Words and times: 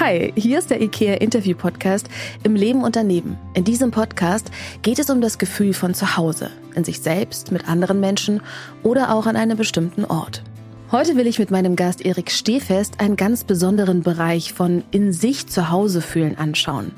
Hi, 0.00 0.32
hier 0.36 0.60
ist 0.60 0.70
der 0.70 0.80
IKEA 0.80 1.14
Interview 1.14 1.56
Podcast 1.56 2.08
im 2.44 2.54
Leben 2.54 2.84
und 2.84 2.94
daneben. 2.94 3.36
In 3.54 3.64
diesem 3.64 3.90
Podcast 3.90 4.48
geht 4.82 5.00
es 5.00 5.10
um 5.10 5.20
das 5.20 5.38
Gefühl 5.38 5.74
von 5.74 5.92
zu 5.92 6.16
Hause, 6.16 6.52
in 6.76 6.84
sich 6.84 7.00
selbst, 7.00 7.50
mit 7.50 7.68
anderen 7.68 7.98
Menschen 7.98 8.40
oder 8.84 9.12
auch 9.12 9.26
an 9.26 9.34
einem 9.34 9.58
bestimmten 9.58 10.04
Ort. 10.04 10.44
Heute 10.92 11.16
will 11.16 11.26
ich 11.26 11.40
mit 11.40 11.50
meinem 11.50 11.74
Gast 11.74 12.06
Erik 12.06 12.30
Stehfest 12.30 13.00
einen 13.00 13.16
ganz 13.16 13.42
besonderen 13.42 14.04
Bereich 14.04 14.52
von 14.52 14.84
in 14.92 15.12
sich 15.12 15.48
zu 15.48 15.68
Hause 15.70 16.00
fühlen 16.00 16.38
anschauen. 16.38 16.92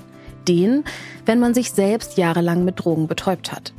Den, 0.46 0.84
wenn 1.24 1.40
man 1.40 1.54
sich 1.54 1.70
selbst 1.70 2.18
jahrelang 2.18 2.66
mit 2.66 2.84
Drogen 2.84 3.08
betäubt 3.08 3.50
hat. 3.50 3.72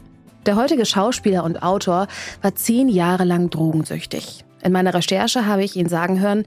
Der 0.48 0.56
heutige 0.56 0.88
Schauspieler 0.88 1.44
und 1.44 1.62
Autor 1.62 2.08
war 2.42 2.56
zehn 2.56 2.90
Jahre 2.90 3.26
lang 3.26 3.52
drogensüchtig. 3.52 4.46
In 4.64 4.72
meiner 4.72 4.96
Recherche 4.96 5.46
habe 5.46 5.64
ich 5.64 5.76
ihn 5.76 5.90
sagen 5.90 6.20
hören, 6.20 6.46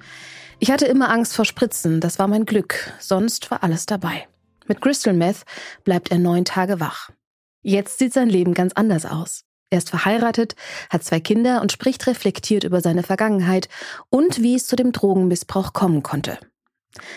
ich 0.59 0.71
hatte 0.71 0.87
immer 0.87 1.10
Angst 1.10 1.34
vor 1.34 1.45
Spritzen, 1.45 2.01
das 2.01 2.19
war 2.19 2.28
mein 2.28 2.47
Glück, 2.47 2.92
sonst 2.98 3.51
war 3.51 3.62
alles 3.62 3.87
dabei. 3.87 4.27
Mit 4.66 4.80
Crystal 4.80 5.15
Meth 5.15 5.45
bleibt 5.84 6.11
er 6.11 6.19
neun 6.19 6.45
Tage 6.45 6.80
wach. 6.80 7.11
Jetzt 7.62 7.98
sieht 7.98 8.12
sein 8.12 8.28
Leben 8.28 8.55
ganz 8.55 8.73
anders 8.75 9.06
aus. 9.06 9.45
Er 9.70 9.78
ist 9.78 9.91
verheiratet, 9.91 10.55
hat 10.91 11.02
zwei 11.02 11.20
Kinder 11.20 11.61
und 11.61 11.73
spricht 11.73 12.06
reflektiert 12.06 12.64
über 12.64 12.80
seine 12.80 13.02
Vergangenheit 13.02 13.69
und 14.11 14.41
wie 14.42 14.55
es 14.55 14.66
zu 14.66 14.77
dem 14.77 14.92
Drogenmissbrauch 14.92 15.73
kommen 15.73 16.02
konnte. 16.02 16.38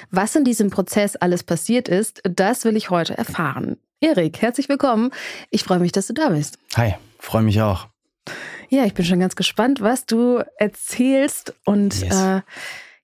Was 0.10 0.36
in 0.36 0.44
diesem 0.44 0.70
Prozess 0.70 1.16
alles 1.16 1.44
passiert 1.44 1.88
ist, 1.88 2.22
das 2.24 2.66
will 2.66 2.76
ich 2.76 2.90
heute 2.90 3.18
erfahren. 3.18 3.78
Erik, 4.00 4.42
herzlich 4.42 4.70
willkommen. 4.70 5.12
Ich 5.50 5.64
freue 5.64 5.80
mich, 5.80 5.92
dass 5.92 6.08
du 6.08 6.14
da 6.14 6.30
bist. 6.30 6.58
Hi, 6.76 6.96
freue 7.20 7.44
mich 7.44 7.62
auch. 7.62 7.88
Ja, 8.70 8.86
ich 8.86 8.94
bin 8.94 9.06
schon 9.06 9.20
ganz 9.20 9.36
gespannt, 9.36 9.82
was 9.82 10.06
du 10.06 10.44
erzählst 10.58 11.54
und 11.64 12.02
yes. 12.02 12.16
äh, 12.16 12.42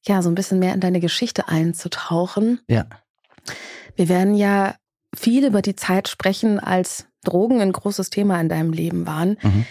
ja, 0.05 0.21
so 0.21 0.29
ein 0.29 0.35
bisschen 0.35 0.59
mehr 0.59 0.73
in 0.73 0.79
deine 0.79 0.99
Geschichte 0.99 1.47
einzutauchen. 1.47 2.59
Ja. 2.67 2.85
Wir 3.95 4.09
werden 4.09 4.35
ja 4.35 4.75
viel 5.15 5.45
über 5.45 5.61
die 5.61 5.75
Zeit 5.75 6.07
sprechen, 6.07 6.59
als 6.59 7.05
Drogen 7.23 7.61
ein 7.61 7.71
großes 7.71 8.09
Thema 8.09 8.39
in 8.41 8.49
deinem 8.49 8.73
Leben 8.73 9.05
waren. 9.05 9.37
Mhm. 9.41 9.65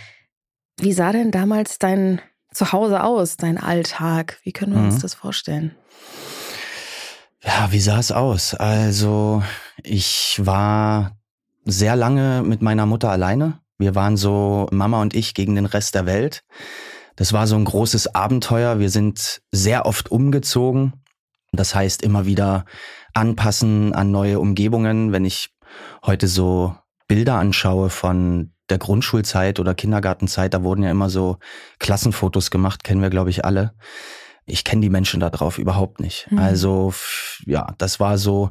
Wie 0.78 0.92
sah 0.92 1.12
denn 1.12 1.30
damals 1.30 1.78
dein 1.78 2.20
Zuhause 2.52 3.02
aus, 3.02 3.36
dein 3.36 3.58
Alltag? 3.58 4.38
Wie 4.42 4.52
können 4.52 4.72
wir 4.72 4.80
mhm. 4.80 4.88
uns 4.88 5.00
das 5.00 5.14
vorstellen? 5.14 5.74
Ja, 7.44 7.72
wie 7.72 7.80
sah 7.80 7.98
es 7.98 8.12
aus? 8.12 8.54
Also, 8.54 9.42
ich 9.82 10.40
war 10.42 11.16
sehr 11.64 11.96
lange 11.96 12.42
mit 12.42 12.62
meiner 12.62 12.86
Mutter 12.86 13.10
alleine. 13.10 13.60
Wir 13.78 13.94
waren 13.94 14.16
so 14.16 14.68
Mama 14.70 15.02
und 15.02 15.14
ich 15.14 15.34
gegen 15.34 15.56
den 15.56 15.66
Rest 15.66 15.94
der 15.94 16.06
Welt. 16.06 16.44
Das 17.22 17.32
war 17.32 17.46
so 17.46 17.54
ein 17.54 17.64
großes 17.64 18.16
Abenteuer. 18.16 18.80
Wir 18.80 18.90
sind 18.90 19.42
sehr 19.52 19.86
oft 19.86 20.10
umgezogen. 20.10 20.94
Das 21.52 21.72
heißt 21.72 22.02
immer 22.02 22.26
wieder 22.26 22.64
anpassen 23.14 23.94
an 23.94 24.10
neue 24.10 24.40
Umgebungen. 24.40 25.12
Wenn 25.12 25.24
ich 25.24 25.54
heute 26.04 26.26
so 26.26 26.74
Bilder 27.06 27.36
anschaue 27.36 27.90
von 27.90 28.50
der 28.70 28.78
Grundschulzeit 28.78 29.60
oder 29.60 29.76
Kindergartenzeit, 29.76 30.52
da 30.52 30.64
wurden 30.64 30.82
ja 30.82 30.90
immer 30.90 31.10
so 31.10 31.36
Klassenfotos 31.78 32.50
gemacht, 32.50 32.82
kennen 32.82 33.02
wir, 33.02 33.10
glaube 33.10 33.30
ich, 33.30 33.44
alle. 33.44 33.72
Ich 34.44 34.64
kenne 34.64 34.82
die 34.82 34.90
Menschen 34.90 35.20
da 35.20 35.30
drauf 35.30 35.58
überhaupt 35.58 36.00
nicht. 36.00 36.26
Mhm. 36.28 36.38
Also 36.40 36.92
ja, 37.46 37.72
das 37.78 38.00
war 38.00 38.18
so 38.18 38.50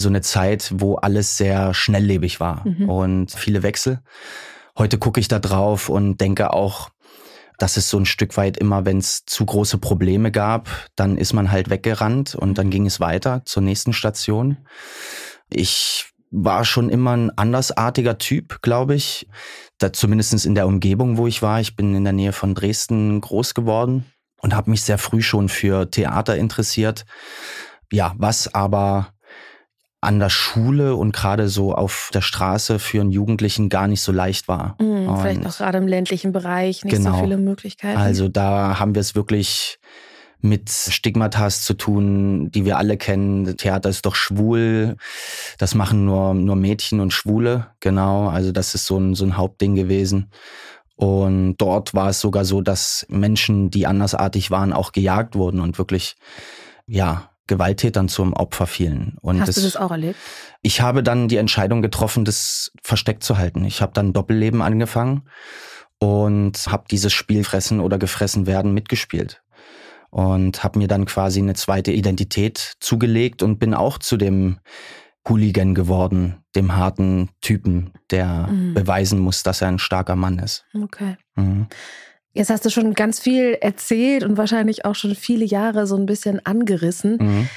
so 0.00 0.08
eine 0.08 0.22
Zeit, 0.22 0.72
wo 0.74 0.96
alles 0.96 1.36
sehr 1.36 1.72
schnelllebig 1.72 2.40
war 2.40 2.66
mhm. 2.66 2.88
und 2.88 3.30
viele 3.30 3.62
Wechsel. 3.62 4.00
Heute 4.76 4.98
gucke 4.98 5.20
ich 5.20 5.28
da 5.28 5.38
drauf 5.38 5.88
und 5.88 6.20
denke 6.20 6.52
auch, 6.52 6.90
das 7.62 7.76
ist 7.76 7.90
so 7.90 7.96
ein 7.96 8.06
Stück 8.06 8.36
weit 8.36 8.56
immer, 8.56 8.86
wenn 8.86 8.98
es 8.98 9.24
zu 9.24 9.46
große 9.46 9.78
Probleme 9.78 10.32
gab, 10.32 10.68
dann 10.96 11.16
ist 11.16 11.32
man 11.32 11.52
halt 11.52 11.70
weggerannt 11.70 12.34
und 12.34 12.58
dann 12.58 12.70
ging 12.70 12.86
es 12.86 12.98
weiter 12.98 13.42
zur 13.44 13.62
nächsten 13.62 13.92
Station. 13.92 14.56
Ich 15.48 16.06
war 16.32 16.64
schon 16.64 16.90
immer 16.90 17.16
ein 17.16 17.30
andersartiger 17.38 18.18
Typ, 18.18 18.62
glaube 18.62 18.96
ich. 18.96 19.28
Da, 19.78 19.92
zumindest 19.92 20.44
in 20.44 20.56
der 20.56 20.66
Umgebung, 20.66 21.18
wo 21.18 21.28
ich 21.28 21.40
war. 21.40 21.60
Ich 21.60 21.76
bin 21.76 21.94
in 21.94 22.02
der 22.02 22.12
Nähe 22.12 22.32
von 22.32 22.56
Dresden 22.56 23.20
groß 23.20 23.54
geworden 23.54 24.06
und 24.40 24.56
habe 24.56 24.68
mich 24.68 24.82
sehr 24.82 24.98
früh 24.98 25.22
schon 25.22 25.48
für 25.48 25.88
Theater 25.88 26.36
interessiert. 26.36 27.04
Ja, 27.92 28.12
was 28.16 28.52
aber 28.52 29.12
an 30.02 30.18
der 30.18 30.30
Schule 30.30 30.96
und 30.96 31.12
gerade 31.12 31.48
so 31.48 31.74
auf 31.74 32.10
der 32.12 32.22
Straße 32.22 32.80
für 32.80 33.00
einen 33.00 33.12
Jugendlichen 33.12 33.68
gar 33.68 33.86
nicht 33.86 34.02
so 34.02 34.10
leicht 34.10 34.48
war. 34.48 34.76
Mhm, 34.80 35.16
vielleicht 35.20 35.46
auch 35.46 35.56
gerade 35.56 35.78
im 35.78 35.86
ländlichen 35.86 36.32
Bereich 36.32 36.84
nicht 36.84 36.96
genau, 36.96 37.14
so 37.14 37.22
viele 37.22 37.38
Möglichkeiten. 37.38 37.98
Also 37.98 38.28
da 38.28 38.80
haben 38.80 38.96
wir 38.96 39.00
es 39.00 39.14
wirklich 39.14 39.78
mit 40.40 40.70
Stigmatas 40.70 41.62
zu 41.62 41.74
tun, 41.74 42.50
die 42.50 42.64
wir 42.64 42.78
alle 42.78 42.96
kennen. 42.96 43.56
Theater 43.56 43.88
ist 43.88 44.04
doch 44.04 44.16
schwul. 44.16 44.96
Das 45.58 45.76
machen 45.76 46.04
nur, 46.04 46.34
nur 46.34 46.56
Mädchen 46.56 46.98
und 46.98 47.12
Schwule. 47.12 47.68
Genau. 47.78 48.28
Also 48.28 48.50
das 48.50 48.74
ist 48.74 48.86
so 48.86 48.98
ein, 48.98 49.14
so 49.14 49.24
ein 49.24 49.36
Hauptding 49.36 49.76
gewesen. 49.76 50.32
Und 50.96 51.58
dort 51.58 51.94
war 51.94 52.08
es 52.10 52.20
sogar 52.20 52.44
so, 52.44 52.60
dass 52.60 53.06
Menschen, 53.08 53.70
die 53.70 53.86
andersartig 53.86 54.50
waren, 54.50 54.72
auch 54.72 54.90
gejagt 54.90 55.36
wurden 55.36 55.60
und 55.60 55.78
wirklich, 55.78 56.16
ja, 56.88 57.30
Gewalttätern 57.46 58.08
zum 58.08 58.32
Opfer 58.32 58.66
fielen. 58.66 59.16
Und 59.20 59.40
Hast 59.40 59.48
das, 59.48 59.54
du 59.56 59.62
das 59.62 59.76
auch 59.76 59.90
erlebt? 59.90 60.18
Ich 60.62 60.80
habe 60.80 61.02
dann 61.02 61.28
die 61.28 61.36
Entscheidung 61.36 61.82
getroffen, 61.82 62.24
das 62.24 62.72
versteckt 62.82 63.24
zu 63.24 63.38
halten. 63.38 63.64
Ich 63.64 63.82
habe 63.82 63.92
dann 63.92 64.12
Doppelleben 64.12 64.62
angefangen 64.62 65.28
und 65.98 66.66
habe 66.66 66.84
dieses 66.90 67.12
Spiel 67.12 67.44
fressen 67.44 67.80
oder 67.80 67.98
gefressen 67.98 68.46
werden 68.46 68.72
mitgespielt 68.74 69.42
und 70.10 70.62
habe 70.62 70.78
mir 70.78 70.88
dann 70.88 71.06
quasi 71.06 71.40
eine 71.40 71.54
zweite 71.54 71.90
Identität 71.90 72.74
zugelegt 72.80 73.42
und 73.42 73.58
bin 73.58 73.72
auch 73.72 73.98
zu 73.98 74.16
dem 74.16 74.58
Hooligan 75.28 75.74
geworden, 75.74 76.44
dem 76.54 76.76
harten 76.76 77.30
Typen, 77.40 77.92
der 78.10 78.48
mhm. 78.48 78.74
beweisen 78.74 79.20
muss, 79.20 79.42
dass 79.42 79.62
er 79.62 79.68
ein 79.68 79.78
starker 79.78 80.16
Mann 80.16 80.38
ist. 80.38 80.66
Okay. 80.74 81.16
Mhm. 81.36 81.66
Jetzt 82.34 82.50
hast 82.50 82.64
du 82.64 82.70
schon 82.70 82.94
ganz 82.94 83.20
viel 83.20 83.58
erzählt 83.60 84.24
und 84.24 84.36
wahrscheinlich 84.36 84.84
auch 84.84 84.94
schon 84.94 85.14
viele 85.14 85.44
Jahre 85.44 85.86
so 85.86 85.96
ein 85.96 86.06
bisschen 86.06 86.44
angerissen. 86.44 87.18
Mhm. 87.20 87.48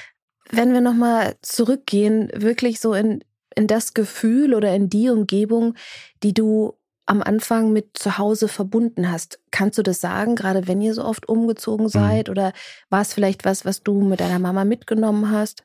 Wenn 0.51 0.73
wir 0.73 0.81
nochmal 0.81 1.35
zurückgehen, 1.41 2.29
wirklich 2.35 2.79
so 2.79 2.93
in, 2.93 3.23
in 3.55 3.67
das 3.67 3.93
Gefühl 3.93 4.53
oder 4.53 4.75
in 4.75 4.89
die 4.89 5.09
Umgebung, 5.09 5.75
die 6.23 6.33
du 6.33 6.75
am 7.05 7.21
Anfang 7.21 7.71
mit 7.71 7.97
zu 7.97 8.17
Hause 8.17 8.47
verbunden 8.47 9.11
hast. 9.11 9.39
Kannst 9.51 9.77
du 9.77 9.83
das 9.83 10.01
sagen, 10.01 10.35
gerade 10.35 10.67
wenn 10.67 10.81
ihr 10.81 10.93
so 10.93 11.05
oft 11.05 11.29
umgezogen 11.29 11.85
mhm. 11.85 11.89
seid? 11.89 12.27
Mhm. 12.27 12.31
Oder 12.31 12.53
war 12.89 13.01
es 13.01 13.13
vielleicht 13.13 13.45
was, 13.45 13.63
was 13.63 13.83
du 13.83 14.01
mit 14.01 14.19
deiner 14.19 14.39
Mama 14.39 14.65
mitgenommen 14.65 15.31
hast? 15.31 15.63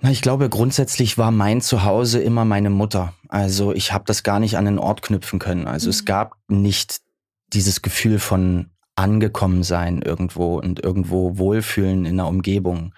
Na, 0.00 0.10
ich 0.10 0.22
glaube, 0.22 0.48
grundsätzlich 0.48 1.18
war 1.18 1.32
mein 1.32 1.60
Zuhause 1.60 2.20
immer 2.20 2.44
meine 2.44 2.70
Mutter. 2.70 3.14
Also 3.28 3.72
ich 3.72 3.92
habe 3.92 4.04
das 4.06 4.22
gar 4.22 4.38
nicht 4.38 4.56
an 4.56 4.64
den 4.64 4.78
Ort 4.78 5.02
knüpfen 5.02 5.40
können. 5.40 5.66
Also 5.66 5.88
mhm. 5.88 5.90
es 5.90 6.04
gab 6.04 6.36
nicht 6.46 7.00
dieses 7.52 7.82
Gefühl 7.82 8.18
von 8.18 8.70
angekommen 8.96 9.62
sein 9.62 10.02
irgendwo 10.02 10.58
und 10.58 10.82
irgendwo 10.82 11.38
wohlfühlen 11.38 12.04
in 12.04 12.16
der 12.16 12.26
Umgebung. 12.26 12.94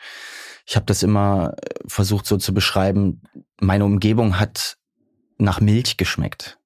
Ich 0.66 0.76
habe 0.76 0.86
das 0.86 1.02
immer 1.02 1.54
äh, 1.62 1.74
versucht 1.86 2.26
so 2.26 2.36
zu 2.36 2.54
beschreiben. 2.54 3.22
Meine 3.60 3.84
Umgebung 3.84 4.38
hat 4.38 4.76
nach 5.36 5.60
Milch 5.60 5.96
geschmeckt. 5.96 6.58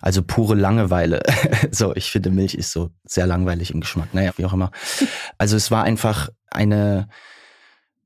Also 0.00 0.22
pure 0.22 0.54
Langeweile. 0.54 1.22
so, 1.70 1.94
ich 1.94 2.10
finde 2.10 2.30
Milch 2.30 2.54
ist 2.54 2.72
so 2.72 2.90
sehr 3.04 3.26
langweilig 3.26 3.70
im 3.70 3.80
Geschmack. 3.80 4.12
Naja, 4.12 4.32
wie 4.36 4.44
auch 4.44 4.52
immer. 4.52 4.70
Also 5.38 5.56
es 5.56 5.70
war 5.70 5.84
einfach 5.84 6.28
eine 6.50 7.08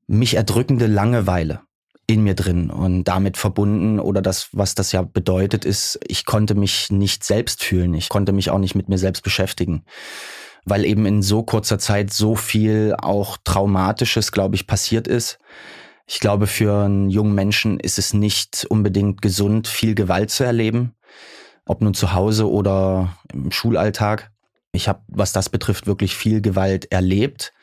mich 0.07 0.35
erdrückende 0.35 0.87
Langeweile 0.87 1.61
in 2.07 2.23
mir 2.23 2.35
drin 2.35 2.69
und 2.69 3.05
damit 3.05 3.37
verbunden 3.37 3.99
oder 3.99 4.21
das, 4.21 4.49
was 4.51 4.75
das 4.75 4.91
ja 4.91 5.01
bedeutet, 5.01 5.65
ist, 5.65 5.99
ich 6.07 6.25
konnte 6.25 6.53
mich 6.53 6.91
nicht 6.91 7.23
selbst 7.23 7.63
fühlen. 7.63 7.93
Ich 7.95 8.09
konnte 8.09 8.31
mich 8.31 8.51
auch 8.51 8.59
nicht 8.59 8.75
mit 8.75 8.89
mir 8.89 8.97
selbst 8.97 9.23
beschäftigen. 9.23 9.85
Weil 10.65 10.85
eben 10.85 11.05
in 11.05 11.21
so 11.21 11.43
kurzer 11.43 11.79
Zeit 11.79 12.11
so 12.11 12.35
viel 12.35 12.95
auch 12.97 13.37
Traumatisches, 13.43 14.31
glaube 14.31 14.55
ich, 14.55 14.67
passiert 14.67 15.07
ist. 15.07 15.39
Ich 16.07 16.19
glaube, 16.19 16.45
für 16.47 16.85
einen 16.85 17.09
jungen 17.09 17.33
Menschen 17.33 17.79
ist 17.79 17.97
es 17.97 18.13
nicht 18.13 18.65
unbedingt 18.69 19.21
gesund, 19.21 19.67
viel 19.67 19.95
Gewalt 19.95 20.29
zu 20.29 20.43
erleben. 20.43 20.93
Ob 21.65 21.81
nun 21.81 21.95
zu 21.95 22.13
Hause 22.13 22.49
oder 22.49 23.17
im 23.33 23.51
Schulalltag. 23.51 24.31
Ich 24.71 24.87
habe, 24.87 25.01
was 25.07 25.33
das 25.33 25.49
betrifft, 25.49 25.87
wirklich 25.87 26.15
viel 26.15 26.41
Gewalt 26.41 26.91
erlebt. 26.91 27.53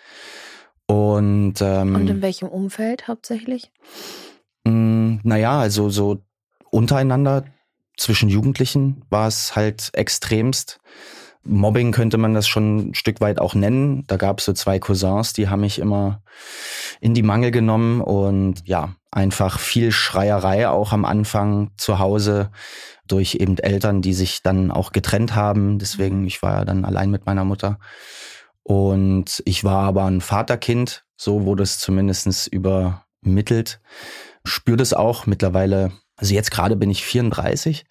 Und, 0.86 1.54
ähm, 1.60 1.94
Und 1.94 2.08
in 2.08 2.22
welchem 2.22 2.48
Umfeld 2.48 3.06
hauptsächlich? 3.06 3.70
Mh, 4.64 4.72
mm, 4.72 5.20
naja, 5.24 5.60
also 5.60 5.90
so 5.90 6.18
untereinander 6.70 7.44
zwischen 7.96 8.28
Jugendlichen 8.28 9.04
war 9.10 9.28
es 9.28 9.54
halt 9.54 9.90
extremst. 9.92 10.80
Mobbing 11.44 11.92
könnte 11.92 12.18
man 12.18 12.34
das 12.34 12.46
schon 12.46 12.90
ein 12.90 12.94
Stück 12.94 13.20
weit 13.20 13.40
auch 13.40 13.54
nennen. 13.54 14.06
Da 14.06 14.16
gab 14.16 14.38
es 14.38 14.44
so 14.44 14.52
zwei 14.52 14.78
Cousins, 14.78 15.32
die 15.32 15.48
haben 15.48 15.60
mich 15.60 15.78
immer 15.78 16.22
in 17.00 17.14
die 17.14 17.22
Mangel 17.22 17.50
genommen 17.50 18.00
und 18.00 18.66
ja, 18.66 18.94
einfach 19.10 19.58
viel 19.58 19.92
Schreierei 19.92 20.68
auch 20.68 20.92
am 20.92 21.04
Anfang 21.04 21.72
zu 21.76 21.98
Hause 21.98 22.50
durch 23.08 23.34
eben 23.34 23.58
Eltern, 23.58 24.02
die 24.02 24.14
sich 24.14 24.42
dann 24.42 24.70
auch 24.70 24.92
getrennt 24.92 25.34
haben. 25.34 25.78
Deswegen, 25.78 26.26
ich 26.26 26.42
war 26.42 26.58
ja 26.58 26.64
dann 26.64 26.84
allein 26.84 27.10
mit 27.10 27.26
meiner 27.26 27.44
Mutter. 27.44 27.78
Und 28.62 29.42
ich 29.44 29.64
war 29.64 29.82
aber 29.82 30.04
ein 30.04 30.20
Vaterkind, 30.20 31.04
So 31.16 31.44
wurde 31.44 31.64
es 31.64 31.78
zumindest 31.78 32.46
übermittelt. 32.46 33.80
Spüre 34.44 34.76
das 34.76 34.92
auch 34.92 35.26
mittlerweile. 35.26 35.92
Also 36.16 36.34
jetzt 36.34 36.50
gerade 36.50 36.76
bin 36.76 36.90
ich 36.90 37.04
34 37.04 37.84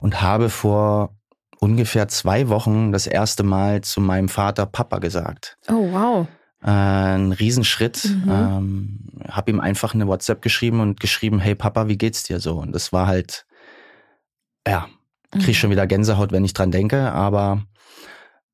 und 0.00 0.22
habe 0.22 0.48
vor 0.48 1.16
ungefähr 1.60 2.08
zwei 2.08 2.48
Wochen 2.48 2.92
das 2.92 3.06
erste 3.06 3.42
Mal 3.42 3.80
zu 3.80 4.00
meinem 4.00 4.28
Vater 4.28 4.66
Papa 4.66 4.98
gesagt. 4.98 5.56
Oh, 5.68 5.92
wow. 5.92 6.28
Äh, 6.62 6.70
ein 6.70 7.32
Riesenschritt. 7.32 8.04
Mhm. 8.04 8.30
Ähm, 8.30 8.98
habe 9.28 9.50
ihm 9.50 9.60
einfach 9.60 9.94
eine 9.94 10.06
WhatsApp 10.06 10.42
geschrieben 10.42 10.80
und 10.80 11.00
geschrieben, 11.00 11.38
hey 11.40 11.54
Papa, 11.54 11.88
wie 11.88 11.98
geht's 11.98 12.22
dir 12.22 12.40
so? 12.40 12.58
Und 12.58 12.72
das 12.72 12.92
war 12.92 13.06
halt, 13.06 13.46
ja, 14.66 14.88
kriege 15.30 15.48
mhm. 15.48 15.54
schon 15.54 15.70
wieder 15.70 15.86
Gänsehaut, 15.86 16.32
wenn 16.32 16.44
ich 16.44 16.54
dran 16.54 16.70
denke, 16.70 17.12
aber 17.12 17.64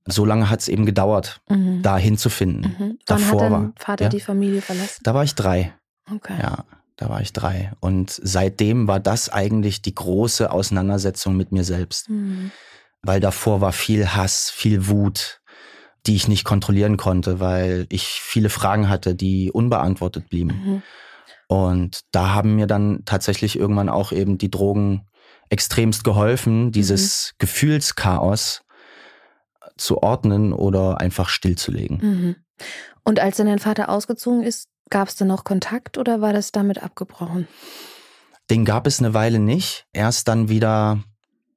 so 0.07 0.25
lange 0.25 0.51
hat 0.51 0.61
es 0.61 0.69
eben 0.69 0.87
gedauert, 0.87 1.41
mhm. 1.49 1.83
da 1.83 1.99
hinzufinden. 1.99 2.75
Mhm. 2.79 2.79
Wann 2.79 2.99
Davor 3.07 3.43
hat 3.43 3.53
dein 3.53 3.73
Vater 3.77 4.05
ja, 4.05 4.09
die 4.09 4.21
Familie 4.21 4.63
verlassen? 4.63 5.01
Da 5.03 5.15
war 5.15 5.25
ich 5.25 5.35
drei. 5.35 5.75
Okay. 6.13 6.37
Ja, 6.41 6.65
da 7.01 7.09
war 7.09 7.23
ich 7.23 7.33
drei. 7.33 7.73
Und 7.81 8.21
seitdem 8.23 8.87
war 8.87 9.01
das 9.01 9.31
eigentlich 9.31 9.81
die 9.81 9.95
große 9.95 10.51
Auseinandersetzung 10.51 11.35
mit 11.35 11.51
mir 11.51 11.65
selbst. 11.65 12.11
Mhm. 12.11 12.51
Weil 13.01 13.21
davor 13.21 13.63
war 13.63 13.73
viel 13.73 14.15
Hass, 14.15 14.51
viel 14.51 14.87
Wut, 14.87 15.41
die 16.07 16.15
ich 16.15 16.29
nicht 16.29 16.45
kontrollieren 16.45 16.99
konnte, 16.99 17.41
weil 17.41 17.87
ich 17.89 18.05
viele 18.05 18.51
Fragen 18.51 18.91
hatte, 18.91 19.15
die 19.15 19.51
unbeantwortet 19.51 20.29
blieben. 20.29 20.63
Mhm. 20.65 20.83
Und 21.49 22.01
da 22.13 22.35
haben 22.35 22.57
mir 22.57 22.67
dann 22.67 23.03
tatsächlich 23.07 23.59
irgendwann 23.59 23.89
auch 23.89 24.13
eben 24.13 24.37
die 24.37 24.51
Drogen 24.51 25.09
extremst 25.49 26.05
geholfen, 26.05 26.71
dieses 26.71 27.33
mhm. 27.33 27.37
Gefühlschaos 27.39 28.61
zu 29.79 30.03
ordnen 30.03 30.53
oder 30.53 31.01
einfach 31.01 31.31
stillzulegen. 31.31 31.99
Mhm. 32.03 32.37
Und 33.05 33.21
als 33.21 33.39
dann 33.39 33.47
dein 33.47 33.59
Vater 33.59 33.89
ausgezogen 33.89 34.43
ist, 34.43 34.69
gab 34.91 35.09
es 35.09 35.17
dann 35.17 35.29
noch 35.29 35.45
Kontakt 35.45 35.99
oder 35.99 36.21
war 36.21 36.33
das 36.33 36.53
damit 36.53 36.83
abgebrochen? 36.83 37.49
Den 38.51 38.65
gab 38.65 38.87
es 38.87 38.99
eine 38.99 39.15
Weile 39.15 39.39
nicht. 39.39 39.87
Erst 39.93 40.29
dann 40.29 40.49
wieder, 40.49 41.03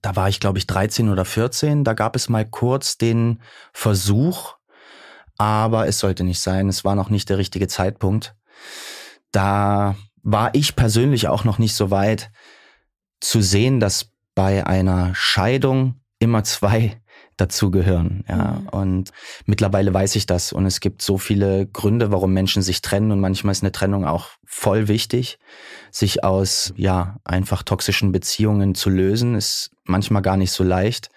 da 0.01 0.15
war 0.15 0.29
ich 0.29 0.39
glaube 0.39 0.59
ich 0.59 0.67
13 0.67 1.09
oder 1.09 1.25
14, 1.25 1.83
da 1.83 1.93
gab 1.93 2.15
es 2.15 2.29
mal 2.29 2.45
kurz 2.45 2.97
den 2.97 3.41
Versuch, 3.73 4.55
aber 5.37 5.87
es 5.87 5.99
sollte 5.99 6.23
nicht 6.23 6.39
sein. 6.39 6.69
Es 6.69 6.85
war 6.85 6.95
noch 6.95 7.09
nicht 7.09 7.29
der 7.29 7.37
richtige 7.37 7.67
Zeitpunkt. 7.67 8.35
Da 9.31 9.95
war 10.21 10.53
ich 10.53 10.75
persönlich 10.75 11.27
auch 11.27 11.43
noch 11.43 11.57
nicht 11.57 11.75
so 11.75 11.91
weit 11.91 12.31
zu 13.19 13.41
sehen, 13.41 13.79
dass 13.79 14.11
bei 14.35 14.65
einer 14.65 15.13
Scheidung 15.15 16.01
immer 16.19 16.43
zwei 16.43 17.01
dazugehören. 17.37 18.23
Ja. 18.27 18.61
Mhm. 18.61 18.67
Und 18.69 19.09
mittlerweile 19.45 19.93
weiß 19.93 20.15
ich 20.15 20.25
das. 20.25 20.53
Und 20.53 20.65
es 20.65 20.79
gibt 20.79 21.01
so 21.01 21.17
viele 21.17 21.67
Gründe, 21.67 22.11
warum 22.11 22.33
Menschen 22.33 22.61
sich 22.61 22.81
trennen. 22.81 23.11
Und 23.11 23.19
manchmal 23.19 23.51
ist 23.51 23.63
eine 23.63 23.71
Trennung 23.71 24.05
auch 24.05 24.29
voll 24.45 24.87
wichtig. 24.87 25.39
Sich 25.91 26.23
aus, 26.23 26.73
ja, 26.75 27.17
einfach 27.23 27.63
toxischen 27.63 28.11
Beziehungen 28.11 28.75
zu 28.75 28.89
lösen, 28.89 29.35
ist 29.35 29.71
manchmal 29.83 30.21
gar 30.21 30.37
nicht 30.37 30.51
so 30.51 30.63
leicht. 30.63 31.09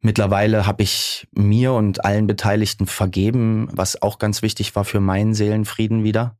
Mittlerweile 0.00 0.66
habe 0.66 0.82
ich 0.82 1.26
mir 1.32 1.72
und 1.72 2.04
allen 2.04 2.26
Beteiligten 2.26 2.86
vergeben, 2.86 3.68
was 3.72 4.00
auch 4.02 4.18
ganz 4.18 4.42
wichtig 4.42 4.76
war 4.76 4.84
für 4.84 5.00
meinen 5.00 5.34
Seelenfrieden 5.34 6.04
wieder. 6.04 6.36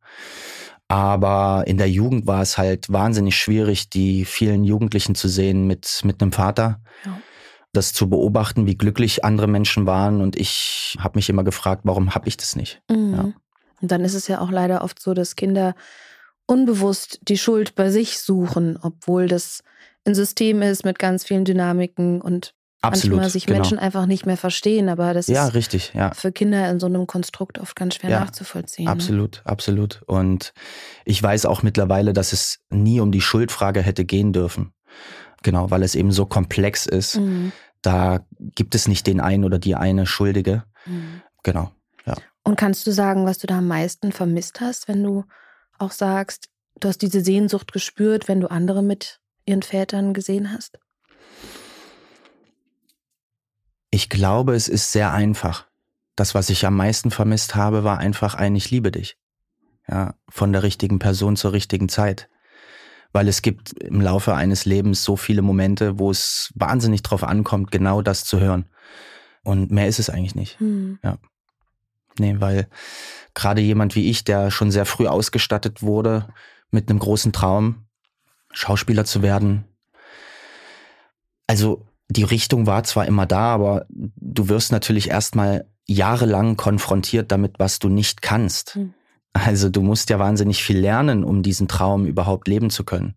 Aber 0.89 1.65
in 1.67 1.79
der 1.79 1.91
Jugend 1.91 2.29
war 2.29 2.43
es 2.43 2.59
halt 2.59 2.93
wahnsinnig 2.93 3.37
schwierig, 3.37 3.91
die 3.91 4.25
vielen 4.25 4.63
Jugendlichen 4.63 5.17
zu 5.17 5.27
sehen 5.27 5.67
mit, 5.67 6.03
mit 6.05 6.23
einem 6.23 6.31
Vater. 6.31 6.81
Ja 7.05 7.19
das 7.77 7.93
zu 7.93 8.09
beobachten, 8.09 8.67
wie 8.67 8.77
glücklich 8.77 9.25
andere 9.25 9.47
Menschen 9.47 9.87
waren. 9.87 10.21
Und 10.21 10.37
ich 10.37 10.97
habe 10.99 11.19
mich 11.19 11.29
immer 11.29 11.45
gefragt, 11.45 11.83
warum 11.85 12.15
habe 12.15 12.29
ich 12.29 12.37
das 12.37 12.57
nicht? 12.57 12.81
Mhm. 12.91 13.15
Ja. 13.15 13.33
Und 13.83 13.93
dann 13.93 14.05
ist 14.05 14.15
es 14.15 14.29
ja 14.29 14.41
auch 14.41 14.51
leider 14.51 14.83
oft 14.83 15.01
so, 15.01 15.15
dass 15.15 15.37
Kinder 15.37 15.75
unbewusst 16.47 17.21
die 17.23 17.39
Schuld 17.39 17.75
bei 17.75 17.91
sich 17.91 18.19
suchen, 18.19 18.79
obwohl 18.81 19.29
das 19.29 19.63
ein 20.07 20.15
System 20.15 20.63
ist 20.63 20.85
mit 20.85 20.99
ganz 20.99 21.25
vielen 21.25 21.45
Dynamiken 21.45 22.21
und 22.21 22.55
Absolut, 22.83 23.17
manchmal 23.17 23.31
sich 23.31 23.47
genau. 23.47 23.59
Menschen 23.59 23.79
einfach 23.79 24.07
nicht 24.07 24.27
mehr 24.27 24.37
verstehen. 24.37 24.89
Aber 24.89 25.13
das 25.13 25.27
ja, 25.27 25.49
ist 25.49 25.55
richtig, 25.55 25.93
ja. 25.95 26.13
für 26.15 26.31
Kinder 26.31 26.71
in 26.71 26.79
so 26.79 26.87
einem 26.87 27.07
Konstrukt 27.07 27.59
oft 27.59 27.75
ganz 27.75 27.97
schwer 27.97 28.11
ja, 28.11 28.21
nachzuvollziehen. 28.21 28.89
Absolut, 28.89 29.43
ne? 29.45 29.51
absolut. 29.51 30.03
Und 30.07 30.53
ich 31.05 31.21
weiß 31.23 31.47
auch 31.47 31.63
mittlerweile, 31.63 32.13
dass 32.13 32.33
es 32.33 32.61
nie 32.71 33.01
um 33.01 33.11
die 33.11 33.21
Schuldfrage 33.21 33.83
hätte 33.83 34.05
gehen 34.05 34.33
dürfen. 34.33 34.73
Genau, 35.47 35.71
weil 35.71 35.85
es 35.85 35.95
eben 35.95 36.11
so 36.11 36.27
komplex 36.27 36.87
ist. 36.87 37.21
Mhm 37.21 37.53
da 37.87 38.27
gibt 38.41 38.75
es 38.75 38.89
nicht 38.89 39.07
den 39.07 39.21
einen 39.21 39.45
oder 39.45 39.61
die 39.61 39.77
eine 39.77 40.07
Schuldige. 40.07 40.65
Mhm. 40.87 41.23
Genau, 41.45 41.71
ja. 42.05 42.17
Und 42.43 42.57
kannst 42.57 42.85
du 42.87 42.91
sagen, 42.91 43.27
was 43.27 43.39
du 43.39 43.47
da 43.47 43.59
am 43.59 43.69
meisten 43.69 44.11
vermisst 44.11 44.61
hast, 44.61 44.89
wenn 44.89 45.05
du 45.05 45.25
auch 45.79 45.93
sagst, 45.93 46.49
du 46.81 46.89
hast 46.89 46.99
diese 46.99 47.21
Sehnsucht 47.21 47.73
gespürt, 47.73 48.27
wenn 48.27 48.41
du 48.41 48.51
andere 48.51 48.83
mit 48.83 49.21
ihren 49.45 49.63
Vätern 49.63 50.15
gesehen 50.15 50.53
hast? 50.53 50.81
Ich 53.91 54.09
glaube, 54.09 54.57
es 54.57 54.67
ist 54.67 54.91
sehr 54.91 55.13
einfach. 55.13 55.67
Das, 56.17 56.35
was 56.35 56.51
ich 56.51 56.67
am 56.67 56.77
meisten 56.77 57.13
vermisst 57.13 57.55
habe, 57.55 57.85
war 57.85 57.99
einfach 57.99 58.35
ein 58.35 58.57
Ich 58.57 58.71
liebe 58.71 58.91
dich. 58.91 59.17
Ja, 59.89 60.15
von 60.29 60.53
der 60.53 60.65
richtigen 60.65 60.99
Person 60.99 61.37
zur 61.37 61.53
richtigen 61.53 61.89
Zeit 61.89 62.29
weil 63.17 63.29
es 63.29 63.41
gibt 63.41 63.73
im 63.73 64.03
Laufe 64.03 64.35
eines 64.35 64.67
Lebens 64.67 65.03
so 65.03 65.17
viele 65.17 65.41
Momente, 65.41 65.99
wo 65.99 66.11
es 66.11 66.53
wahnsinnig 66.55 67.03
drauf 67.03 67.25
ankommt, 67.25 67.71
genau 67.71 68.03
das 68.03 68.27
zu 68.27 68.41
hören. 68.41 68.67
Und 69.43 69.71
mehr 69.71 69.89
ist 69.89 69.99
es 69.99 70.11
eigentlich 70.11 70.35
nicht. 70.35 70.61
Mhm. 70.61 70.99
Ja. 71.03 71.17
Nee, 72.19 72.37
weil 72.41 72.69
gerade 73.33 73.63
jemand 73.63 73.95
wie 73.95 74.11
ich, 74.11 74.25
der 74.25 74.51
schon 74.51 74.71
sehr 74.71 74.85
früh 74.85 75.07
ausgestattet 75.07 75.81
wurde 75.81 76.29
mit 76.71 76.91
einem 76.91 76.99
großen 76.99 77.33
Traum, 77.33 77.87
Schauspieler 78.53 79.07
zu 79.07 79.23
werden. 79.23 79.65
Also 81.47 81.87
die 82.11 82.25
Richtung 82.25 82.67
war 82.67 82.85
zwar 82.85 83.07
immer 83.07 83.25
da, 83.25 83.55
aber 83.55 83.87
du 83.89 84.51
wirst 84.51 84.73
natürlich 84.73 85.09
erstmal 85.09 85.67
jahrelang 85.87 86.59
konfrontiert 86.59 87.33
damit, 87.33 87.55
was 87.59 87.79
du 87.79 87.89
nicht 87.89 88.21
kannst. 88.21 88.77
Mhm. 88.77 88.93
Also 89.45 89.69
du 89.69 89.83
musst 89.83 90.11
ja 90.11 90.19
wahnsinnig 90.19 90.63
viel 90.63 90.79
lernen, 90.79 91.25
um 91.25 91.43
diesen 91.43 91.69
Traum 91.69 92.07
überhaupt 92.07 92.49
leben 92.49 92.71
zu 92.71 92.85
können. 92.85 93.15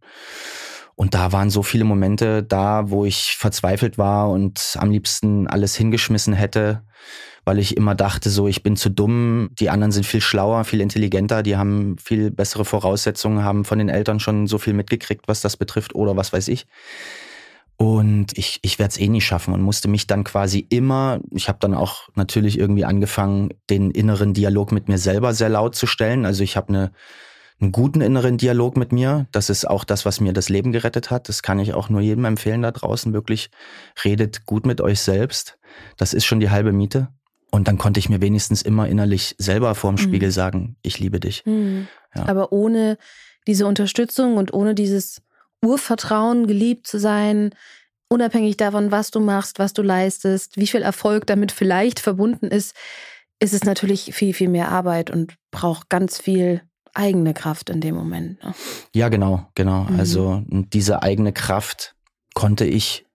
Und 0.96 1.14
da 1.14 1.32
waren 1.32 1.50
so 1.50 1.64
viele 1.64 1.86
Momente 1.86 2.44
da, 2.44 2.90
wo 2.90 3.06
ich 3.06 3.38
verzweifelt 3.38 3.98
war 3.98 4.30
und 4.30 4.76
am 4.78 4.92
liebsten 4.92 5.48
alles 5.48 5.74
hingeschmissen 5.76 6.34
hätte, 6.34 6.84
weil 7.46 7.58
ich 7.58 7.78
immer 7.78 7.96
dachte, 7.96 8.30
so, 8.30 8.50
ich 8.50 8.64
bin 8.64 8.76
zu 8.76 8.90
dumm, 8.90 9.50
die 9.58 9.70
anderen 9.70 9.94
sind 9.94 10.06
viel 10.06 10.20
schlauer, 10.20 10.66
viel 10.66 10.82
intelligenter, 10.82 11.42
die 11.42 11.56
haben 11.56 11.96
viel 11.98 12.32
bessere 12.32 12.66
Voraussetzungen, 12.66 13.46
haben 13.46 13.64
von 13.64 13.80
den 13.80 13.88
Eltern 13.88 14.20
schon 14.20 14.46
so 14.46 14.58
viel 14.58 14.74
mitgekriegt, 14.74 15.30
was 15.30 15.40
das 15.40 15.56
betrifft 15.56 15.96
oder 15.96 16.18
was 16.18 16.34
weiß 16.34 16.50
ich. 16.50 16.68
Und 17.82 18.38
ich, 18.38 18.60
ich 18.62 18.78
werde 18.78 18.92
es 18.92 19.00
eh 19.00 19.08
nie 19.08 19.22
schaffen 19.22 19.54
und 19.54 19.62
musste 19.62 19.88
mich 19.88 20.06
dann 20.06 20.26
quasi 20.26 20.60
immer, 20.70 21.22
ich 21.32 21.48
habe 21.48 21.60
dann 21.62 21.74
auch 21.74 22.10
natürlich 22.14 22.60
irgendwie 22.60 22.84
angefangen, 22.84 23.54
den 23.70 23.92
inneren 23.92 24.34
Dialog 24.34 24.74
mit 24.74 24.90
mir 24.90 24.98
selber 24.98 25.34
sehr 25.34 25.48
laut 25.48 25.76
zu 25.76 25.88
stellen. 25.88 26.26
Also 26.26 26.44
ich 26.44 26.58
habe 26.58 26.68
eine, 26.68 26.92
einen 27.62 27.72
guten 27.72 28.02
inneren 28.02 28.38
Dialog 28.38 28.76
mit 28.76 28.92
mir. 28.92 29.28
Das 29.32 29.50
ist 29.50 29.66
auch 29.66 29.86
das, 29.86 30.06
was 30.06 30.20
mir 30.20 30.34
das 30.34 30.50
Leben 30.50 30.74
gerettet 30.74 31.10
hat. 31.10 31.30
Das 31.30 31.42
kann 31.42 31.58
ich 31.58 31.74
auch 31.74 31.88
nur 31.88 32.02
jedem 32.02 32.26
empfehlen 32.26 32.64
da 32.64 32.72
draußen. 32.72 33.14
Wirklich 33.14 33.50
redet 34.04 34.46
gut 34.46 34.66
mit 34.66 34.82
euch 34.82 35.00
selbst. 35.00 35.58
Das 35.96 36.14
ist 36.14 36.26
schon 36.26 36.42
die 36.42 36.50
halbe 36.50 36.74
Miete. 36.74 37.08
Und 37.50 37.70
dann 37.70 37.78
konnte 37.78 38.02
ich 38.02 38.10
mir 38.10 38.20
wenigstens 38.20 38.62
immer 38.62 38.90
innerlich 38.90 39.36
selber 39.38 39.74
vorm 39.74 39.96
mhm. 39.96 40.00
Spiegel 40.00 40.32
sagen, 40.32 40.76
ich 40.82 41.00
liebe 41.00 41.22
dich. 41.22 41.46
Mhm. 41.46 41.88
Ja. 42.14 42.28
Aber 42.28 42.52
ohne 42.52 42.98
diese 43.48 43.66
Unterstützung 43.66 44.36
und 44.36 44.54
ohne 44.54 44.76
dieses 44.76 45.22
Urvertrauen, 45.64 46.48
geliebt 46.48 46.88
zu 46.88 47.00
sein, 47.00 47.54
unabhängig 48.10 48.58
davon, 48.58 48.92
was 48.92 49.12
du 49.12 49.20
machst, 49.20 49.60
was 49.60 49.74
du 49.74 49.82
leistest, 49.82 50.58
wie 50.58 50.68
viel 50.68 50.82
Erfolg 50.82 51.28
damit 51.28 51.52
vielleicht 51.52 52.00
verbunden 52.00 52.48
ist, 52.48 52.76
ist 53.40 53.54
es 53.54 53.64
natürlich 53.64 54.14
viel, 54.14 54.34
viel 54.34 54.50
mehr 54.50 54.70
Arbeit 54.70 55.10
und 55.10 55.36
braucht 55.52 55.90
ganz 55.90 56.20
viel 56.20 56.62
eigene 56.94 57.34
Kraft 57.34 57.70
in 57.70 57.82
dem 57.82 57.96
Moment. 57.96 58.44
Ne? 58.44 58.54
Ja, 58.94 59.10
genau, 59.10 59.48
genau. 59.56 59.84
Mhm. 59.84 60.00
Also 60.00 60.44
diese 60.48 61.04
eigene 61.04 61.32
Kraft 61.32 61.96
konnte 62.34 62.66
ich 62.66 63.06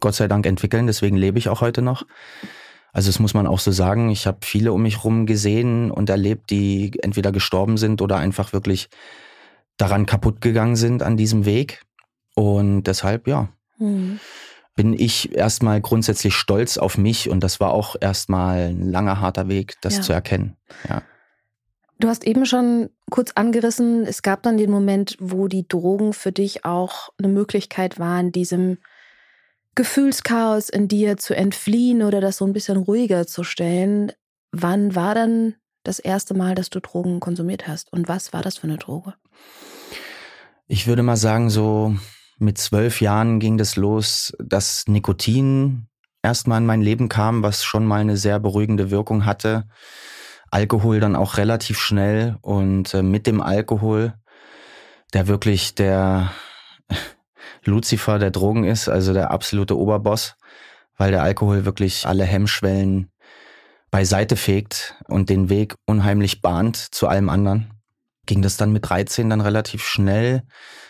Gott 0.00 0.14
sei 0.14 0.28
Dank 0.28 0.46
entwickeln, 0.46 0.86
deswegen 0.86 1.16
lebe 1.16 1.38
ich 1.38 1.48
auch 1.48 1.60
heute 1.60 1.82
noch. 1.82 2.04
Also 2.92 3.08
das 3.08 3.18
muss 3.18 3.34
man 3.34 3.46
auch 3.46 3.58
so 3.58 3.70
sagen. 3.70 4.10
Ich 4.10 4.26
habe 4.26 4.38
viele 4.42 4.72
um 4.72 4.82
mich 4.82 4.98
herum 4.98 5.26
gesehen 5.26 5.90
und 5.90 6.08
erlebt, 6.08 6.50
die 6.50 6.92
entweder 7.02 7.32
gestorben 7.32 7.76
sind 7.76 8.00
oder 8.00 8.16
einfach 8.16 8.52
wirklich 8.52 8.88
daran 9.76 10.06
kaputt 10.06 10.40
gegangen 10.40 10.76
sind 10.76 11.02
an 11.02 11.16
diesem 11.16 11.44
Weg. 11.44 11.82
Und 12.38 12.84
deshalb, 12.84 13.26
ja, 13.26 13.48
mhm. 13.78 14.20
bin 14.76 14.92
ich 14.92 15.34
erstmal 15.34 15.80
grundsätzlich 15.80 16.34
stolz 16.34 16.78
auf 16.78 16.96
mich 16.96 17.28
und 17.28 17.42
das 17.42 17.58
war 17.58 17.72
auch 17.72 17.96
erstmal 18.00 18.68
ein 18.68 18.88
langer, 18.88 19.20
harter 19.20 19.48
Weg, 19.48 19.74
das 19.80 19.96
ja. 19.96 20.02
zu 20.02 20.12
erkennen. 20.12 20.56
Ja. 20.88 21.02
Du 21.98 22.06
hast 22.06 22.24
eben 22.24 22.46
schon 22.46 22.90
kurz 23.10 23.32
angerissen, 23.34 24.06
es 24.06 24.22
gab 24.22 24.44
dann 24.44 24.56
den 24.56 24.70
Moment, 24.70 25.16
wo 25.18 25.48
die 25.48 25.66
Drogen 25.66 26.12
für 26.12 26.30
dich 26.30 26.64
auch 26.64 27.08
eine 27.18 27.26
Möglichkeit 27.26 27.98
waren, 27.98 28.30
diesem 28.30 28.78
Gefühlschaos 29.74 30.68
in 30.68 30.86
dir 30.86 31.16
zu 31.16 31.34
entfliehen 31.34 32.04
oder 32.04 32.20
das 32.20 32.36
so 32.36 32.44
ein 32.44 32.52
bisschen 32.52 32.76
ruhiger 32.76 33.26
zu 33.26 33.42
stellen. 33.42 34.12
Wann 34.52 34.94
war 34.94 35.16
dann 35.16 35.56
das 35.82 35.98
erste 35.98 36.34
Mal, 36.34 36.54
dass 36.54 36.70
du 36.70 36.78
Drogen 36.78 37.18
konsumiert 37.18 37.66
hast? 37.66 37.92
Und 37.92 38.06
was 38.06 38.32
war 38.32 38.42
das 38.42 38.58
für 38.58 38.68
eine 38.68 38.76
Droge? 38.78 39.14
Ich 40.68 40.86
würde 40.86 41.02
mal 41.02 41.16
sagen, 41.16 41.50
so 41.50 41.96
mit 42.38 42.58
zwölf 42.58 43.00
Jahren 43.00 43.40
ging 43.40 43.58
das 43.58 43.76
los, 43.76 44.32
dass 44.38 44.84
Nikotin 44.86 45.88
erstmal 46.22 46.60
in 46.60 46.66
mein 46.66 46.80
Leben 46.80 47.08
kam, 47.08 47.42
was 47.42 47.64
schon 47.64 47.86
mal 47.86 48.00
eine 48.00 48.16
sehr 48.16 48.38
beruhigende 48.40 48.90
Wirkung 48.90 49.24
hatte. 49.24 49.66
Alkohol 50.50 51.00
dann 51.00 51.16
auch 51.16 51.36
relativ 51.36 51.78
schnell 51.78 52.36
und 52.40 52.94
äh, 52.94 53.02
mit 53.02 53.26
dem 53.26 53.40
Alkohol, 53.40 54.14
der 55.12 55.26
wirklich 55.26 55.74
der 55.74 56.32
Lucifer 57.64 58.18
der 58.18 58.30
Drogen 58.30 58.64
ist, 58.64 58.88
also 58.88 59.12
der 59.12 59.30
absolute 59.30 59.76
Oberboss, 59.76 60.36
weil 60.96 61.10
der 61.10 61.22
Alkohol 61.22 61.64
wirklich 61.64 62.06
alle 62.06 62.24
Hemmschwellen 62.24 63.10
beiseite 63.90 64.36
fegt 64.36 64.96
und 65.06 65.28
den 65.28 65.48
Weg 65.48 65.74
unheimlich 65.86 66.40
bahnt 66.40 66.76
zu 66.76 67.08
allem 67.08 67.28
anderen. 67.28 67.77
Ging 68.28 68.42
das 68.42 68.58
dann 68.58 68.72
mit 68.72 68.86
13 68.86 69.30
dann 69.30 69.40
relativ 69.40 69.82
schnell, 69.82 70.42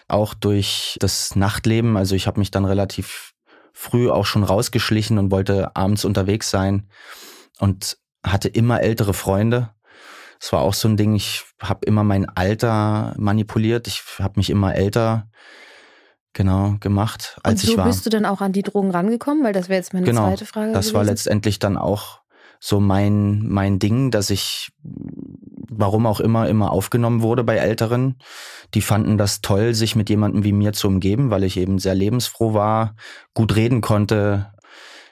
auch 0.09 0.35
durch 0.35 0.97
das 0.99 1.37
Nachtleben. 1.37 1.97
Also 1.97 2.16
ich 2.16 2.26
habe 2.26 2.40
mich 2.40 2.50
dann 2.50 2.64
relativ 2.64 3.33
früh 3.73 4.11
auch 4.11 4.26
schon 4.26 4.42
rausgeschlichen 4.42 5.18
und 5.18 5.30
wollte 5.30 5.76
abends 5.76 6.04
unterwegs 6.04 6.50
sein 6.50 6.88
und 7.61 7.97
hatte 8.26 8.49
immer 8.49 8.83
ältere 8.83 9.14
Freunde. 9.14 9.71
Das 10.40 10.52
war 10.52 10.62
auch 10.62 10.75
so 10.75 10.88
ein 10.88 10.97
Ding, 10.97 11.14
ich 11.14 11.45
habe 11.62 11.87
immer 11.87 12.02
mein 12.02 12.28
Alter 12.28 13.14
manipuliert. 13.18 13.87
Ich 13.87 14.02
habe 14.18 14.35
mich 14.40 14.50
immer 14.50 14.75
älter 14.75 15.28
genau 16.33 16.75
gemacht, 16.80 17.38
als 17.45 17.62
und 17.62 17.66
so 17.66 17.73
ich 17.73 17.78
war. 17.78 17.87
bist 17.87 18.04
du 18.04 18.11
dann 18.11 18.26
auch 18.26 18.40
an 18.40 18.52
die 18.52 18.64
Drogen 18.64 18.90
rangekommen? 18.90 19.45
Weil 19.45 19.52
das 19.52 19.68
wäre 19.68 19.78
jetzt 19.78 19.95
meine 19.95 20.07
genau, 20.07 20.26
zweite 20.26 20.45
Frage. 20.45 20.73
Das 20.73 20.87
gewesen. 20.87 20.95
war 20.95 21.04
letztendlich 21.04 21.61
dann 21.61 21.76
auch 21.76 22.21
so 22.59 22.80
mein, 22.80 23.47
mein 23.47 23.78
Ding, 23.78 24.11
dass 24.11 24.30
ich, 24.30 24.73
warum 25.70 26.06
auch 26.06 26.20
immer, 26.20 26.48
immer 26.48 26.70
aufgenommen 26.70 27.22
wurde 27.22 27.44
bei 27.44 27.56
Älteren. 27.56 28.16
Die 28.75 28.82
fanden 28.82 29.18
das 29.18 29.40
toll, 29.40 29.75
sich 29.75 29.96
mit 29.96 30.08
jemandem 30.10 30.44
wie 30.44 30.52
mir 30.52 30.72
zu 30.72 30.88
umgeben, 30.88 31.30
weil 31.30 31.44
ich 31.44 31.56
eben 31.56 31.78
sehr 31.78 31.94
lebensfroh 31.94 32.54
war, 32.54 32.94
gut 33.34 33.56
reden 33.56 33.80
konnte. 33.80 34.52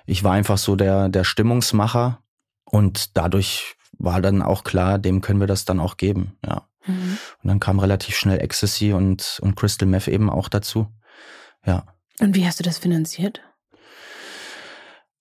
Ich 0.06 0.24
war 0.24 0.32
einfach 0.32 0.58
so 0.58 0.76
der, 0.76 1.08
der 1.08 1.24
Stimmungsmacher 1.24 2.20
und 2.64 3.16
dadurch 3.16 3.76
war 3.98 4.20
dann 4.20 4.42
auch 4.42 4.64
klar, 4.64 4.98
dem 4.98 5.20
können 5.20 5.40
wir 5.40 5.46
das 5.46 5.64
dann 5.64 5.80
auch 5.80 5.96
geben, 5.96 6.36
ja. 6.44 6.68
Mhm. 6.86 7.18
Und 7.42 7.48
dann 7.48 7.60
kam 7.60 7.78
relativ 7.80 8.16
schnell 8.16 8.40
Ecstasy 8.40 8.92
und, 8.92 9.38
und 9.42 9.56
Crystal 9.56 9.88
Meth 9.88 10.08
eben 10.08 10.30
auch 10.30 10.48
dazu, 10.48 10.86
ja. 11.64 11.86
Und 12.20 12.34
wie 12.34 12.46
hast 12.46 12.60
du 12.60 12.64
das 12.64 12.78
finanziert? 12.78 13.40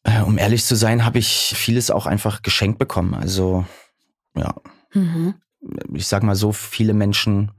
Äh, 0.03 0.21
um 0.21 0.37
ehrlich 0.37 0.63
zu 0.65 0.75
sein, 0.75 1.03
habe 1.03 1.19
ich 1.19 1.53
vieles 1.55 1.89
auch 1.89 2.05
einfach 2.05 2.41
geschenkt 2.41 2.79
bekommen. 2.79 3.15
Also, 3.15 3.65
ja. 4.37 4.53
Mhm. 4.95 5.35
Ich 5.93 6.07
sag 6.07 6.23
mal 6.23 6.35
so, 6.35 6.51
viele 6.51 6.93
Menschen, 6.93 7.51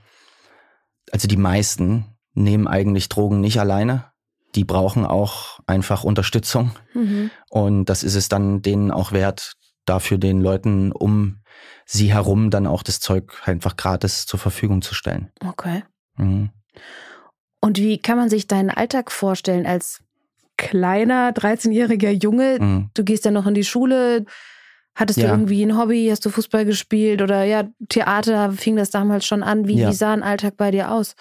also 1.12 1.28
die 1.28 1.36
meisten, 1.36 2.06
nehmen 2.34 2.66
eigentlich 2.66 3.08
Drogen 3.08 3.40
nicht 3.40 3.60
alleine. 3.60 4.12
Die 4.54 4.64
brauchen 4.64 5.06
auch 5.06 5.60
einfach 5.66 6.04
Unterstützung. 6.04 6.72
Mhm. 6.94 7.30
Und 7.48 7.86
das 7.86 8.02
ist 8.02 8.14
es 8.14 8.28
dann 8.28 8.62
denen 8.62 8.90
auch 8.90 9.12
wert, 9.12 9.54
dafür 9.84 10.18
den 10.18 10.40
Leuten 10.40 10.92
um 10.92 11.40
sie 11.84 12.12
herum 12.12 12.50
dann 12.50 12.66
auch 12.66 12.82
das 12.82 13.00
Zeug 13.00 13.42
einfach 13.44 13.76
gratis 13.76 14.26
zur 14.26 14.40
Verfügung 14.40 14.82
zu 14.82 14.94
stellen. 14.94 15.30
Okay. 15.44 15.84
Mhm. 16.16 16.50
Und 17.60 17.78
wie 17.78 17.98
kann 17.98 18.18
man 18.18 18.28
sich 18.28 18.46
deinen 18.48 18.70
Alltag 18.70 19.10
vorstellen 19.10 19.66
als 19.66 20.02
kleiner, 20.56 21.32
13-jähriger 21.32 22.10
Junge. 22.10 22.58
Mhm. 22.60 22.90
Du 22.94 23.04
gehst 23.04 23.24
ja 23.24 23.30
noch 23.30 23.46
in 23.46 23.54
die 23.54 23.64
Schule. 23.64 24.24
Hattest 24.96 25.18
ja. 25.18 25.26
du 25.26 25.32
irgendwie 25.34 25.62
ein 25.62 25.76
Hobby? 25.76 26.08
Hast 26.10 26.24
du 26.24 26.30
Fußball 26.30 26.64
gespielt? 26.64 27.20
Oder 27.20 27.44
ja, 27.44 27.64
Theater 27.88 28.50
fing 28.52 28.76
das 28.76 28.90
damals 28.90 29.26
schon 29.26 29.42
an. 29.42 29.68
Wie, 29.68 29.78
ja. 29.78 29.90
wie 29.90 29.94
sah 29.94 30.12
ein 30.12 30.22
Alltag 30.22 30.56
bei 30.56 30.70
dir 30.70 30.90
aus? 30.90 31.14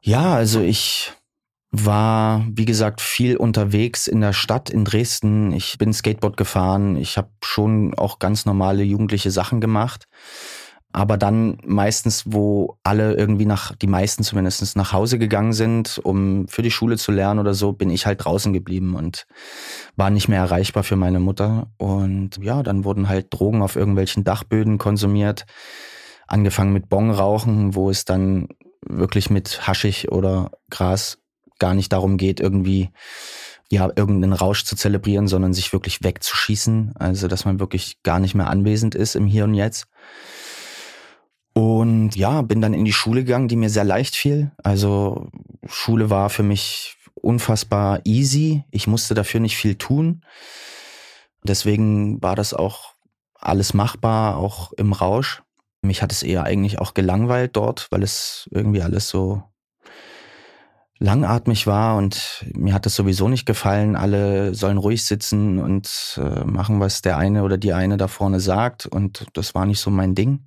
Ja, 0.00 0.34
also 0.34 0.60
ich 0.62 1.12
war, 1.70 2.46
wie 2.50 2.64
gesagt, 2.64 3.02
viel 3.02 3.36
unterwegs 3.36 4.06
in 4.06 4.22
der 4.22 4.32
Stadt 4.32 4.70
in 4.70 4.86
Dresden. 4.86 5.52
Ich 5.52 5.76
bin 5.76 5.92
Skateboard 5.92 6.38
gefahren. 6.38 6.96
Ich 6.96 7.18
habe 7.18 7.28
schon 7.44 7.94
auch 7.94 8.18
ganz 8.18 8.46
normale 8.46 8.82
jugendliche 8.82 9.30
Sachen 9.30 9.60
gemacht. 9.60 10.06
Aber 10.92 11.16
dann 11.16 11.58
meistens, 11.64 12.24
wo 12.26 12.78
alle 12.82 13.14
irgendwie 13.14 13.46
nach, 13.46 13.76
die 13.76 13.86
meisten 13.86 14.24
zumindest 14.24 14.76
nach 14.76 14.92
Hause 14.92 15.18
gegangen 15.18 15.52
sind, 15.52 16.00
um 16.02 16.48
für 16.48 16.62
die 16.62 16.72
Schule 16.72 16.96
zu 16.96 17.12
lernen 17.12 17.38
oder 17.38 17.54
so, 17.54 17.72
bin 17.72 17.90
ich 17.90 18.06
halt 18.06 18.24
draußen 18.24 18.52
geblieben 18.52 18.96
und 18.96 19.26
war 19.94 20.10
nicht 20.10 20.28
mehr 20.28 20.40
erreichbar 20.40 20.82
für 20.82 20.96
meine 20.96 21.20
Mutter. 21.20 21.68
Und 21.78 22.38
ja, 22.42 22.64
dann 22.64 22.84
wurden 22.84 23.08
halt 23.08 23.28
Drogen 23.30 23.62
auf 23.62 23.76
irgendwelchen 23.76 24.24
Dachböden 24.24 24.78
konsumiert. 24.78 25.46
Angefangen 26.26 26.72
mit 26.72 26.88
Bongrauchen, 26.88 27.74
wo 27.76 27.88
es 27.90 28.04
dann 28.04 28.48
wirklich 28.84 29.30
mit 29.30 29.66
Haschig 29.68 30.10
oder 30.10 30.50
Gras 30.70 31.18
gar 31.60 31.74
nicht 31.74 31.92
darum 31.92 32.16
geht, 32.16 32.40
irgendwie 32.40 32.90
ja, 33.70 33.88
irgendeinen 33.94 34.32
Rausch 34.32 34.64
zu 34.64 34.74
zelebrieren, 34.74 35.28
sondern 35.28 35.54
sich 35.54 35.72
wirklich 35.72 36.02
wegzuschießen. 36.02 36.94
Also, 36.96 37.28
dass 37.28 37.44
man 37.44 37.60
wirklich 37.60 38.02
gar 38.02 38.18
nicht 38.18 38.34
mehr 38.34 38.48
anwesend 38.48 38.96
ist 38.96 39.14
im 39.14 39.26
Hier 39.26 39.44
und 39.44 39.54
Jetzt. 39.54 39.86
Und 41.60 42.16
ja, 42.16 42.40
bin 42.40 42.62
dann 42.62 42.72
in 42.72 42.86
die 42.86 42.92
Schule 42.94 43.22
gegangen, 43.22 43.48
die 43.48 43.56
mir 43.56 43.68
sehr 43.68 43.84
leicht 43.84 44.16
fiel. 44.16 44.50
Also 44.64 45.28
Schule 45.66 46.08
war 46.08 46.30
für 46.30 46.42
mich 46.42 46.96
unfassbar 47.12 48.00
easy. 48.04 48.64
Ich 48.70 48.86
musste 48.86 49.12
dafür 49.12 49.40
nicht 49.40 49.58
viel 49.58 49.74
tun. 49.74 50.24
Deswegen 51.44 52.22
war 52.22 52.34
das 52.34 52.54
auch 52.54 52.94
alles 53.34 53.74
machbar, 53.74 54.38
auch 54.38 54.72
im 54.72 54.94
Rausch. 54.94 55.42
Mich 55.82 56.00
hat 56.00 56.12
es 56.12 56.22
eher 56.22 56.44
eigentlich 56.44 56.78
auch 56.78 56.94
gelangweilt 56.94 57.56
dort, 57.56 57.88
weil 57.90 58.02
es 58.02 58.48
irgendwie 58.52 58.80
alles 58.80 59.10
so 59.10 59.42
langatmig 60.98 61.66
war 61.66 61.98
und 61.98 62.46
mir 62.54 62.72
hat 62.72 62.86
es 62.86 62.94
sowieso 62.94 63.28
nicht 63.28 63.44
gefallen. 63.44 63.96
Alle 63.96 64.54
sollen 64.54 64.78
ruhig 64.78 65.04
sitzen 65.04 65.58
und 65.58 66.18
äh, 66.18 66.44
machen, 66.46 66.80
was 66.80 67.02
der 67.02 67.18
eine 67.18 67.42
oder 67.42 67.58
die 67.58 67.74
eine 67.74 67.98
da 67.98 68.08
vorne 68.08 68.40
sagt 68.40 68.86
und 68.86 69.26
das 69.34 69.54
war 69.54 69.66
nicht 69.66 69.80
so 69.80 69.90
mein 69.90 70.14
Ding 70.14 70.46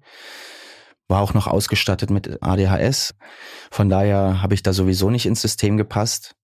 war 1.07 1.22
auch 1.22 1.33
noch 1.33 1.48
ausgestattet 1.48 2.10
mit 2.10 2.41
ADHS. 2.41 3.15
Von 3.72 3.89
daher 3.89 4.41
habe 4.41 4.53
ich 4.53 4.63
da 4.63 4.74
sowieso 4.74 5.10
nicht 5.10 5.25
ins 5.25 5.41
System 5.41 5.77
gepasst. 5.77 6.36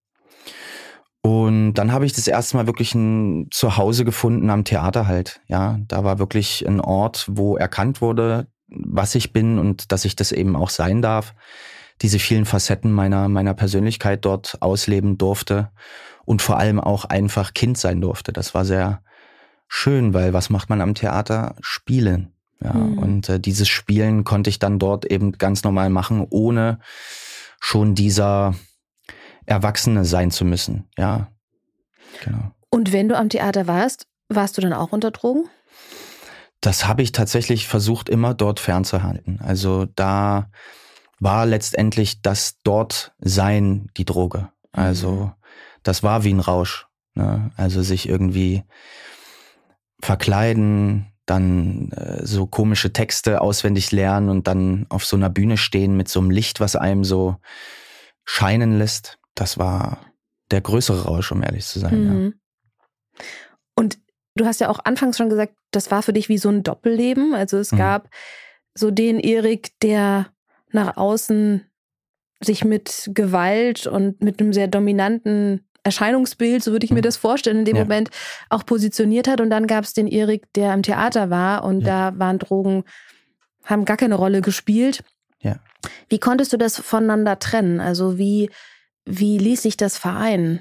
Und 1.22 1.74
dann 1.74 1.92
habe 1.92 2.06
ich 2.06 2.14
das 2.14 2.28
erste 2.28 2.58
Mal 2.58 2.68
wirklich 2.68 2.96
ein 2.96 3.48
Zuhause 3.52 4.06
gefunden 4.06 4.50
am 4.50 4.64
Theater 4.64 5.08
halt. 5.08 5.42
Ja, 5.48 5.80
da 5.88 6.04
war 6.04 6.18
wirklich 6.18 6.66
ein 6.66 6.80
Ort, 6.80 7.26
wo 7.30 7.58
erkannt 7.58 8.02
wurde, 8.02 8.48
was 8.68 9.16
ich 9.16 9.34
bin 9.34 9.60
und 9.60 9.92
dass 9.92 10.06
ich 10.06 10.16
das 10.16 10.32
eben 10.32 10.56
auch 10.56 10.70
sein 10.70 11.02
darf. 11.02 11.34
Diese 12.02 12.20
vielen 12.20 12.46
Facetten 12.46 12.92
meiner, 12.92 13.28
meiner 13.28 13.54
Persönlichkeit 13.54 14.24
dort 14.24 14.58
ausleben 14.62 15.18
durfte 15.18 15.72
und 16.26 16.42
vor 16.42 16.58
allem 16.58 16.80
auch 16.80 17.06
einfach 17.06 17.54
Kind 17.54 17.78
sein 17.78 18.00
durfte. 18.00 18.32
Das 18.32 18.54
war 18.54 18.64
sehr 18.64 19.02
schön, 19.68 20.14
weil 20.14 20.32
was 20.34 20.50
macht 20.50 20.70
man 20.70 20.80
am 20.80 20.96
Theater? 20.96 21.56
Spielen. 21.60 22.34
Ja, 22.64 22.74
mhm. 22.74 22.98
und 22.98 23.30
äh, 23.30 23.40
dieses 23.40 23.70
Spielen 23.70 24.24
konnte 24.24 24.50
ich 24.50 24.60
dann 24.60 24.80
dort 24.80 25.06
eben 25.06 25.34
ganz 25.34 25.64
normal 25.64 25.90
machen, 25.90 26.26
ohne 26.30 26.80
schon 27.60 27.96
dieser 27.96 28.56
Erwachsene 29.46 30.06
sein 30.06 30.32
zu 30.32 30.46
müssen. 30.46 30.90
Ja, 30.98 31.32
genau. 32.24 32.52
Und 32.70 32.92
wenn 32.92 33.10
du 33.10 33.18
am 33.18 33.30
Theater 33.30 33.68
warst, 33.68 34.08
warst 34.28 34.58
du 34.58 34.62
dann 34.62 34.74
auch 34.74 34.92
unter 34.92 35.12
Drogen? 35.12 35.46
Das 36.62 36.86
habe 36.86 37.02
ich 37.02 37.14
tatsächlich 37.14 37.68
versucht, 37.68 38.10
immer 38.10 38.34
dort 38.34 38.60
fernzuhalten. 38.60 39.40
Also 39.42 39.86
da 39.96 40.50
war 41.20 41.46
letztendlich 41.46 42.22
das 42.22 42.58
dort 42.64 43.14
sein 43.20 43.90
die 43.98 44.06
Droge. 44.06 44.50
Also 44.72 45.12
mhm. 45.12 45.32
das 45.84 46.04
war 46.04 46.24
wie 46.24 46.34
ein 46.34 46.42
Rausch. 46.42 46.88
Ne? 47.16 47.52
Also 47.56 47.82
sich 47.82 48.08
irgendwie 48.08 48.64
verkleiden, 50.02 51.08
dann 51.30 51.92
äh, 51.92 52.26
so 52.26 52.48
komische 52.48 52.92
Texte 52.92 53.42
auswendig 53.42 53.92
lernen 53.92 54.30
und 54.30 54.48
dann 54.48 54.86
auf 54.90 55.06
so 55.06 55.16
einer 55.16 55.30
Bühne 55.30 55.58
stehen 55.58 55.96
mit 55.96 56.10
so 56.10 56.20
einem 56.20 56.32
Licht, 56.32 56.60
was 56.60 56.76
einem 56.76 57.04
so 57.04 57.38
scheinen 58.26 58.78
lässt. 58.78 59.20
Das 59.36 59.58
war 59.58 60.00
der 60.52 60.62
größere 60.62 61.04
Rausch, 61.04 61.32
um 61.32 61.44
ehrlich 61.44 61.66
zu 61.66 61.80
sein. 61.80 62.04
Mhm. 62.04 62.34
Ja. 63.18 63.24
Und 63.76 64.00
du 64.36 64.46
hast 64.46 64.60
ja 64.60 64.70
auch 64.70 64.80
anfangs 64.84 65.18
schon 65.18 65.30
gesagt, 65.30 65.54
das 65.72 65.92
war 65.92 66.02
für 66.02 66.14
dich 66.14 66.30
wie 66.30 66.38
so 66.38 66.50
ein 66.50 66.64
Doppelleben. 66.64 67.34
Also 67.34 67.58
es 67.58 67.72
mhm. 67.72 67.78
gab 67.78 68.10
so 68.74 68.92
den 68.92 69.20
Erik, 69.20 69.78
der 69.82 70.28
nach 70.72 70.98
außen 70.98 71.66
sich 72.42 72.64
mit 72.64 73.12
Gewalt 73.14 73.86
und 73.86 74.24
mit 74.24 74.40
einem 74.40 74.54
sehr 74.54 74.68
dominanten 74.68 75.69
Erscheinungsbild, 75.90 76.64
so 76.64 76.72
würde 76.72 76.86
ich 76.86 76.92
mir 76.92 76.98
mhm. 76.98 77.04
das 77.04 77.18
vorstellen, 77.18 77.60
in 77.60 77.66
dem 77.66 77.76
ja. 77.76 77.84
Moment 77.84 78.10
auch 78.50 78.66
positioniert 78.66 79.28
hat. 79.28 79.42
Und 79.42 79.50
dann 79.50 79.68
gab 79.68 79.84
es 79.84 79.94
den 79.94 80.08
Erik, 80.08 80.52
der 80.54 80.74
im 80.74 80.84
Theater 80.84 81.30
war 81.30 81.64
und 81.64 81.82
ja. 81.82 82.12
da 82.12 82.20
waren 82.20 82.38
Drogen, 82.38 82.84
haben 83.66 83.86
gar 83.86 83.98
keine 83.98 84.16
Rolle 84.16 84.42
gespielt. 84.42 85.04
Ja. 85.42 85.60
Wie 86.10 86.20
konntest 86.20 86.54
du 86.54 86.58
das 86.58 86.78
voneinander 86.78 87.40
trennen? 87.40 87.80
Also 87.80 88.18
wie, 88.18 88.50
wie 89.06 89.38
ließ 89.38 89.64
sich 89.64 89.78
das 89.78 89.98
vereinen? 89.98 90.60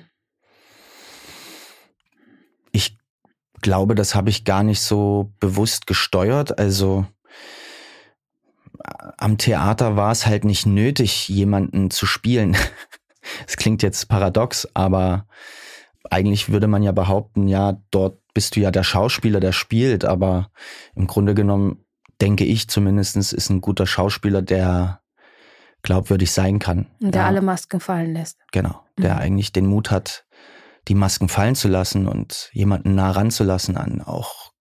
Ich 2.72 2.98
glaube, 3.60 3.94
das 3.94 4.14
habe 4.14 4.30
ich 4.30 4.44
gar 4.44 4.62
nicht 4.62 4.80
so 4.80 5.32
bewusst 5.40 5.86
gesteuert. 5.86 6.58
Also 6.58 7.06
am 9.16 9.38
Theater 9.38 9.96
war 9.96 10.12
es 10.12 10.26
halt 10.26 10.44
nicht 10.44 10.66
nötig, 10.66 11.28
jemanden 11.28 11.90
zu 11.90 12.06
spielen. 12.06 12.56
Es 13.46 13.56
klingt 13.56 13.82
jetzt 13.82 14.08
paradox, 14.08 14.68
aber 14.74 15.26
eigentlich 16.10 16.50
würde 16.50 16.66
man 16.66 16.82
ja 16.82 16.92
behaupten, 16.92 17.48
ja, 17.48 17.80
dort 17.90 18.20
bist 18.34 18.56
du 18.56 18.60
ja 18.60 18.70
der 18.70 18.84
Schauspieler, 18.84 19.40
der 19.40 19.52
spielt, 19.52 20.04
aber 20.04 20.50
im 20.94 21.06
Grunde 21.06 21.34
genommen 21.34 21.84
denke 22.20 22.44
ich 22.44 22.68
zumindest, 22.68 23.16
ist 23.16 23.50
ein 23.50 23.60
guter 23.60 23.86
Schauspieler, 23.86 24.42
der 24.42 25.00
glaubwürdig 25.82 26.32
sein 26.32 26.58
kann. 26.58 26.86
Und 27.00 27.14
der 27.14 27.22
ja. 27.22 27.28
alle 27.28 27.40
Masken 27.40 27.80
fallen 27.80 28.14
lässt. 28.14 28.38
Genau, 28.52 28.82
der 28.96 29.14
mhm. 29.14 29.20
eigentlich 29.20 29.52
den 29.52 29.66
Mut 29.66 29.90
hat, 29.90 30.26
die 30.88 30.94
Masken 30.94 31.28
fallen 31.28 31.54
zu 31.54 31.68
lassen 31.68 32.08
und 32.08 32.50
jemanden 32.52 32.94
nah 32.94 33.10
ranzulassen 33.10 33.76
an 33.76 34.02
auch 34.02 34.52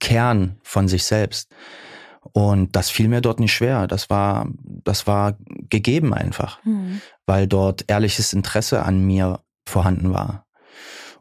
Kern 0.00 0.58
von 0.62 0.88
sich 0.88 1.04
selbst. 1.04 1.50
Und 2.32 2.76
das 2.76 2.88
fiel 2.88 3.08
mir 3.08 3.20
dort 3.20 3.40
nicht 3.40 3.52
schwer. 3.52 3.86
Das 3.86 4.08
war, 4.08 4.48
das 4.62 5.06
war 5.06 5.36
gegeben 5.68 6.14
einfach, 6.14 6.64
mhm. 6.64 7.00
Weil 7.32 7.46
dort 7.46 7.86
ehrliches 7.88 8.34
Interesse 8.34 8.82
an 8.82 9.06
mir 9.06 9.40
vorhanden 9.66 10.12
war. 10.12 10.44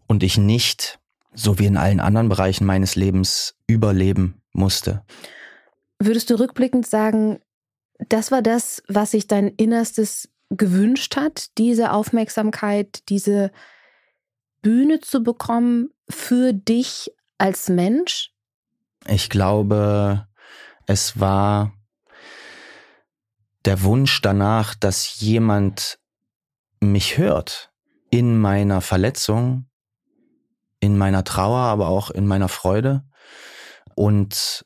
Und 0.08 0.24
ich 0.24 0.38
nicht, 0.38 1.00
so 1.34 1.58
wie 1.58 1.66
in 1.66 1.78
allen 1.78 2.02
anderen 2.02 2.28
Bereichen 2.28 2.66
meines 2.66 2.98
Lebens, 2.98 3.56
überleben 3.66 4.42
musste. 4.52 5.06
Würdest 6.00 6.30
du 6.30 6.38
rückblickend 6.38 6.86
sagen, 6.86 7.40
das 8.10 8.30
war 8.30 8.42
das, 8.42 8.84
was 8.90 9.12
sich 9.12 9.28
dein 9.28 9.48
Innerstes 9.48 10.28
gewünscht 10.50 11.16
hat, 11.16 11.58
diese 11.58 11.94
Aufmerksamkeit, 11.94 13.08
diese 13.08 13.50
Bühne 14.62 15.00
zu 15.00 15.24
bekommen 15.24 15.92
für 16.10 16.52
dich 16.52 17.10
als 17.38 17.70
Mensch? 17.70 18.34
Ich 19.08 19.30
glaube, 19.30 20.28
es 20.88 21.22
war 21.22 21.72
der 23.64 23.84
Wunsch 23.84 24.22
danach, 24.22 24.76
dass 24.76 25.22
jemand 25.22 26.01
mich 26.82 27.18
hört 27.18 27.72
in 28.10 28.40
meiner 28.40 28.82
Verletzung, 28.82 29.68
in 30.80 30.98
meiner 30.98 31.24
Trauer, 31.24 31.60
aber 31.60 31.88
auch 31.88 32.10
in 32.10 32.28
meiner 32.28 32.50
Freude 32.50 33.04
und 33.96 34.66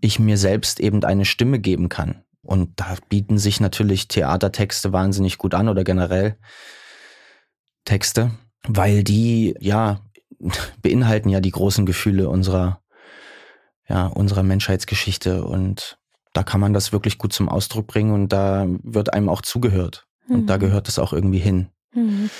ich 0.00 0.18
mir 0.18 0.38
selbst 0.38 0.78
eben 0.78 1.02
eine 1.04 1.24
Stimme 1.24 1.58
geben 1.58 1.88
kann. 1.88 2.22
Und 2.42 2.78
da 2.78 2.94
bieten 3.08 3.38
sich 3.38 3.60
natürlich 3.60 4.06
Theatertexte 4.06 4.92
wahnsinnig 4.92 5.38
gut 5.38 5.54
an 5.54 5.68
oder 5.68 5.82
generell 5.82 6.38
Texte, 7.84 8.30
weil 8.68 9.02
die 9.02 9.56
ja 9.58 10.00
beinhalten 10.82 11.28
ja 11.28 11.40
die 11.40 11.50
großen 11.50 11.86
Gefühle 11.86 12.28
unserer 12.28 12.82
ja 13.88 14.06
unserer 14.06 14.42
Menschheitsgeschichte 14.42 15.44
und 15.44 15.98
da 16.32 16.42
kann 16.42 16.60
man 16.60 16.72
das 16.72 16.92
wirklich 16.92 17.18
gut 17.18 17.32
zum 17.32 17.48
Ausdruck 17.48 17.86
bringen 17.86 18.12
und 18.12 18.32
da 18.32 18.66
wird 18.82 19.14
einem 19.14 19.28
auch 19.28 19.42
zugehört 19.42 20.05
mhm. 20.26 20.34
und 20.34 20.46
da 20.46 20.56
mhm. 20.56 20.60
gehört 20.60 20.88
es 20.88 20.98
auch 20.98 21.12
irgendwie 21.12 21.38
hin. 21.38 21.68
Mhm. 21.94 22.30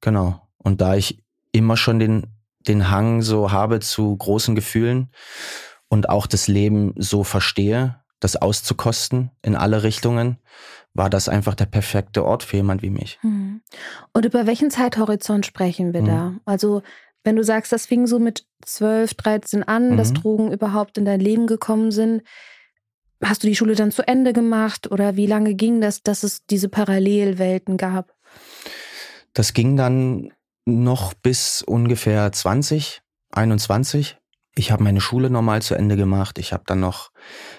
Genau. 0.00 0.40
Und 0.58 0.80
da 0.80 0.94
ich 0.94 1.22
immer 1.52 1.76
schon 1.76 1.98
den 1.98 2.26
den 2.68 2.90
Hang 2.90 3.22
so 3.22 3.52
habe 3.52 3.80
zu 3.80 4.16
großen 4.16 4.54
Gefühlen 4.54 5.10
und 5.88 6.08
auch 6.08 6.26
das 6.26 6.48
Leben 6.48 6.94
so 6.96 7.24
verstehe, 7.24 7.96
das 8.20 8.36
auszukosten 8.36 9.30
in 9.42 9.56
alle 9.56 9.82
Richtungen, 9.82 10.38
war 10.94 11.10
das 11.10 11.28
einfach 11.28 11.54
der 11.54 11.66
perfekte 11.66 12.24
Ort 12.24 12.42
für 12.42 12.58
jemand 12.58 12.82
wie 12.82 12.90
mich. 12.90 13.18
Hm. 13.22 13.62
Und 14.12 14.24
über 14.24 14.46
welchen 14.46 14.70
Zeithorizont 14.70 15.46
sprechen 15.46 15.92
wir 15.92 16.00
hm. 16.00 16.06
da? 16.06 16.34
Also 16.44 16.82
wenn 17.24 17.36
du 17.36 17.44
sagst, 17.44 17.72
das 17.72 17.86
fing 17.86 18.06
so 18.06 18.18
mit 18.18 18.46
12, 18.64 19.14
13 19.14 19.62
an, 19.62 19.90
mhm. 19.90 19.96
dass 19.96 20.12
Drogen 20.12 20.50
überhaupt 20.52 20.98
in 20.98 21.04
dein 21.04 21.20
Leben 21.20 21.46
gekommen 21.46 21.92
sind, 21.92 22.22
hast 23.24 23.42
du 23.42 23.46
die 23.46 23.56
Schule 23.56 23.74
dann 23.74 23.92
zu 23.92 24.06
Ende 24.06 24.32
gemacht 24.32 24.90
oder 24.90 25.16
wie 25.16 25.26
lange 25.26 25.54
ging 25.54 25.80
das, 25.80 26.02
dass 26.02 26.22
es 26.22 26.44
diese 26.46 26.68
Parallelwelten 26.68 27.76
gab? 27.76 28.14
Das 29.32 29.52
ging 29.52 29.76
dann 29.76 30.32
noch 30.64 31.14
bis 31.14 31.62
ungefähr 31.62 32.30
20, 32.30 33.02
21. 33.32 34.18
Ich 34.54 34.70
habe 34.70 34.82
meine 34.82 35.00
Schule 35.00 35.30
normal 35.30 35.62
zu 35.62 35.74
Ende 35.74 35.96
gemacht. 35.96 36.38
Ich 36.38 36.52
habe 36.52 36.64
dann 36.66 36.80
noch 36.80 37.10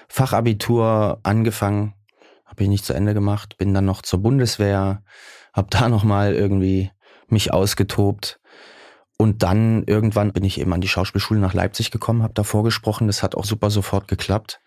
Fachabitur 0.08 1.18
angefangen, 1.22 1.94
habe 2.44 2.62
ich 2.62 2.68
nicht 2.68 2.84
zu 2.84 2.92
Ende 2.92 3.14
gemacht. 3.14 3.56
Bin 3.58 3.74
dann 3.74 3.84
noch 3.84 4.02
zur 4.02 4.20
Bundeswehr, 4.20 5.02
habe 5.52 5.68
da 5.70 5.88
noch 5.88 6.04
mal 6.04 6.34
irgendwie 6.34 6.90
mich 7.28 7.52
ausgetobt. 7.52 8.38
Und 9.16 9.42
dann 9.42 9.84
irgendwann 9.84 10.32
bin 10.32 10.44
ich 10.44 10.60
eben 10.60 10.72
an 10.72 10.80
die 10.80 10.88
Schauspielschule 10.88 11.40
nach 11.40 11.54
Leipzig 11.54 11.90
gekommen, 11.90 12.22
habe 12.22 12.34
da 12.34 12.42
vorgesprochen. 12.42 13.06
Das 13.06 13.22
hat 13.22 13.34
auch 13.34 13.44
super 13.44 13.70
sofort 13.70 14.08
geklappt. 14.08 14.60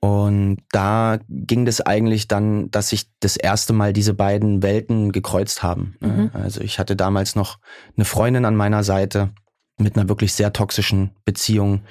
Und 0.00 0.58
da 0.70 1.18
ging 1.28 1.64
das 1.64 1.80
eigentlich 1.80 2.28
dann, 2.28 2.70
dass 2.70 2.90
sich 2.90 3.10
das 3.20 3.36
erste 3.36 3.72
Mal 3.72 3.92
diese 3.92 4.14
beiden 4.14 4.62
Welten 4.62 5.10
gekreuzt 5.10 5.62
haben. 5.62 5.96
Mhm. 6.00 6.30
Also 6.32 6.60
ich 6.60 6.78
hatte 6.78 6.94
damals 6.94 7.34
noch 7.34 7.58
eine 7.96 8.04
Freundin 8.04 8.44
an 8.44 8.54
meiner 8.54 8.84
Seite, 8.84 9.30
mit 9.78 9.96
einer 9.96 10.08
wirklich 10.08 10.32
sehr 10.34 10.52
toxischen 10.52 11.10
Beziehung, 11.24 11.82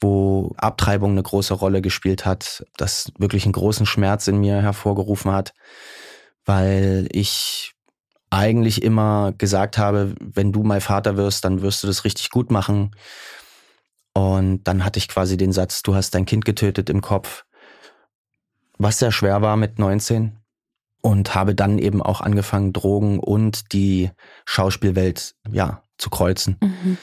wo 0.00 0.54
Abtreibung 0.56 1.12
eine 1.12 1.22
große 1.22 1.54
Rolle 1.54 1.82
gespielt 1.82 2.24
hat, 2.24 2.64
das 2.76 3.12
wirklich 3.18 3.44
einen 3.44 3.52
großen 3.52 3.86
Schmerz 3.86 4.28
in 4.28 4.38
mir 4.38 4.62
hervorgerufen 4.62 5.32
hat, 5.32 5.52
weil 6.44 7.08
ich 7.12 7.74
eigentlich 8.30 8.82
immer 8.82 9.32
gesagt 9.36 9.78
habe, 9.78 10.14
wenn 10.20 10.52
du 10.52 10.62
mal 10.62 10.80
Vater 10.80 11.16
wirst, 11.16 11.44
dann 11.44 11.62
wirst 11.62 11.82
du 11.82 11.86
das 11.86 12.04
richtig 12.04 12.30
gut 12.30 12.50
machen. 12.50 12.92
Und 14.18 14.64
dann 14.64 14.84
hatte 14.84 14.98
ich 14.98 15.06
quasi 15.06 15.36
den 15.36 15.52
Satz, 15.52 15.84
du 15.84 15.94
hast 15.94 16.12
dein 16.12 16.26
Kind 16.26 16.44
getötet 16.44 16.90
im 16.90 17.02
Kopf, 17.02 17.44
was 18.76 18.98
sehr 18.98 19.12
schwer 19.12 19.42
war 19.42 19.56
mit 19.56 19.78
19 19.78 20.36
und 21.02 21.36
habe 21.36 21.54
dann 21.54 21.78
eben 21.78 22.02
auch 22.02 22.20
angefangen, 22.20 22.72
Drogen 22.72 23.20
und 23.20 23.72
die 23.72 24.10
Schauspielwelt 24.44 25.36
ja 25.48 25.84
zu 25.98 26.10
kreuzen. 26.10 26.56
Mhm. 26.60 26.98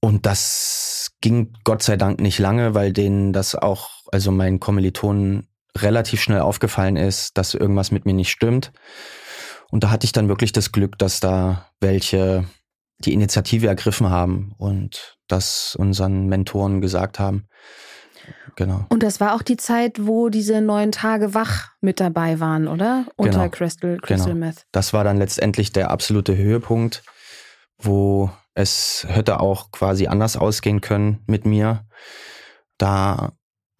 Und 0.00 0.26
das 0.26 1.12
ging 1.22 1.54
Gott 1.64 1.82
sei 1.82 1.96
Dank 1.96 2.20
nicht 2.20 2.38
lange, 2.38 2.74
weil 2.74 2.92
denen 2.92 3.32
das 3.32 3.54
auch, 3.54 4.02
also 4.12 4.30
meinen 4.30 4.60
Kommilitonen 4.60 5.48
relativ 5.74 6.20
schnell 6.20 6.40
aufgefallen 6.40 6.96
ist, 6.96 7.38
dass 7.38 7.54
irgendwas 7.54 7.90
mit 7.90 8.04
mir 8.04 8.12
nicht 8.12 8.30
stimmt. 8.30 8.70
Und 9.70 9.82
da 9.82 9.90
hatte 9.90 10.04
ich 10.04 10.12
dann 10.12 10.28
wirklich 10.28 10.52
das 10.52 10.72
Glück, 10.72 10.98
dass 10.98 11.20
da 11.20 11.70
welche 11.80 12.44
die 12.98 13.12
Initiative 13.12 13.66
ergriffen 13.66 14.08
haben 14.10 14.54
und 14.56 15.18
das 15.28 15.76
unseren 15.76 16.26
Mentoren 16.26 16.80
gesagt 16.80 17.18
haben. 17.18 17.46
Genau. 18.56 18.86
Und 18.88 19.02
das 19.02 19.20
war 19.20 19.34
auch 19.34 19.42
die 19.42 19.56
Zeit, 19.56 20.06
wo 20.06 20.28
diese 20.28 20.60
neun 20.60 20.92
Tage 20.92 21.34
wach 21.34 21.70
mit 21.80 22.00
dabei 22.00 22.40
waren, 22.40 22.68
oder? 22.68 23.06
Unter 23.16 23.40
genau. 23.40 23.50
Crystal, 23.50 23.98
Crystal 23.98 24.32
genau. 24.32 24.46
Meth. 24.46 24.64
Das 24.72 24.92
war 24.92 25.04
dann 25.04 25.18
letztendlich 25.18 25.72
der 25.72 25.90
absolute 25.90 26.36
Höhepunkt 26.36 27.02
wo 27.78 28.30
es 28.54 29.04
hätte 29.08 29.40
auch 29.40 29.70
quasi 29.72 30.06
anders 30.06 30.36
ausgehen 30.36 30.80
können 30.80 31.22
mit 31.26 31.44
mir. 31.44 31.86
Da 32.78 33.32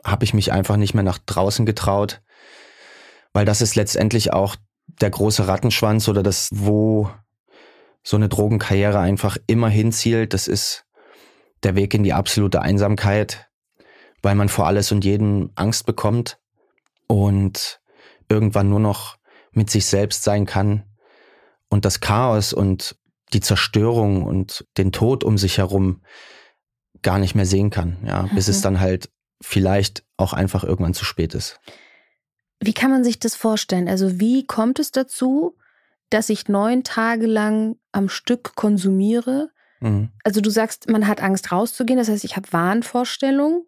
habe 0.05 0.25
ich 0.25 0.35
mich 0.35 0.53
einfach 0.53 0.77
nicht 0.77 0.95
mehr 0.95 1.05
nach 1.05 1.19
draußen 1.19 1.65
getraut, 1.65 2.23
weil 3.33 3.45
das 3.45 3.61
ist 3.61 3.77
letztendlich 3.77 4.33
auch 4.33 4.57
der 5.01 5.11
große 5.11 5.47
Rattenschwanz 5.47 6.09
oder 6.09 6.23
das, 6.23 6.51
wo 6.53 7.11
so 8.05 8.17
eine 8.17 8.29
Drogenkarriere 8.29 9.01
einfach 9.01 9.39
immer 9.47 9.69
hinzielt. 9.69 10.35
Das 10.35 10.47
ist 10.47 10.85
der 11.65 11.75
Weg 11.75 11.95
in 11.95 12.05
die 12.05 12.13
absolute 12.13 12.61
Einsamkeit, 12.61 13.49
weil 14.23 14.35
man 14.35 14.49
vor 14.49 14.67
alles 14.67 14.93
und 14.93 15.05
jeden 15.05 15.51
Angst 15.57 15.87
bekommt 15.87 16.39
und 17.09 17.81
irgendwann 18.29 18.69
nur 18.69 18.81
noch 18.81 19.17
mit 19.53 19.71
sich 19.71 19.87
selbst 19.87 20.23
sein 20.23 20.47
kann 20.47 20.85
und 21.69 21.85
das 21.85 22.01
Chaos 22.01 22.53
und 22.53 22.97
die 23.33 23.41
Zerstörung 23.41 24.23
und 24.23 24.67
den 24.77 24.93
Tod 24.93 25.25
um 25.25 25.39
sich 25.39 25.59
herum 25.59 26.03
gar 27.03 27.19
nicht 27.19 27.35
mehr 27.35 27.47
sehen 27.47 27.71
kann, 27.71 27.99
ja, 28.07 28.23
mhm. 28.23 28.35
bis 28.35 28.49
es 28.49 28.59
mhm. 28.59 28.63
dann 28.63 28.81
halt 28.81 29.11
vielleicht 29.41 30.05
auch 30.17 30.33
einfach 30.33 30.63
irgendwann 30.65 30.95
zu 30.95 31.05
spät 31.05 31.35
ist. 31.35 31.61
Wie 32.61 32.73
kann 32.73 32.91
man 32.91 33.05
sich 33.05 33.19
das 33.19 33.35
vorstellen? 33.35 33.89
Also 33.89 34.21
wie 34.21 34.47
kommt 34.47 34.79
es 34.79 34.91
dazu, 34.91 35.57
dass 36.11 36.29
ich 36.29 36.49
neun 36.49 36.85
Tage 36.85 37.27
lang 37.27 37.77
am 37.93 38.09
Stück 38.09 38.55
konsumiere? 38.55 39.51
Mhm. 39.81 40.11
Also 40.23 40.41
du 40.41 40.51
sagst, 40.51 40.89
man 40.89 41.07
hat 41.07 41.23
Angst 41.23 41.53
rauszugehen, 41.53 41.99
das 41.99 42.09
heißt, 42.09 42.25
ich 42.25 42.37
habe 42.37 42.53
Wahnvorstellungen, 42.53 43.67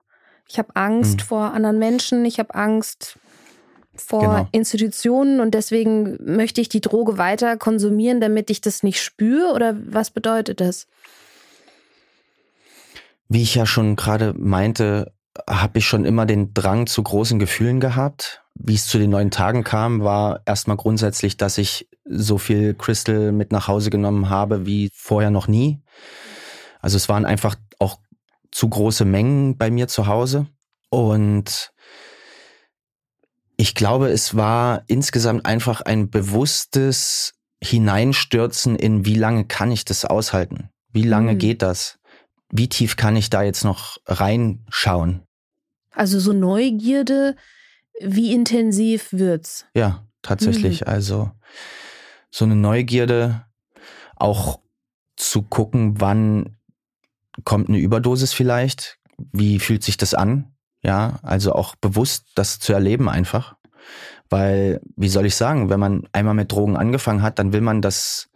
ich 0.48 0.58
habe 0.58 0.74
Angst 0.74 1.20
mhm. 1.20 1.24
vor 1.24 1.52
anderen 1.52 1.78
Menschen, 1.78 2.24
ich 2.24 2.38
habe 2.38 2.54
Angst 2.54 3.18
vor 3.98 4.20
genau. 4.20 4.48
Institutionen 4.52 5.40
und 5.40 5.54
deswegen 5.54 6.18
möchte 6.20 6.60
ich 6.60 6.68
die 6.68 6.80
Droge 6.80 7.18
weiter 7.18 7.56
konsumieren, 7.56 8.20
damit 8.20 8.50
ich 8.50 8.60
das 8.60 8.82
nicht 8.82 9.02
spüre? 9.02 9.52
Oder 9.54 9.76
was 9.86 10.10
bedeutet 10.10 10.60
das? 10.60 10.86
Wie 13.28 13.42
ich 13.42 13.54
ja 13.54 13.66
schon 13.66 13.96
gerade 13.96 14.34
meinte, 14.36 15.12
habe 15.48 15.78
ich 15.78 15.86
schon 15.86 16.04
immer 16.04 16.26
den 16.26 16.54
Drang 16.54 16.86
zu 16.86 17.02
großen 17.02 17.38
Gefühlen 17.38 17.80
gehabt. 17.80 18.42
Wie 18.54 18.74
es 18.74 18.86
zu 18.86 18.98
den 18.98 19.10
neun 19.10 19.30
Tagen 19.30 19.64
kam, 19.64 20.02
war 20.02 20.40
erstmal 20.46 20.76
grundsätzlich, 20.76 21.36
dass 21.36 21.58
ich 21.58 21.88
so 22.08 22.38
viel 22.38 22.74
Crystal 22.74 23.32
mit 23.32 23.52
nach 23.52 23.68
Hause 23.68 23.90
genommen 23.90 24.28
habe 24.28 24.66
wie 24.66 24.90
vorher 24.94 25.30
noch 25.30 25.48
nie. 25.48 25.82
Also 26.80 26.96
es 26.96 27.08
waren 27.08 27.24
einfach 27.24 27.56
auch 27.78 27.98
zu 28.50 28.68
große 28.68 29.04
Mengen 29.04 29.56
bei 29.56 29.70
mir 29.70 29.88
zu 29.88 30.06
Hause. 30.06 30.46
Und 30.88 31.72
ich 33.56 33.74
glaube, 33.74 34.08
es 34.08 34.36
war 34.36 34.82
insgesamt 34.86 35.46
einfach 35.46 35.80
ein 35.80 36.10
bewusstes 36.10 37.34
Hineinstürzen 37.62 38.76
in, 38.76 39.04
wie 39.04 39.14
lange 39.14 39.44
kann 39.44 39.72
ich 39.72 39.84
das 39.84 40.04
aushalten? 40.04 40.70
Wie 40.92 41.02
lange 41.02 41.32
mhm. 41.32 41.38
geht 41.38 41.62
das? 41.62 41.98
Wie 42.50 42.68
tief 42.68 42.96
kann 42.96 43.16
ich 43.16 43.30
da 43.30 43.42
jetzt 43.42 43.64
noch 43.64 43.96
reinschauen? 44.06 45.22
Also 45.90 46.20
so 46.20 46.32
Neugierde, 46.32 47.34
wie 48.00 48.32
intensiv 48.32 49.12
wird's? 49.12 49.66
Ja, 49.74 50.06
tatsächlich. 50.22 50.82
Mhm. 50.82 50.88
Also 50.88 51.30
so 52.30 52.44
eine 52.44 52.56
Neugierde, 52.56 53.46
auch 54.16 54.60
zu 55.16 55.42
gucken, 55.42 56.00
wann 56.00 56.56
kommt 57.44 57.68
eine 57.68 57.78
Überdosis 57.78 58.32
vielleicht? 58.32 58.98
Wie 59.32 59.58
fühlt 59.58 59.82
sich 59.82 59.96
das 59.96 60.14
an? 60.14 60.54
Ja, 60.82 61.18
also 61.22 61.52
auch 61.54 61.74
bewusst 61.76 62.26
das 62.34 62.58
zu 62.58 62.72
erleben 62.72 63.08
einfach. 63.08 63.56
Weil, 64.28 64.80
wie 64.96 65.08
soll 65.08 65.26
ich 65.26 65.36
sagen, 65.36 65.70
wenn 65.70 65.80
man 65.80 66.08
einmal 66.12 66.34
mit 66.34 66.52
Drogen 66.52 66.76
angefangen 66.76 67.22
hat, 67.22 67.38
dann 67.38 67.52
will 67.52 67.60
man 67.60 67.82
das 67.82 68.28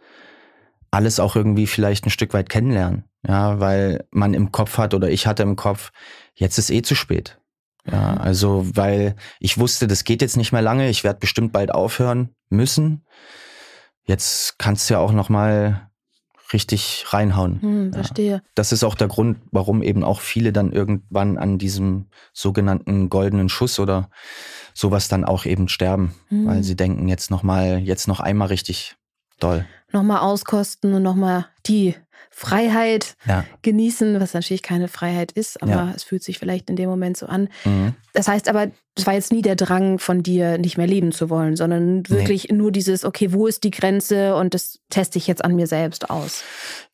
alles 0.89 1.19
auch 1.19 1.35
irgendwie 1.35 1.67
vielleicht 1.67 2.05
ein 2.05 2.11
Stück 2.11 2.33
weit 2.33 2.49
kennenlernen. 2.49 3.05
Ja, 3.27 3.59
weil 3.59 4.05
man 4.11 4.33
im 4.33 4.51
Kopf 4.51 4.77
hat 4.77 4.93
oder 4.93 5.09
ich 5.09 5.27
hatte 5.27 5.43
im 5.43 5.55
Kopf, 5.55 5.91
jetzt 6.33 6.57
ist 6.57 6.71
eh 6.71 6.81
zu 6.81 6.95
spät. 6.95 7.39
Ja, 7.89 8.13
mhm. 8.13 8.17
also 8.17 8.65
weil 8.73 9.15
ich 9.39 9.57
wusste, 9.57 9.87
das 9.87 10.03
geht 10.03 10.21
jetzt 10.21 10.37
nicht 10.37 10.51
mehr 10.51 10.61
lange, 10.61 10.89
ich 10.89 11.03
werde 11.03 11.19
bestimmt 11.19 11.51
bald 11.51 11.71
aufhören 11.71 12.35
müssen. 12.49 13.05
Jetzt 14.11 14.59
kannst 14.59 14.89
du 14.89 14.95
ja 14.95 14.99
auch 14.99 15.13
noch 15.13 15.29
mal 15.29 15.89
richtig 16.51 17.05
reinhauen. 17.07 17.61
Hm, 17.61 17.93
verstehe. 17.93 18.31
Ja. 18.31 18.41
Das 18.55 18.73
ist 18.73 18.83
auch 18.83 18.95
der 18.95 19.07
Grund, 19.07 19.37
warum 19.51 19.81
eben 19.81 20.03
auch 20.03 20.19
viele 20.19 20.51
dann 20.51 20.73
irgendwann 20.73 21.37
an 21.37 21.57
diesem 21.57 22.07
sogenannten 22.33 23.09
goldenen 23.09 23.47
Schuss 23.47 23.79
oder 23.79 24.09
sowas 24.73 25.07
dann 25.07 25.23
auch 25.23 25.45
eben 25.45 25.69
sterben, 25.69 26.13
hm. 26.27 26.45
weil 26.45 26.61
sie 26.61 26.75
denken 26.75 27.07
jetzt 27.07 27.31
noch 27.31 27.41
mal, 27.41 27.79
jetzt 27.79 28.09
noch 28.09 28.19
einmal 28.19 28.49
richtig 28.49 28.97
doll. 29.39 29.65
Nochmal 29.93 30.19
auskosten 30.19 30.93
und 30.93 31.03
nochmal 31.03 31.45
die 31.65 31.95
Freiheit 32.41 33.15
ja. 33.27 33.45
genießen, 33.61 34.19
was 34.19 34.33
natürlich 34.33 34.63
keine 34.63 34.87
Freiheit 34.87 35.31
ist, 35.31 35.61
aber 35.61 35.71
ja. 35.71 35.93
es 35.95 36.03
fühlt 36.03 36.23
sich 36.23 36.39
vielleicht 36.39 36.71
in 36.71 36.75
dem 36.75 36.89
Moment 36.89 37.15
so 37.15 37.27
an. 37.27 37.49
Mhm. 37.65 37.93
Das 38.13 38.27
heißt 38.27 38.49
aber, 38.49 38.71
es 38.95 39.05
war 39.05 39.13
jetzt 39.13 39.31
nie 39.31 39.43
der 39.43 39.55
Drang 39.55 39.99
von 39.99 40.23
dir, 40.23 40.57
nicht 40.57 40.75
mehr 40.75 40.87
leben 40.87 41.11
zu 41.11 41.29
wollen, 41.29 41.55
sondern 41.55 42.09
wirklich 42.09 42.49
nee. 42.49 42.57
nur 42.57 42.71
dieses, 42.71 43.05
okay, 43.05 43.31
wo 43.31 43.45
ist 43.45 43.63
die 43.63 43.69
Grenze 43.69 44.35
und 44.35 44.55
das 44.55 44.79
teste 44.89 45.19
ich 45.19 45.27
jetzt 45.27 45.45
an 45.45 45.55
mir 45.55 45.67
selbst 45.67 46.09
aus. 46.09 46.43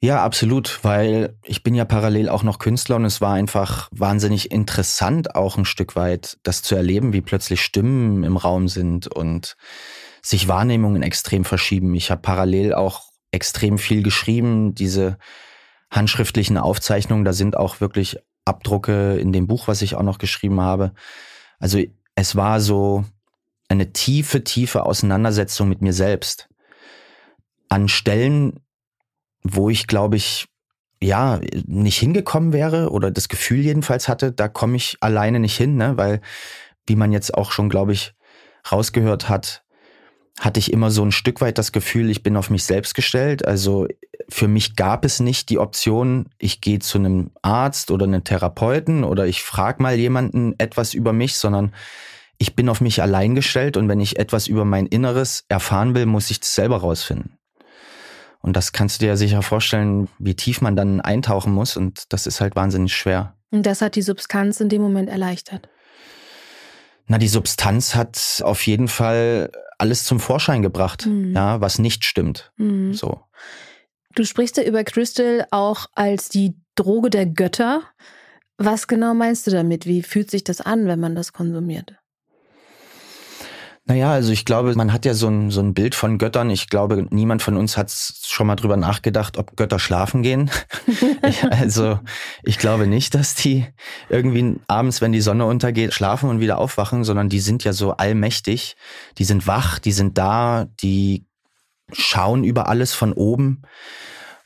Ja, 0.01 0.21
absolut, 0.21 0.79
weil 0.83 1.35
ich 1.43 1.63
bin 1.63 1.73
ja 1.75 1.85
parallel 1.85 2.27
auch 2.27 2.43
noch 2.43 2.59
Künstler 2.59 2.97
und 2.97 3.05
es 3.05 3.21
war 3.21 3.33
einfach 3.33 3.87
wahnsinnig 3.91 4.51
interessant, 4.51 5.33
auch 5.33 5.57
ein 5.57 5.65
Stück 5.65 5.95
weit 5.95 6.37
das 6.43 6.61
zu 6.61 6.75
erleben, 6.75 7.13
wie 7.13 7.21
plötzlich 7.21 7.61
Stimmen 7.61 8.25
im 8.25 8.35
Raum 8.35 8.67
sind 8.67 9.07
und 9.07 9.55
sich 10.21 10.49
Wahrnehmungen 10.49 11.03
extrem 11.03 11.45
verschieben. 11.45 11.95
Ich 11.95 12.11
habe 12.11 12.21
parallel 12.21 12.73
auch 12.73 13.06
extrem 13.31 13.77
viel 13.77 14.03
geschrieben. 14.03 14.75
Diese 14.75 15.17
handschriftlichen 15.89 16.57
Aufzeichnungen, 16.57 17.25
da 17.25 17.33
sind 17.33 17.57
auch 17.57 17.81
wirklich 17.81 18.17
Abdrucke 18.45 19.17
in 19.17 19.33
dem 19.33 19.47
Buch, 19.47 19.67
was 19.67 19.81
ich 19.81 19.95
auch 19.95 20.03
noch 20.03 20.17
geschrieben 20.17 20.61
habe. 20.61 20.93
Also 21.59 21.81
es 22.15 22.35
war 22.35 22.61
so 22.61 23.05
eine 23.69 23.91
tiefe, 23.93 24.43
tiefe 24.43 24.85
Auseinandersetzung 24.85 25.69
mit 25.69 25.81
mir 25.81 25.93
selbst. 25.93 26.49
An 27.69 27.89
Stellen, 27.89 28.61
wo 29.43 29.69
ich, 29.69 29.87
glaube 29.87 30.15
ich, 30.15 30.47
ja, 31.01 31.39
nicht 31.65 31.99
hingekommen 31.99 32.53
wäre 32.53 32.91
oder 32.91 33.11
das 33.11 33.27
Gefühl 33.27 33.59
jedenfalls 33.59 34.07
hatte, 34.07 34.31
da 34.31 34.47
komme 34.47 34.77
ich 34.77 34.97
alleine 35.01 35.39
nicht 35.39 35.55
hin, 35.55 35.75
ne? 35.75 35.97
weil, 35.97 36.21
wie 36.87 36.95
man 36.95 37.11
jetzt 37.11 37.33
auch 37.35 37.51
schon, 37.51 37.69
glaube 37.69 37.93
ich, 37.93 38.15
rausgehört 38.71 39.29
hat, 39.29 39.63
hatte 40.39 40.59
ich 40.59 40.71
immer 40.71 40.91
so 40.91 41.03
ein 41.03 41.11
Stück 41.11 41.41
weit 41.41 41.57
das 41.57 41.71
Gefühl, 41.71 42.09
ich 42.09 42.23
bin 42.23 42.37
auf 42.37 42.49
mich 42.49 42.63
selbst 42.63 42.93
gestellt. 42.93 43.45
Also 43.47 43.87
für 44.29 44.47
mich 44.47 44.75
gab 44.75 45.03
es 45.03 45.19
nicht 45.19 45.49
die 45.49 45.57
Option, 45.57 46.29
ich 46.37 46.61
gehe 46.61 46.79
zu 46.79 46.97
einem 46.97 47.31
Arzt 47.41 47.91
oder 47.91 48.05
einem 48.05 48.23
Therapeuten 48.23 49.03
oder 49.03 49.25
ich 49.25 49.41
frage 49.41 49.81
mal 49.81 49.95
jemanden 49.95 50.53
etwas 50.59 50.93
über 50.93 51.13
mich, 51.13 51.37
sondern 51.37 51.73
ich 52.37 52.55
bin 52.55 52.69
auf 52.69 52.81
mich 52.81 53.01
allein 53.01 53.33
gestellt 53.33 53.77
und 53.77 53.89
wenn 53.89 53.99
ich 53.99 54.19
etwas 54.19 54.47
über 54.47 54.63
mein 54.63 54.85
Inneres 54.85 55.45
erfahren 55.49 55.95
will, 55.95 56.05
muss 56.05 56.29
ich 56.29 56.39
das 56.39 56.53
selber 56.53 56.77
rausfinden. 56.77 57.37
Und 58.41 58.55
das 58.55 58.71
kannst 58.71 59.01
du 59.01 59.05
dir 59.05 59.09
ja 59.09 59.15
sicher 59.15 59.41
vorstellen, 59.41 60.07
wie 60.19 60.35
tief 60.35 60.61
man 60.61 60.75
dann 60.75 61.01
eintauchen 61.01 61.51
muss 61.51 61.75
und 61.77 62.13
das 62.13 62.27
ist 62.27 62.39
halt 62.41 62.55
wahnsinnig 62.55 62.95
schwer. 62.95 63.33
Und 63.49 63.65
das 63.65 63.81
hat 63.81 63.95
die 63.95 64.01
Substanz 64.03 64.59
in 64.59 64.69
dem 64.69 64.81
Moment 64.81 65.09
erleichtert. 65.09 65.67
Na, 67.07 67.17
die 67.17 67.29
Substanz 67.29 67.95
hat 67.95 68.41
auf 68.43 68.67
jeden 68.67 68.89
Fall 68.89 69.49
alles 69.77 70.03
zum 70.03 70.19
Vorschein 70.19 70.61
gebracht, 70.61 71.05
mhm. 71.05 71.33
ja, 71.33 71.61
was 71.61 71.79
nicht 71.79 72.03
stimmt. 72.05 72.51
Mhm. 72.57 72.93
So. 72.93 73.21
Du 74.15 74.25
sprichst 74.25 74.57
ja 74.57 74.63
über 74.63 74.83
Crystal 74.83 75.45
auch 75.51 75.87
als 75.93 76.29
die 76.29 76.55
Droge 76.75 77.09
der 77.09 77.25
Götter. 77.25 77.83
Was 78.57 78.87
genau 78.87 79.13
meinst 79.13 79.45
du 79.45 79.51
damit? 79.51 79.85
Wie 79.85 80.01
fühlt 80.01 80.31
sich 80.31 80.43
das 80.43 80.61
an, 80.61 80.87
wenn 80.87 80.99
man 80.99 81.15
das 81.15 81.33
konsumiert? 81.33 81.95
Naja, 83.89 84.11
also 84.11 84.33
ich 84.33 84.43
glaube, 84.43 84.75
man 84.75 84.91
hat 84.91 85.05
ja 85.05 85.13
so 85.13 85.29
ein, 85.29 85.49
so 85.49 85.61
ein 85.61 85.73
Bild 85.73 85.95
von 85.95 86.17
Göttern. 86.17 86.49
Ich 86.49 86.67
glaube, 86.67 87.07
niemand 87.09 87.41
von 87.41 87.55
uns 87.55 87.77
hat 87.77 87.89
schon 87.89 88.45
mal 88.45 88.57
drüber 88.57 88.75
nachgedacht, 88.75 89.37
ob 89.37 89.55
Götter 89.55 89.79
schlafen 89.79 90.23
gehen. 90.23 90.51
also 91.51 91.97
ich 92.43 92.57
glaube 92.59 92.85
nicht, 92.85 93.15
dass 93.15 93.33
die 93.33 93.65
irgendwie 94.09 94.59
abends, 94.67 94.99
wenn 94.99 95.13
die 95.13 95.21
Sonne 95.21 95.45
untergeht, 95.45 95.93
schlafen 95.93 96.29
und 96.29 96.41
wieder 96.41 96.57
aufwachen, 96.57 97.05
sondern 97.05 97.29
die 97.29 97.39
sind 97.39 97.63
ja 97.63 97.71
so 97.71 97.93
allmächtig. 97.93 98.75
Die 99.19 99.23
sind 99.23 99.47
wach, 99.47 99.79
die 99.79 99.93
sind 99.93 100.17
da, 100.17 100.67
die 100.81 101.25
schauen 101.93 102.43
über 102.43 102.67
alles 102.67 102.93
von 102.93 103.13
oben. 103.13 103.61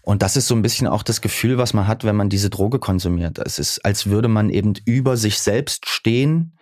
Und 0.04 0.22
das 0.22 0.38
ist 0.38 0.48
so 0.48 0.56
ein 0.56 0.62
bisschen 0.62 0.86
auch 0.86 1.02
das 1.02 1.20
Gefühl, 1.20 1.58
was 1.58 1.74
man 1.74 1.88
hat, 1.88 2.04
wenn 2.04 2.16
man 2.16 2.30
diese 2.30 2.52
Droge 2.52 2.78
konsumiert. 2.78 3.40
Es 3.40 3.58
ist, 3.58 3.84
als 3.84 4.06
würde 4.06 4.28
man 4.28 4.52
eben 4.52 4.74
über 4.86 5.18
sich 5.18 5.40
selbst 5.40 5.90
stehen 5.90 6.54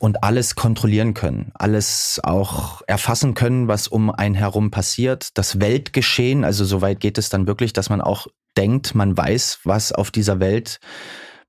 und 0.00 0.24
alles 0.24 0.54
kontrollieren 0.54 1.12
können, 1.12 1.52
alles 1.54 2.20
auch 2.24 2.80
erfassen 2.86 3.34
können, 3.34 3.68
was 3.68 3.86
um 3.86 4.10
einen 4.10 4.34
herum 4.34 4.70
passiert, 4.70 5.36
das 5.36 5.60
Weltgeschehen, 5.60 6.42
also 6.42 6.64
soweit 6.64 7.00
geht 7.00 7.18
es 7.18 7.28
dann 7.28 7.46
wirklich, 7.46 7.74
dass 7.74 7.90
man 7.90 8.00
auch 8.00 8.26
denkt, 8.56 8.94
man 8.94 9.14
weiß, 9.14 9.60
was 9.64 9.92
auf 9.92 10.10
dieser 10.10 10.40
Welt 10.40 10.80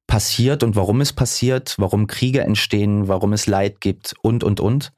passiert 0.05 0.63
und 0.63 0.75
warum 0.75 0.99
es 0.99 1.13
passiert, 1.13 1.75
warum 1.77 2.07
Kriege 2.07 2.41
entstehen, 2.41 3.07
warum 3.07 3.31
es 3.31 3.47
Leid 3.47 3.79
gibt 3.79 4.13
und, 4.21 4.43
und, 4.43 4.59
und. 4.59 4.91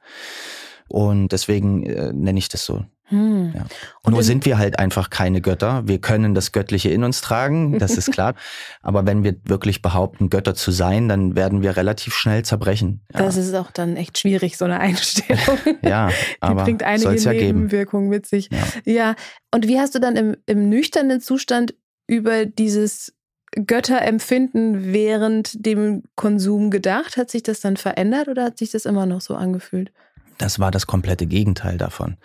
Und 0.88 1.28
deswegen 1.28 1.84
äh, 1.84 2.12
nenne 2.12 2.40
ich 2.40 2.48
das 2.48 2.64
so. 2.66 2.84
Hm. 3.08 3.52
Ja. 3.54 4.10
Nur 4.10 4.22
sind 4.22 4.46
wir 4.46 4.56
halt 4.56 4.78
einfach 4.78 5.10
keine 5.10 5.42
Götter. 5.42 5.82
Wir 5.86 6.00
können 6.00 6.34
das 6.34 6.52
Göttliche 6.52 6.88
in 6.88 7.04
uns 7.04 7.20
tragen, 7.20 7.78
das 7.78 7.98
ist 7.98 8.10
klar. 8.12 8.34
Aber 8.80 9.06
wenn 9.06 9.24
wir 9.24 9.36
wirklich 9.44 9.82
behaupten, 9.82 10.30
Götter 10.30 10.54
zu 10.54 10.70
sein, 10.70 11.08
dann 11.08 11.36
werden 11.36 11.62
wir 11.62 11.76
relativ 11.76 12.14
schnell 12.14 12.44
zerbrechen. 12.44 13.02
Ja. 13.12 13.20
Das 13.20 13.36
ist 13.36 13.54
auch 13.54 13.70
dann 13.70 13.96
echt 13.96 14.18
schwierig, 14.18 14.56
so 14.56 14.64
eine 14.64 14.80
Einstellung. 14.80 15.58
ja, 15.82 16.10
aber 16.40 16.62
Die 16.62 16.64
bringt 16.64 16.82
einige 16.82 17.14
ja 17.14 17.32
Nebenwirkungen 17.32 18.08
mit 18.08 18.26
sich. 18.26 18.48
Ja. 18.50 18.92
ja. 18.92 19.14
Und 19.52 19.68
wie 19.68 19.78
hast 19.78 19.94
du 19.94 19.98
dann 19.98 20.16
im, 20.16 20.36
im 20.46 20.68
nüchternen 20.68 21.20
Zustand 21.20 21.74
über 22.06 22.46
dieses 22.46 23.12
Götterempfinden 23.54 24.92
während 24.92 25.64
dem 25.64 26.04
Konsum 26.16 26.70
gedacht? 26.70 27.18
Hat 27.18 27.30
sich 27.30 27.42
das 27.42 27.60
dann 27.60 27.76
verändert 27.76 28.28
oder 28.28 28.44
hat 28.44 28.58
sich 28.58 28.70
das 28.70 28.86
immer 28.86 29.04
noch 29.04 29.20
so 29.20 29.34
angefühlt? 29.34 29.92
Das 30.38 30.58
war 30.58 30.70
das 30.70 30.86
komplette 30.86 31.26
Gegenteil 31.26 31.78
davon. 31.78 32.16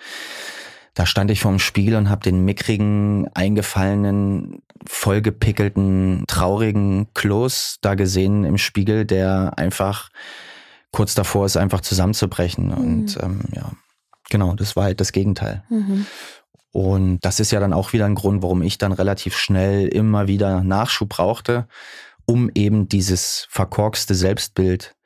Da 0.99 1.05
stand 1.05 1.31
ich 1.31 1.39
vorm 1.39 1.59
Spiegel 1.59 1.95
und 1.95 2.09
habe 2.09 2.23
den 2.23 2.43
mickrigen, 2.43 3.29
eingefallenen, 3.33 4.61
vollgepickelten, 4.85 6.25
traurigen 6.27 7.07
Klos 7.13 7.77
da 7.79 7.95
gesehen 7.95 8.43
im 8.43 8.57
Spiegel, 8.57 9.05
der 9.05 9.53
einfach 9.55 10.09
kurz 10.91 11.15
davor 11.15 11.45
ist, 11.45 11.55
einfach 11.55 11.79
zusammenzubrechen. 11.79 12.65
Mhm. 12.65 12.73
Und 12.73 13.17
ähm, 13.23 13.43
ja, 13.55 13.71
genau, 14.29 14.55
das 14.55 14.75
war 14.75 14.83
halt 14.83 14.99
das 14.99 15.13
Gegenteil. 15.13 15.63
Mhm. 15.69 16.05
Und 16.73 17.19
das 17.21 17.39
ist 17.39 17.51
ja 17.51 17.61
dann 17.61 17.71
auch 17.71 17.93
wieder 17.93 18.05
ein 18.05 18.15
Grund, 18.15 18.43
warum 18.43 18.61
ich 18.61 18.77
dann 18.77 18.91
relativ 18.91 19.37
schnell 19.37 19.87
immer 19.87 20.27
wieder 20.27 20.65
Nachschub 20.65 21.07
brauchte, 21.07 21.69
um 22.25 22.51
eben 22.55 22.89
dieses 22.89 23.47
verkorkste 23.49 24.15
Selbstbild 24.15 24.97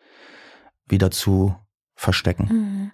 wieder 0.88 1.12
zu 1.12 1.56
verstecken. 1.94 2.48
Mhm. 2.50 2.92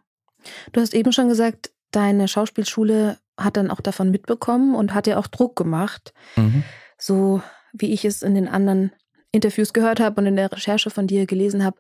Du 0.74 0.82
hast 0.82 0.94
eben 0.94 1.14
schon 1.14 1.30
gesagt, 1.30 1.72
deine 1.92 2.28
Schauspielschule 2.28 3.18
hat 3.38 3.58
dann 3.58 3.72
auch 3.72 3.82
davon 3.82 4.12
mitbekommen 4.12 4.76
und 4.76 4.94
hat 4.94 5.08
ja 5.08 5.18
auch 5.18 5.28
Druck 5.28 5.56
gemacht. 5.56 6.14
Mhm. 6.36 6.64
So 6.98 7.42
wie 7.74 7.94
ich 7.94 8.06
es 8.06 8.22
in 8.22 8.36
den 8.36 8.48
anderen 8.48 8.92
Interviews 9.32 9.74
gehört 9.74 10.00
habe 10.00 10.20
und 10.20 10.28
in 10.28 10.36
der 10.36 10.52
Recherche 10.52 10.90
von 10.90 11.08
dir 11.08 11.26
gelesen 11.26 11.64
habe, 11.64 11.78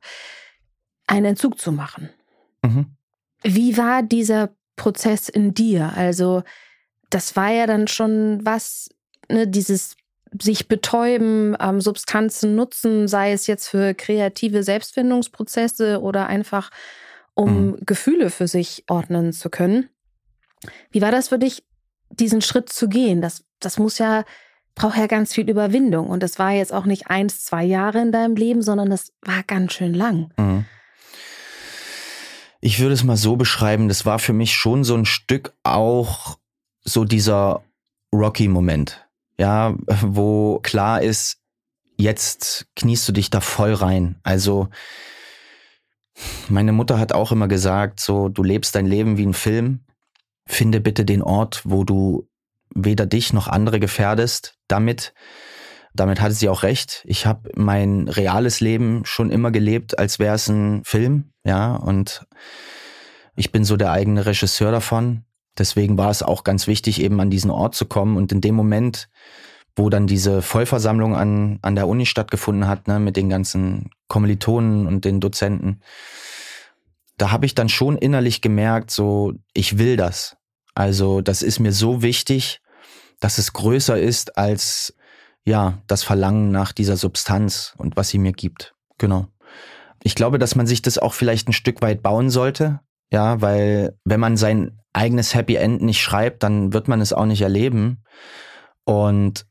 einen 1.08 1.26
Entzug 1.26 1.60
zu 1.60 1.72
machen. 1.72 2.10
Mhm. 2.64 2.96
Wie 3.42 3.78
war 3.78 4.04
dieser 4.04 4.52
Prozess 4.76 5.30
in 5.30 5.54
dir? 5.54 5.94
Also, 5.96 6.44
das 7.10 7.36
war 7.36 7.52
ja 7.52 7.66
dann 7.66 7.88
schon 7.88 8.40
was, 8.44 8.90
ne, 9.30 9.48
dieses 9.48 9.96
sich 10.40 10.68
betäuben, 10.68 11.58
ähm, 11.60 11.82
Substanzen 11.82 12.56
nutzen, 12.56 13.08
sei 13.08 13.32
es 13.32 13.48
jetzt 13.48 13.68
für 13.68 13.96
kreative 13.96 14.62
Selbstfindungsprozesse 14.62 16.02
oder 16.02 16.28
einfach 16.28 16.70
um 17.34 17.68
mhm. 17.68 17.78
Gefühle 17.86 18.30
für 18.30 18.48
sich 18.48 18.84
ordnen 18.88 19.34
zu 19.34 19.50
können. 19.50 19.90
Wie 20.92 21.02
war 21.02 21.12
das 21.12 21.30
für 21.30 21.40
dich, 21.40 21.64
diesen 22.10 22.42
Schritt 22.42 22.70
zu 22.70 22.90
gehen? 22.90 23.22
Das, 23.22 23.44
das 23.60 23.80
muss 23.80 23.98
ja, 23.98 24.26
braucht 24.76 24.98
ja 24.98 25.08
ganz 25.08 25.34
viel 25.34 25.50
Überwindung. 25.50 26.08
Und 26.08 26.24
das 26.24 26.40
war 26.40 26.52
jetzt 26.52 26.74
auch 26.74 26.86
nicht 26.86 27.08
eins, 27.08 27.44
zwei 27.44 27.64
Jahre 27.64 28.02
in 28.02 28.12
deinem 28.12 28.36
Leben, 28.36 28.62
sondern 28.62 28.90
das 28.90 29.14
war 29.22 29.44
ganz 29.44 29.74
schön 29.74 29.94
lang. 29.94 30.32
Mhm. 30.38 30.66
Ich 32.62 32.80
würde 32.80 32.94
es 32.94 33.04
mal 33.04 33.16
so 33.16 33.38
beschreiben, 33.38 33.88
das 33.88 34.06
war 34.06 34.20
für 34.20 34.34
mich 34.34 34.54
schon 34.54 34.84
so 34.84 34.96
ein 34.96 35.06
Stück 35.06 35.54
auch 35.64 36.38
so 36.84 37.06
dieser 37.06 37.64
Rocky-Moment. 38.14 39.08
Ja, 39.38 39.76
wo 40.02 40.60
klar 40.60 41.02
ist, 41.02 41.38
jetzt 41.96 42.68
kniest 42.76 43.08
du 43.08 43.14
dich 43.14 43.30
da 43.30 43.40
voll 43.40 43.74
rein. 43.74 44.16
Also, 44.24 44.68
meine 46.50 46.74
Mutter 46.74 47.00
hat 47.00 47.14
auch 47.14 47.32
immer 47.32 47.48
gesagt, 47.48 48.02
so, 48.02 48.28
du 48.28 48.44
lebst 48.44 48.76
dein 48.76 48.86
Leben 48.86 49.18
wie 49.18 49.26
ein 49.26 49.34
Film. 49.34 49.86
Finde 50.52 50.82
bitte 50.82 51.06
den 51.06 51.22
Ort, 51.22 51.62
wo 51.64 51.84
du 51.84 52.28
weder 52.74 53.06
dich 53.06 53.34
noch 53.34 53.48
andere 53.48 53.80
gefährdest 53.80 54.58
damit. 54.68 55.14
Damit 55.94 56.20
hatte 56.20 56.34
sie 56.34 56.50
auch 56.50 56.64
recht. 56.64 57.04
Ich 57.06 57.28
habe 57.28 57.52
mein 57.56 58.08
reales 58.08 58.60
Leben 58.60 59.06
schon 59.06 59.30
immer 59.30 59.52
gelebt, 59.52 60.00
als 60.00 60.18
wäre 60.18 60.34
es 60.34 60.48
ein 60.50 60.84
Film, 60.84 61.34
ja, 61.44 61.76
und 61.76 62.26
ich 63.36 63.52
bin 63.52 63.64
so 63.64 63.78
der 63.78 63.92
eigene 63.92 64.26
Regisseur 64.26 64.72
davon. 64.72 65.24
Deswegen 65.56 66.00
war 66.00 66.10
es 66.10 66.24
auch 66.24 66.44
ganz 66.44 66.66
wichtig, 66.66 67.00
eben 67.00 67.22
an 67.22 67.30
diesen 67.30 67.52
Ort 67.52 67.76
zu 67.76 67.86
kommen. 67.86 68.18
Und 68.18 68.32
in 68.32 68.42
dem 68.42 68.56
Moment, 68.56 69.08
wo 69.76 69.90
dann 69.90 70.08
diese 70.08 70.42
Vollversammlung 70.42 71.16
an, 71.16 71.60
an 71.62 71.76
der 71.76 71.88
Uni 71.88 72.08
stattgefunden 72.08 72.68
hat, 72.68 72.88
ne, 72.88 73.00
mit 73.00 73.16
den 73.18 73.30
ganzen 73.30 73.92
Kommilitonen 74.08 74.88
und 74.88 75.06
den 75.06 75.20
Dozenten, 75.20 75.82
da 77.20 77.32
habe 77.32 77.46
ich 77.46 77.54
dann 77.54 77.70
schon 77.70 77.98
innerlich 77.98 78.42
gemerkt, 78.42 78.90
so, 78.90 79.34
ich 79.54 79.78
will 79.78 79.96
das. 79.96 80.39
Also, 80.80 81.20
das 81.20 81.42
ist 81.42 81.60
mir 81.60 81.74
so 81.74 82.04
wichtig, 82.04 82.62
dass 83.20 83.38
es 83.38 83.52
größer 83.52 84.00
ist 84.00 84.38
als 84.38 84.96
ja, 85.44 85.80
das 85.88 86.04
Verlangen 86.04 86.52
nach 86.52 86.72
dieser 86.72 86.96
Substanz 86.96 87.74
und 87.78 87.98
was 87.98 88.08
sie 88.08 88.18
mir 88.18 88.32
gibt. 88.32 88.74
Genau. 88.98 89.28
Ich 90.04 90.16
glaube, 90.16 90.40
dass 90.40 90.56
man 90.56 90.68
sich 90.68 90.82
das 90.82 90.98
auch 90.98 91.14
vielleicht 91.14 91.50
ein 91.50 91.54
Stück 91.54 91.82
weit 91.82 92.02
bauen 92.02 92.30
sollte. 92.30 92.80
Ja, 93.12 93.42
weil 93.42 93.98
wenn 94.06 94.22
man 94.22 94.38
sein 94.38 94.80
eigenes 94.94 95.36
Happy 95.36 95.56
End 95.56 95.82
nicht 95.82 96.00
schreibt, 96.00 96.44
dann 96.44 96.72
wird 96.72 96.88
man 96.88 97.02
es 97.02 97.12
auch 97.12 97.26
nicht 97.26 97.42
erleben. 97.42 98.06
Und 98.86 99.48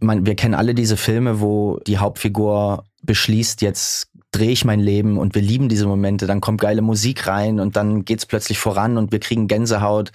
man, 0.00 0.24
wir 0.24 0.36
kennen 0.36 0.54
alle 0.54 0.74
diese 0.74 0.96
Filme, 0.96 1.42
wo 1.42 1.80
die 1.86 1.98
Hauptfigur 1.98 2.86
beschließt, 3.02 3.60
jetzt 3.60 4.08
drehe 4.32 4.50
ich 4.50 4.64
mein 4.64 4.80
Leben 4.80 5.18
und 5.18 5.34
wir 5.34 5.42
lieben 5.42 5.68
diese 5.68 5.86
Momente, 5.86 6.26
dann 6.26 6.40
kommt 6.40 6.60
geile 6.60 6.82
Musik 6.82 7.26
rein 7.26 7.60
und 7.60 7.76
dann 7.76 8.04
geht's 8.04 8.26
plötzlich 8.26 8.58
voran 8.58 8.96
und 8.96 9.12
wir 9.12 9.20
kriegen 9.20 9.46
Gänsehaut. 9.46 10.10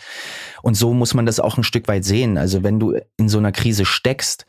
Und 0.63 0.75
so 0.75 0.93
muss 0.93 1.13
man 1.13 1.25
das 1.25 1.39
auch 1.39 1.57
ein 1.57 1.63
Stück 1.63 1.87
weit 1.87 2.03
sehen. 2.03 2.37
Also 2.37 2.63
wenn 2.63 2.79
du 2.79 2.99
in 3.17 3.29
so 3.29 3.37
einer 3.37 3.51
Krise 3.51 3.85
steckst, 3.85 4.45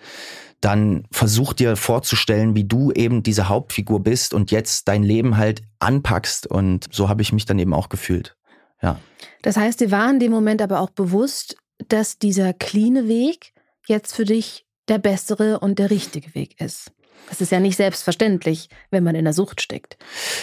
dann 0.60 1.04
versuch 1.12 1.52
dir 1.52 1.76
vorzustellen, 1.76 2.56
wie 2.56 2.64
du 2.64 2.90
eben 2.92 3.22
diese 3.22 3.48
Hauptfigur 3.48 4.00
bist 4.00 4.34
und 4.34 4.50
jetzt 4.50 4.88
dein 4.88 5.04
Leben 5.04 5.36
halt 5.36 5.62
anpackst. 5.78 6.46
Und 6.46 6.86
so 6.90 7.08
habe 7.08 7.22
ich 7.22 7.32
mich 7.32 7.44
dann 7.44 7.58
eben 7.58 7.74
auch 7.74 7.88
gefühlt. 7.88 8.36
Ja. 8.82 8.98
Das 9.42 9.56
heißt, 9.56 9.80
dir 9.80 9.90
war 9.90 10.10
in 10.10 10.18
dem 10.18 10.32
Moment 10.32 10.62
aber 10.62 10.80
auch 10.80 10.90
bewusst, 10.90 11.56
dass 11.88 12.18
dieser 12.18 12.52
cleane 12.52 13.06
Weg 13.06 13.52
jetzt 13.86 14.14
für 14.14 14.24
dich 14.24 14.66
der 14.88 14.98
bessere 14.98 15.60
und 15.60 15.78
der 15.78 15.90
richtige 15.90 16.34
Weg 16.34 16.60
ist. 16.60 16.90
Das 17.28 17.40
ist 17.40 17.52
ja 17.52 17.60
nicht 17.60 17.76
selbstverständlich, 17.76 18.68
wenn 18.90 19.04
man 19.04 19.14
in 19.14 19.24
der 19.24 19.34
Sucht 19.34 19.60
steckt. 19.60 19.98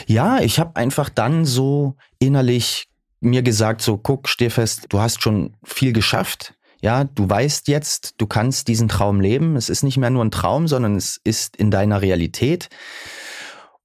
Ja, 0.07 0.39
ich 0.39 0.59
habe 0.59 0.75
einfach 0.75 1.09
dann 1.09 1.45
so 1.45 1.95
innerlich 2.19 2.87
mir 3.21 3.41
gesagt, 3.41 3.81
so 3.81 3.97
guck, 3.97 4.29
steh 4.29 4.49
fest, 4.49 4.85
du 4.89 4.99
hast 4.99 5.21
schon 5.21 5.55
viel 5.63 5.93
geschafft. 5.93 6.53
Ja, 6.81 7.05
du 7.05 7.27
weißt 7.27 7.67
jetzt, 7.67 8.15
du 8.17 8.27
kannst 8.27 8.67
diesen 8.67 8.87
Traum 8.87 9.19
leben. 9.19 9.55
Es 9.55 9.69
ist 9.69 9.83
nicht 9.83 9.97
mehr 9.97 10.11
nur 10.11 10.23
ein 10.23 10.31
Traum, 10.31 10.67
sondern 10.67 10.95
es 10.95 11.19
ist 11.23 11.55
in 11.55 11.71
deiner 11.71 12.01
Realität. 12.01 12.69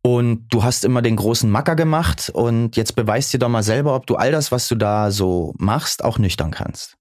Und 0.02 0.48
du 0.50 0.62
hast 0.62 0.84
immer 0.84 1.02
den 1.02 1.16
großen 1.16 1.50
Macker 1.50 1.76
gemacht 1.76 2.30
und 2.32 2.76
jetzt 2.76 2.96
beweist 2.96 3.32
dir 3.32 3.38
doch 3.38 3.48
mal 3.50 3.62
selber, 3.62 3.94
ob 3.94 4.06
du 4.06 4.16
all 4.16 4.32
das, 4.32 4.50
was 4.50 4.66
du 4.68 4.74
da 4.74 5.10
so 5.10 5.54
machst, 5.58 6.04
auch 6.04 6.18
nüchtern 6.18 6.50
kannst. 6.50 6.96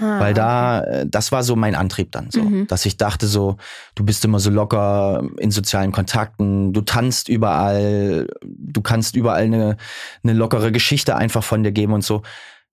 Ah, 0.00 0.20
Weil 0.20 0.34
da, 0.34 0.80
okay. 0.80 1.00
Äh, 1.00 1.06
das 1.08 1.30
war 1.30 1.42
so 1.42 1.56
mein 1.56 1.74
Antrieb 1.74 2.12
dann 2.12 2.30
so, 2.30 2.42
mhm. 2.42 2.66
dass 2.66 2.84
ich 2.84 2.96
dachte 2.96 3.26
so, 3.26 3.56
du 3.94 4.04
bist 4.04 4.24
immer 4.24 4.40
so 4.40 4.50
locker 4.50 5.22
in 5.38 5.50
sozialen 5.50 5.92
Kontakten, 5.92 6.72
du 6.72 6.80
tanzt 6.80 7.28
überall, 7.28 8.28
du 8.42 8.80
kannst 8.82 9.14
überall 9.14 9.44
eine, 9.44 9.76
eine 10.22 10.32
lockere 10.32 10.72
Geschichte 10.72 11.16
einfach 11.16 11.44
von 11.44 11.62
dir 11.62 11.72
geben 11.72 11.92
und 11.92 12.04
so 12.04 12.22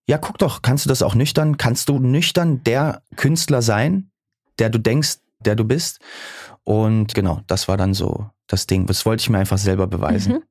ja, 0.08 0.18
guck 0.18 0.38
doch, 0.38 0.62
kannst 0.62 0.86
du 0.86 0.90
das 0.90 1.04
auch 1.04 1.16
nüchtern? 1.16 1.58
Kannst 1.58 1.90
du 1.90 2.00
nüchtern 2.00 2.64
der 2.64 3.02
Künstler 3.16 3.62
sein, 3.62 4.12
der 4.60 4.70
du 4.70 4.80
denkst, 4.80 5.20
der 5.40 5.56
du 5.56 5.64
bist? 5.64 6.00
Und 6.64 7.14
genau, 7.14 7.42
das 7.48 7.68
war 7.68 7.78
dann 7.78 7.94
so 7.94 8.30
das 8.48 8.68
Ding. 8.68 8.88
Das 8.88 9.06
wollte 9.06 9.22
ich 9.22 9.30
mir 9.30 9.38
einfach 9.38 9.58
selber 9.58 9.88
beweisen. 9.88 10.34
Mhm. 10.34 10.44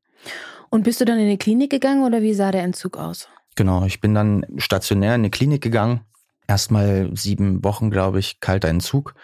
Und 0.70 0.84
bist 0.84 1.00
du 1.00 1.04
dann 1.04 1.18
in 1.18 1.28
die 1.28 1.36
Klinik 1.36 1.70
gegangen 1.70 2.04
oder 2.04 2.22
wie 2.22 2.32
sah 2.32 2.52
der 2.52 2.62
Entzug 2.62 2.96
aus? 2.96 3.28
Genau, 3.56 3.84
ich 3.84 4.00
bin 4.00 4.14
dann 4.14 4.46
stationär 4.56 5.16
in 5.16 5.24
die 5.24 5.30
Klinik 5.30 5.62
gegangen. 5.62 6.00
Erstmal 6.50 7.08
sieben 7.14 7.62
Wochen, 7.62 7.92
glaube 7.92 8.18
ich, 8.18 8.40
kalter 8.40 8.66
Entzug. 8.66 9.14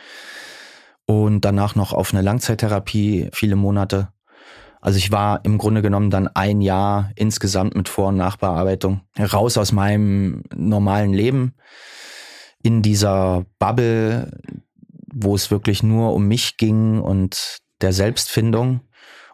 Und 1.07 1.41
danach 1.41 1.75
noch 1.75 1.93
auf 1.93 2.15
eine 2.15 2.23
Langzeittherapie, 2.23 3.31
viele 3.33 3.57
Monate. 3.57 4.11
Also 4.81 4.99
ich 4.99 5.11
war 5.11 5.45
im 5.45 5.59
Grunde 5.59 5.83
genommen 5.83 6.11
dann 6.11 6.29
ein 6.29 6.61
Jahr 6.61 7.11
insgesamt 7.17 7.75
mit 7.75 7.89
Vor- 7.89 8.11
und 8.11 8.17
Nachbearbeitung 8.17 9.01
raus 9.19 9.59
aus 9.59 9.73
meinem 9.73 10.45
normalen 10.55 11.13
Leben 11.13 11.57
in 12.63 12.81
dieser 12.81 13.45
Bubble, 13.59 14.31
wo 15.13 15.35
es 15.35 15.51
wirklich 15.51 15.83
nur 15.83 16.15
um 16.15 16.29
mich 16.29 16.59
ging 16.59 17.01
und 17.01 17.59
der 17.81 17.93
Selbstfindung, 17.93 18.83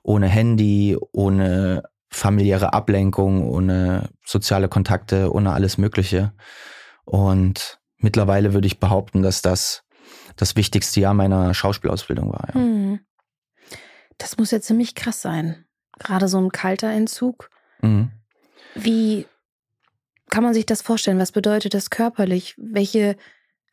ohne 0.03 0.29
Handy, 0.29 0.97
ohne 1.13 1.83
familiäre 2.09 2.73
Ablenkung, 2.73 3.47
ohne 3.47 4.09
soziale 4.25 4.69
Kontakte, 4.69 5.31
ohne 5.31 5.53
alles 5.53 5.77
Mögliche. 5.77 6.33
Und 7.05 7.82
mittlerweile 8.03 8.55
würde 8.55 8.67
ich 8.67 8.81
behaupten, 8.81 9.23
dass 9.23 9.43
das 9.43 9.85
das 10.37 10.57
wichtigste 10.57 11.01
Jahr 11.01 11.15
meiner 11.15 11.55
Schauspielausbildung 11.55 12.33
war. 12.33 12.49
Ja. 12.49 12.55
Hm. 12.55 13.01
Das 14.19 14.37
muss 14.37 14.51
ja 14.51 14.61
ziemlich 14.61 14.95
krass 14.95 15.23
sein. 15.23 15.65
Gerade 15.99 16.29
so 16.29 16.39
ein 16.39 16.51
kalter 16.51 16.91
Entzug. 16.91 17.51
Mhm. 17.81 18.11
Wie 18.75 19.27
kann 20.31 20.43
man 20.43 20.55
sich 20.55 20.67
das 20.67 20.83
vorstellen? 20.83 21.19
Was 21.19 21.33
bedeutet 21.33 21.75
das 21.75 21.91
körperlich? 21.91 22.55
Welche 22.57 23.17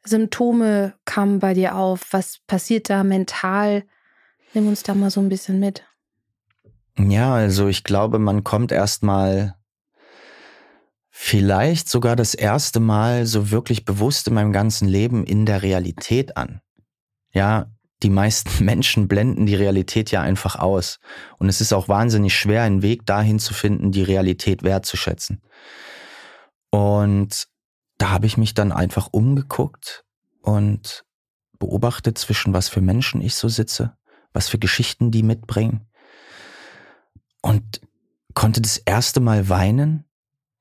Symptome 0.04 0.94
kamen 1.06 1.40
bei 1.40 1.54
dir 1.54 1.76
auf? 1.76 2.08
Was 2.12 2.40
passiert 2.48 2.90
da 2.90 3.04
mental? 3.04 3.84
Nimm 4.54 4.68
uns 4.68 4.84
da 4.84 4.96
mal 4.96 5.12
so 5.12 5.22
ein 5.22 5.30
bisschen 5.30 5.60
mit. 5.60 5.84
Ja, 6.98 7.34
also 7.34 7.68
ich 7.68 7.84
glaube, 7.84 8.20
man 8.20 8.44
kommt 8.44 8.72
erstmal 8.72 9.56
vielleicht 11.22 11.90
sogar 11.90 12.16
das 12.16 12.34
erste 12.34 12.80
Mal 12.80 13.26
so 13.26 13.52
wirklich 13.52 13.84
bewusst 13.84 14.30
in 14.30 14.36
meinem 14.36 14.54
ganzen 14.54 14.88
Leben 14.88 15.26
in 15.26 15.46
der 15.46 15.62
Realität 15.62 16.38
an. 16.38 16.62
Ja, 17.34 17.70
die 18.02 18.10
meisten 18.10 18.50
Menschen 18.66 19.10
blenden 19.10 19.46
die 19.46 19.54
Realität 19.56 20.12
ja 20.12 20.22
einfach 20.22 20.56
aus. 20.56 21.02
Und 21.38 21.50
es 21.50 21.60
ist 21.60 21.74
auch 21.74 21.90
wahnsinnig 21.90 22.34
schwer, 22.34 22.64
einen 22.64 22.82
Weg 22.82 23.06
dahin 23.06 23.38
zu 23.38 23.54
finden, 23.54 23.92
die 23.92 24.02
Realität 24.02 24.64
wertzuschätzen. 24.64 25.42
Und 26.72 27.50
da 27.98 28.12
habe 28.12 28.26
ich 28.26 28.38
mich 28.38 28.54
dann 28.54 28.72
einfach 28.72 29.10
umgeguckt 29.12 30.06
und 30.42 31.04
beobachtet, 31.60 32.18
zwischen 32.18 32.54
was 32.54 32.70
für 32.70 32.82
Menschen 32.82 33.20
ich 33.20 33.36
so 33.36 33.50
sitze, 33.50 33.94
was 34.32 34.48
für 34.48 34.58
Geschichten 34.58 35.12
die 35.12 35.24
mitbringen. 35.24 35.86
Und 37.42 37.82
konnte 38.34 38.62
das 38.62 38.78
erste 38.78 39.20
Mal 39.20 39.50
weinen. 39.50 40.06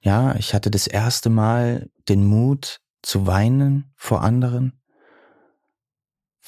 Ja, 0.01 0.35
ich 0.37 0.55
hatte 0.55 0.71
das 0.71 0.87
erste 0.87 1.31
Mal 1.31 1.91
den 2.09 2.25
Mut 2.25 2.81
zu 3.03 3.27
weinen 3.27 3.93
vor 3.97 4.23
anderen 4.23 4.79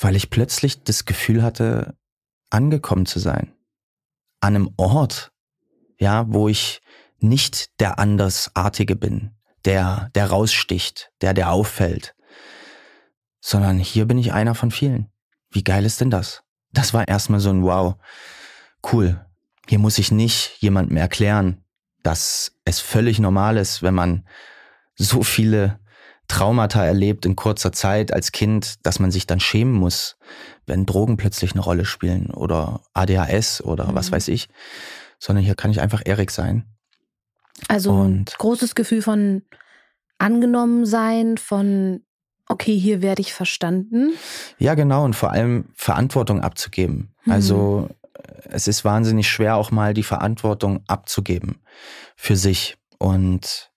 weil 0.00 0.16
ich 0.16 0.30
plötzlich 0.30 0.82
das 0.82 1.04
Gefühl 1.04 1.42
hatte, 1.42 1.96
angekommen 2.48 3.06
zu 3.06 3.18
sein. 3.18 3.54
An 4.40 4.56
einem 4.56 4.70
Ort, 4.76 5.32
ja, 5.98 6.24
wo 6.28 6.48
ich 6.48 6.80
nicht 7.18 7.78
der 7.80 7.98
Andersartige 7.98 8.96
bin, 8.96 9.32
der, 9.66 10.10
der 10.14 10.30
raussticht, 10.30 11.12
der, 11.20 11.34
der 11.34 11.52
auffällt, 11.52 12.14
sondern 13.40 13.78
hier 13.78 14.06
bin 14.06 14.18
ich 14.18 14.32
einer 14.32 14.54
von 14.54 14.70
vielen. 14.70 15.10
Wie 15.50 15.64
geil 15.64 15.84
ist 15.84 16.00
denn 16.00 16.10
das? 16.10 16.42
Das 16.72 16.94
war 16.94 17.06
erstmal 17.06 17.40
so 17.40 17.50
ein 17.50 17.62
Wow. 17.62 17.96
Cool. 18.90 19.24
Hier 19.68 19.78
muss 19.78 19.98
ich 19.98 20.10
nicht 20.10 20.56
jemandem 20.60 20.96
erklären, 20.96 21.62
dass 22.02 22.52
es 22.64 22.80
völlig 22.80 23.18
normal 23.18 23.56
ist, 23.56 23.82
wenn 23.82 23.94
man 23.94 24.24
so 24.94 25.22
viele 25.22 25.78
Traumata 26.28 26.84
erlebt 26.84 27.26
in 27.26 27.34
kurzer 27.34 27.72
Zeit 27.72 28.12
als 28.12 28.30
Kind, 28.30 28.86
dass 28.86 29.00
man 29.00 29.10
sich 29.10 29.26
dann 29.26 29.40
schämen 29.40 29.72
muss, 29.72 30.16
wenn 30.66 30.86
Drogen 30.86 31.16
plötzlich 31.16 31.52
eine 31.52 31.62
Rolle 31.62 31.84
spielen 31.84 32.30
oder 32.30 32.82
ADHS 32.94 33.62
oder 33.62 33.90
mhm. 33.90 33.94
was 33.96 34.12
weiß 34.12 34.28
ich. 34.28 34.48
Sondern 35.18 35.44
hier 35.44 35.54
kann 35.54 35.70
ich 35.70 35.80
einfach 35.80 36.02
Erik 36.04 36.30
sein. 36.30 36.64
Also 37.68 37.92
und 37.92 38.38
großes 38.38 38.74
Gefühl 38.74 39.02
von 39.02 39.42
angenommen 40.18 40.86
sein, 40.86 41.36
von 41.36 42.02
okay, 42.48 42.78
hier 42.78 43.02
werde 43.02 43.22
ich 43.22 43.32
verstanden. 43.32 44.12
Ja, 44.58 44.74
genau. 44.74 45.04
Und 45.04 45.14
vor 45.14 45.32
allem 45.32 45.66
Verantwortung 45.74 46.40
abzugeben. 46.40 47.12
Mhm. 47.24 47.32
Also 47.32 47.88
es 48.52 48.68
ist 48.68 48.84
wahnsinnig 48.84 49.28
schwer, 49.28 49.56
auch 49.56 49.70
mal 49.70 49.94
die 49.94 50.02
Verantwortung 50.02 50.82
abzugeben 50.86 51.62
für 52.16 52.36
sich. 52.36 52.76
Und 52.98 53.70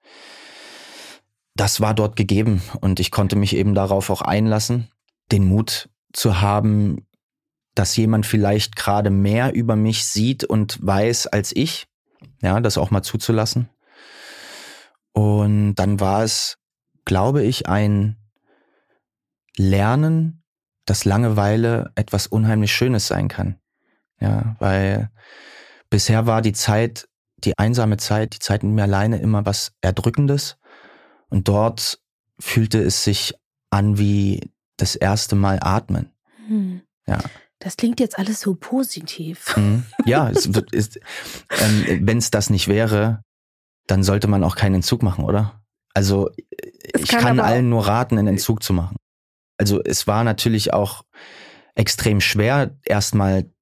das 1.55 1.81
war 1.81 1.93
dort 1.93 2.15
gegeben. 2.15 2.61
Und 2.81 2.99
ich 2.99 3.11
konnte 3.11 3.35
mich 3.35 3.55
eben 3.55 3.75
darauf 3.75 4.09
auch 4.09 4.21
einlassen, 4.21 4.89
den 5.31 5.45
Mut 5.45 5.89
zu 6.11 6.41
haben, 6.41 7.07
dass 7.75 7.95
jemand 7.95 8.25
vielleicht 8.25 8.75
gerade 8.75 9.09
mehr 9.09 9.53
über 9.53 9.75
mich 9.75 10.05
sieht 10.05 10.43
und 10.43 10.77
weiß 10.85 11.27
als 11.27 11.55
ich. 11.55 11.87
Ja, 12.41 12.59
das 12.59 12.77
auch 12.77 12.91
mal 12.91 13.03
zuzulassen. 13.03 13.69
Und 15.13 15.75
dann 15.75 15.99
war 15.99 16.23
es, 16.23 16.57
glaube 17.05 17.43
ich, 17.43 17.67
ein 17.67 18.17
Lernen, 19.55 20.43
dass 20.85 21.05
Langeweile 21.05 21.91
etwas 21.95 22.27
unheimlich 22.27 22.73
Schönes 22.73 23.07
sein 23.07 23.27
kann. 23.27 23.59
Ja, 24.23 24.55
weil 24.59 25.09
bisher 25.89 26.25
war 26.25 26.41
die 26.41 26.53
Zeit, 26.53 27.07
die 27.43 27.57
einsame 27.57 27.97
Zeit, 27.97 28.35
die 28.35 28.39
Zeit 28.39 28.63
mit 28.63 28.73
mir 28.73 28.83
alleine 28.83 29.19
immer 29.19 29.45
was 29.45 29.73
Erdrückendes. 29.81 30.57
Und 31.29 31.47
dort 31.49 31.99
fühlte 32.39 32.81
es 32.81 33.03
sich 33.03 33.33
an 33.69 33.97
wie 33.97 34.51
das 34.77 34.95
erste 34.95 35.35
Mal 35.35 35.59
atmen. 35.61 36.11
Hm. 36.47 36.81
Ja. 37.05 37.19
Das 37.59 37.75
klingt 37.75 37.99
jetzt 37.99 38.17
alles 38.17 38.39
so 38.39 38.55
positiv. 38.55 39.55
Mhm. 39.57 39.85
Ja, 40.05 40.29
es 40.29 40.53
wird, 40.55 40.73
ist, 40.73 40.99
ähm, 41.49 42.07
wenn 42.07 42.17
es 42.17 42.31
das 42.31 42.49
nicht 42.49 42.67
wäre, 42.67 43.23
dann 43.87 44.03
sollte 44.03 44.27
man 44.27 44.43
auch 44.43 44.55
keinen 44.55 44.75
Entzug 44.75 45.03
machen, 45.03 45.25
oder? 45.25 45.61
Also 45.93 46.29
es 46.93 47.01
ich 47.01 47.07
kann, 47.09 47.21
kann 47.21 47.39
allen 47.39 47.69
nur 47.69 47.87
raten, 47.87 48.17
einen 48.17 48.29
Entzug 48.29 48.63
zu 48.63 48.73
machen. 48.73 48.95
Also 49.57 49.81
es 49.83 50.07
war 50.07 50.23
natürlich 50.23 50.73
auch 50.73 51.03
extrem 51.75 52.21
schwer, 52.21 52.77
erstmal 52.85 53.52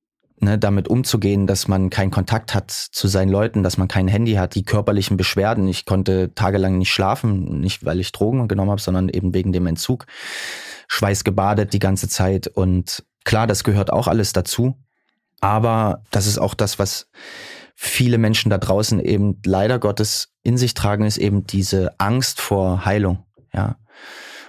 ne, 0.41 0.57
damit 0.57 0.87
umzugehen, 0.87 1.47
dass 1.47 1.67
man 1.67 1.89
keinen 1.89 2.11
Kontakt 2.11 2.53
hat 2.53 2.71
zu 2.71 3.07
seinen 3.07 3.29
Leuten, 3.29 3.63
dass 3.63 3.77
man 3.77 3.87
kein 3.87 4.07
Handy 4.07 4.33
hat, 4.33 4.55
die 4.55 4.63
körperlichen 4.63 5.17
Beschwerden. 5.17 5.67
Ich 5.67 5.85
konnte 5.85 6.33
tagelang 6.35 6.77
nicht 6.77 6.91
schlafen, 6.91 7.59
nicht 7.61 7.85
weil 7.85 7.99
ich 7.99 8.11
Drogen 8.11 8.47
genommen 8.47 8.71
habe, 8.71 8.81
sondern 8.81 9.09
eben 9.09 9.33
wegen 9.33 9.53
dem 9.53 9.67
Entzug. 9.67 10.05
Schweiß 10.87 11.23
gebadet 11.23 11.73
die 11.73 11.79
ganze 11.79 12.09
Zeit 12.09 12.47
und 12.47 13.03
klar, 13.23 13.47
das 13.47 13.63
gehört 13.63 13.93
auch 13.93 14.07
alles 14.07 14.33
dazu. 14.33 14.75
Aber 15.39 16.03
das 16.11 16.27
ist 16.27 16.37
auch 16.37 16.53
das, 16.53 16.77
was 16.77 17.09
viele 17.75 18.17
Menschen 18.17 18.49
da 18.49 18.57
draußen 18.57 18.99
eben 18.99 19.41
leider 19.45 19.79
Gottes 19.79 20.29
in 20.43 20.57
sich 20.57 20.73
tragen, 20.73 21.05
ist 21.05 21.17
eben 21.17 21.47
diese 21.47 21.99
Angst 21.99 22.39
vor 22.39 22.85
Heilung. 22.85 23.25
Ja. 23.53 23.77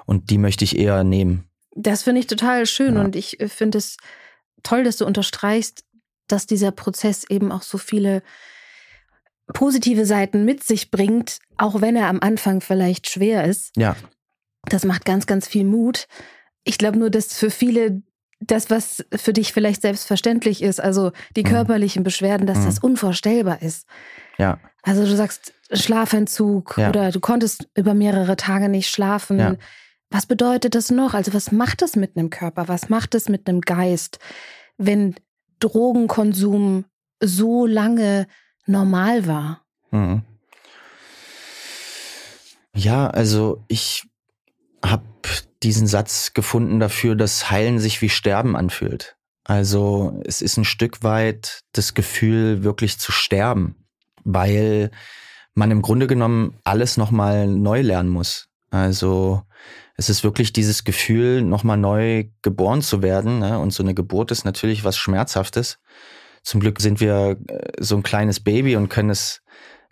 Und 0.05 0.31
die 0.31 0.39
möchte 0.39 0.65
ich 0.65 0.79
eher 0.79 1.05
nehmen. 1.05 1.49
Das 1.75 2.03
finde 2.03 2.21
ich 2.21 2.27
total 2.27 2.67
schön 2.67 2.97
ja. 2.97 3.01
und 3.01 3.17
ich 3.17 3.41
äh, 3.41 3.49
finde 3.49 3.79
es 3.79 3.97
toll, 4.63 4.85
dass 4.85 4.97
du 4.97 5.07
unterstreichst, 5.07 5.85
dass 6.29 6.47
dieser 6.47 6.71
Prozess 6.71 7.25
eben 7.29 7.53
auch 7.53 7.63
so 7.63 7.79
viele 7.79 8.23
positive 9.53 10.07
Seiten 10.07 10.45
mit 10.45 10.65
sich 10.65 10.91
bringt, 10.91 11.39
auch 11.57 11.81
wenn 11.81 11.97
er 11.97 12.09
am 12.09 12.21
Anfang 12.21 12.61
vielleicht 12.61 13.09
schwer 13.09 13.45
ist. 13.45 13.77
Ja. 13.77 13.97
Das 14.67 14.85
macht 14.85 15.05
ganz, 15.05 15.27
ganz 15.27 15.47
viel 15.47 15.65
Mut. 15.65 16.07
Ich 16.65 16.79
glaube 16.79 16.99
nur, 16.99 17.11
dass 17.11 17.37
für 17.37 17.51
viele 17.51 18.03
das, 18.41 18.71
was 18.71 19.05
für 19.15 19.33
dich 19.33 19.53
vielleicht 19.53 19.83
selbstverständlich 19.83 20.63
ist, 20.63 20.81
also 20.81 21.13
die 21.37 21.45
mhm. 21.45 21.49
körperlichen 21.49 22.03
Beschwerden, 22.03 22.47
dass 22.47 22.59
mhm. 22.59 22.65
das 22.67 22.79
unvorstellbar 22.81 23.63
ist. 23.63 23.87
Ja. 24.39 24.59
Also 24.83 25.05
du 25.05 25.15
sagst 25.15 25.55
Schlafentzug 25.73 26.75
ja. 26.77 26.89
oder 26.89 27.13
du 27.13 27.21
konntest 27.21 27.69
über 27.77 27.95
mehrere 27.95 28.37
Tage 28.37 28.69
nicht 28.69 28.91
schlafen. 28.91 29.39
Ja. 29.39 29.55
Was 30.13 30.27
bedeutet 30.27 30.75
das 30.75 30.91
noch? 30.91 31.15
Also 31.15 31.33
was 31.33 31.53
macht 31.53 31.81
das 31.81 31.97
mit 31.97 32.17
einem 32.17 32.29
Körper? 32.29 32.69
Was 32.69 32.91
macht 32.91 33.15
es 33.15 33.29
mit 33.31 33.49
einem 33.49 33.63
Geist, 33.63 34.19
wenn 34.77 35.15
Drogenkonsum 35.59 36.85
so 37.21 37.67
lange 37.67 38.27
normal 38.67 39.27
war? 39.27 39.65
Mhm. 39.91 40.23
Ja, 42.75 43.09
also 43.09 43.65
ich 43.69 44.07
habe 44.85 45.05
diesen 45.63 45.87
Satz 45.87 46.35
gefunden 46.35 46.79
dafür, 46.79 47.15
dass 47.15 47.51
Heilen 47.51 47.79
sich 47.79 48.03
wie 48.03 48.09
Sterben 48.09 48.55
anfühlt. 48.55 49.17
Also 49.45 50.21
es 50.25 50.43
ist 50.43 50.59
ein 50.59 50.65
Stück 50.65 51.03
weit 51.03 51.63
das 51.73 51.95
Gefühl, 51.95 52.65
wirklich 52.65 52.99
zu 52.99 53.13
sterben, 53.13 53.87
weil 54.25 54.91
man 55.55 55.71
im 55.71 55.83
Grunde 55.83 56.07
genommen 56.07 56.59
alles 56.65 56.97
nochmal 56.97 57.47
neu 57.47 57.81
lernen 57.81 58.09
muss. 58.09 58.49
Also 58.71 59.43
es 60.03 60.11
ist 60.11 60.25
wirklich 60.25 60.53
dieses 60.53 60.83
Gefühl, 60.83 61.43
nochmal 61.43 61.77
neu 61.77 62.25
geboren 62.43 62.83
zu 62.83 63.03
werden. 63.03 63.39
Ne? 63.39 63.59
Und 63.61 63.73
so 63.73 63.85
eine 63.85 63.95
Geburt 63.95 64.33
ist 64.33 64.45
natürlich 64.45 64.83
was 64.83 64.97
Schmerzhaftes. 64.97 65.79
Zum 66.43 66.59
Glück 66.59 66.81
sind 66.81 66.99
wir 66.99 67.37
äh, 67.47 67.71
so 67.79 67.95
ein 67.95 68.03
kleines 68.03 68.41
Baby 68.41 68.75
und 68.75 68.89
können 68.89 69.11
es 69.11 69.43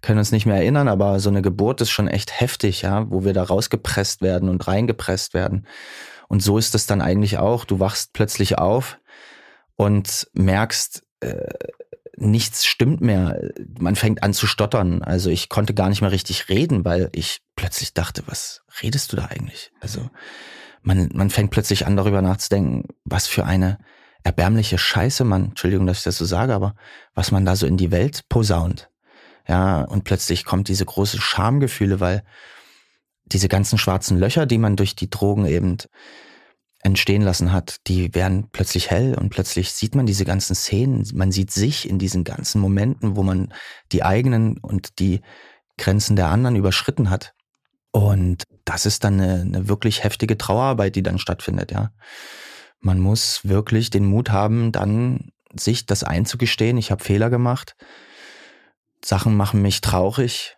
können 0.02 0.18
uns 0.18 0.32
nicht 0.32 0.46
mehr 0.46 0.56
erinnern, 0.56 0.88
aber 0.88 1.20
so 1.20 1.28
eine 1.28 1.42
Geburt 1.42 1.82
ist 1.82 1.90
schon 1.90 2.08
echt 2.08 2.40
heftig, 2.40 2.80
ja, 2.80 3.10
wo 3.10 3.22
wir 3.22 3.34
da 3.34 3.42
rausgepresst 3.42 4.22
werden 4.22 4.48
und 4.48 4.66
reingepresst 4.66 5.34
werden. 5.34 5.66
Und 6.26 6.42
so 6.42 6.56
ist 6.56 6.74
es 6.74 6.86
dann 6.86 7.02
eigentlich 7.02 7.36
auch. 7.36 7.66
Du 7.66 7.80
wachst 7.80 8.14
plötzlich 8.14 8.56
auf 8.56 8.98
und 9.76 10.26
merkst, 10.32 11.02
äh, 11.20 11.52
nichts 12.20 12.66
stimmt 12.66 13.00
mehr. 13.00 13.40
Man 13.78 13.96
fängt 13.96 14.22
an 14.22 14.34
zu 14.34 14.46
stottern. 14.46 15.02
Also 15.02 15.30
ich 15.30 15.48
konnte 15.48 15.74
gar 15.74 15.88
nicht 15.88 16.02
mehr 16.02 16.12
richtig 16.12 16.48
reden, 16.48 16.84
weil 16.84 17.08
ich 17.12 17.40
plötzlich 17.56 17.94
dachte, 17.94 18.22
was 18.26 18.62
redest 18.82 19.12
du 19.12 19.16
da 19.16 19.26
eigentlich? 19.26 19.72
Also 19.80 20.08
man, 20.82 21.08
man 21.14 21.30
fängt 21.30 21.50
plötzlich 21.50 21.86
an, 21.86 21.96
darüber 21.96 22.22
nachzudenken, 22.22 22.88
was 23.04 23.26
für 23.26 23.44
eine 23.44 23.78
erbärmliche 24.22 24.78
Scheiße 24.78 25.24
man, 25.24 25.46
Entschuldigung, 25.46 25.86
dass 25.86 25.98
ich 25.98 26.04
das 26.04 26.18
so 26.18 26.24
sage, 26.26 26.54
aber 26.54 26.74
was 27.14 27.32
man 27.32 27.44
da 27.44 27.56
so 27.56 27.66
in 27.66 27.76
die 27.76 27.90
Welt 27.90 28.28
posaunt. 28.28 28.90
Ja, 29.48 29.82
und 29.82 30.04
plötzlich 30.04 30.44
kommt 30.44 30.68
diese 30.68 30.84
große 30.84 31.20
Schamgefühle, 31.20 32.00
weil 32.00 32.22
diese 33.24 33.48
ganzen 33.48 33.78
schwarzen 33.78 34.18
Löcher, 34.18 34.46
die 34.46 34.58
man 34.58 34.76
durch 34.76 34.94
die 34.94 35.08
Drogen 35.08 35.46
eben 35.46 35.78
entstehen 36.82 37.22
lassen 37.22 37.52
hat, 37.52 37.76
die 37.86 38.14
werden 38.14 38.48
plötzlich 38.50 38.90
hell 38.90 39.14
und 39.14 39.28
plötzlich 39.28 39.72
sieht 39.72 39.94
man 39.94 40.06
diese 40.06 40.24
ganzen 40.24 40.54
Szenen, 40.54 41.06
man 41.14 41.30
sieht 41.30 41.50
sich 41.50 41.88
in 41.88 41.98
diesen 41.98 42.24
ganzen 42.24 42.60
Momenten, 42.60 43.16
wo 43.16 43.22
man 43.22 43.52
die 43.92 44.02
eigenen 44.02 44.58
und 44.58 44.98
die 44.98 45.20
Grenzen 45.76 46.16
der 46.16 46.28
anderen 46.28 46.56
überschritten 46.56 47.10
hat. 47.10 47.34
Und 47.92 48.44
das 48.64 48.86
ist 48.86 49.04
dann 49.04 49.20
eine, 49.20 49.42
eine 49.42 49.68
wirklich 49.68 50.04
heftige 50.04 50.38
Trauerarbeit, 50.38 50.96
die 50.96 51.02
dann 51.02 51.18
stattfindet, 51.18 51.72
ja. 51.72 51.90
Man 52.78 52.98
muss 52.98 53.46
wirklich 53.46 53.90
den 53.90 54.06
Mut 54.06 54.30
haben, 54.30 54.72
dann 54.72 55.32
sich 55.54 55.84
das 55.84 56.02
einzugestehen, 56.02 56.78
ich 56.78 56.90
habe 56.90 57.04
Fehler 57.04 57.28
gemacht. 57.28 57.76
Sachen 59.04 59.36
machen 59.36 59.60
mich 59.60 59.82
traurig, 59.82 60.56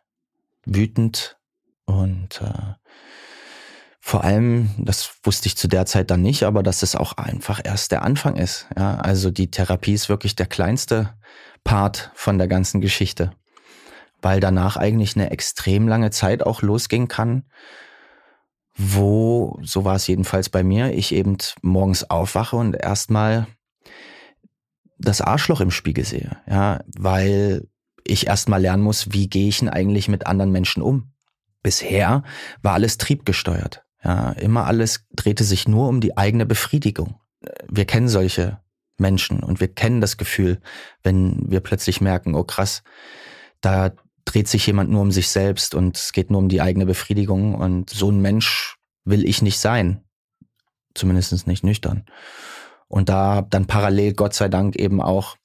wütend 0.64 1.36
und 1.84 2.40
äh, 2.40 2.74
vor 4.04 4.24
allem, 4.24 4.68
das 4.78 5.14
wusste 5.22 5.46
ich 5.46 5.56
zu 5.56 5.68
der 5.68 5.86
Zeit 5.86 6.10
dann 6.10 6.22
nicht, 6.22 6.42
aber 6.42 6.64
dass 6.64 6.82
es 6.82 6.96
auch 6.96 7.12
einfach 7.12 7.60
erst 7.62 7.92
der 7.92 8.02
Anfang 8.02 8.36
ist. 8.36 8.66
Ja, 8.76 8.96
also 8.96 9.30
die 9.30 9.48
Therapie 9.48 9.94
ist 9.94 10.08
wirklich 10.08 10.34
der 10.34 10.46
kleinste 10.46 11.14
Part 11.62 12.10
von 12.14 12.36
der 12.36 12.48
ganzen 12.48 12.80
Geschichte, 12.80 13.32
weil 14.20 14.40
danach 14.40 14.76
eigentlich 14.76 15.14
eine 15.14 15.30
extrem 15.30 15.86
lange 15.86 16.10
Zeit 16.10 16.44
auch 16.44 16.62
losgehen 16.62 17.06
kann, 17.06 17.44
wo, 18.74 19.60
so 19.62 19.84
war 19.84 19.94
es 19.94 20.08
jedenfalls 20.08 20.48
bei 20.48 20.64
mir, 20.64 20.92
ich 20.92 21.14
eben 21.14 21.38
morgens 21.62 22.10
aufwache 22.10 22.56
und 22.56 22.74
erstmal 22.74 23.46
das 24.98 25.20
Arschloch 25.20 25.60
im 25.60 25.70
Spiegel 25.70 26.04
sehe, 26.04 26.38
ja, 26.50 26.80
weil 26.98 27.68
ich 28.02 28.26
erstmal 28.26 28.60
lernen 28.60 28.82
muss, 28.82 29.12
wie 29.12 29.28
gehe 29.28 29.48
ich 29.48 29.60
denn 29.60 29.68
eigentlich 29.68 30.08
mit 30.08 30.26
anderen 30.26 30.50
Menschen 30.50 30.82
um? 30.82 31.12
Bisher 31.62 32.24
war 32.62 32.72
alles 32.74 32.98
triebgesteuert. 32.98 33.84
Ja, 34.04 34.32
immer 34.32 34.66
alles 34.66 35.06
drehte 35.14 35.44
sich 35.44 35.68
nur 35.68 35.88
um 35.88 36.00
die 36.00 36.16
eigene 36.16 36.46
Befriedigung. 36.46 37.20
Wir 37.68 37.84
kennen 37.84 38.08
solche 38.08 38.60
Menschen 38.98 39.40
und 39.40 39.60
wir 39.60 39.68
kennen 39.68 40.00
das 40.00 40.16
Gefühl, 40.16 40.60
wenn 41.02 41.50
wir 41.50 41.60
plötzlich 41.60 42.00
merken, 42.00 42.34
oh 42.34 42.44
krass, 42.44 42.82
da 43.60 43.92
dreht 44.24 44.48
sich 44.48 44.66
jemand 44.66 44.90
nur 44.90 45.02
um 45.02 45.12
sich 45.12 45.28
selbst 45.28 45.74
und 45.74 45.96
es 45.96 46.12
geht 46.12 46.30
nur 46.30 46.40
um 46.40 46.48
die 46.48 46.60
eigene 46.60 46.86
Befriedigung 46.86 47.54
und 47.54 47.90
so 47.90 48.10
ein 48.10 48.20
Mensch 48.20 48.76
will 49.04 49.24
ich 49.26 49.42
nicht 49.42 49.58
sein. 49.58 50.04
Zumindest 50.94 51.46
nicht 51.46 51.64
nüchtern. 51.64 52.04
Und 52.86 53.08
da 53.08 53.42
dann 53.42 53.66
parallel, 53.66 54.12
Gott 54.12 54.34
sei 54.34 54.48
Dank, 54.48 54.76
eben 54.76 55.00
auch 55.00 55.36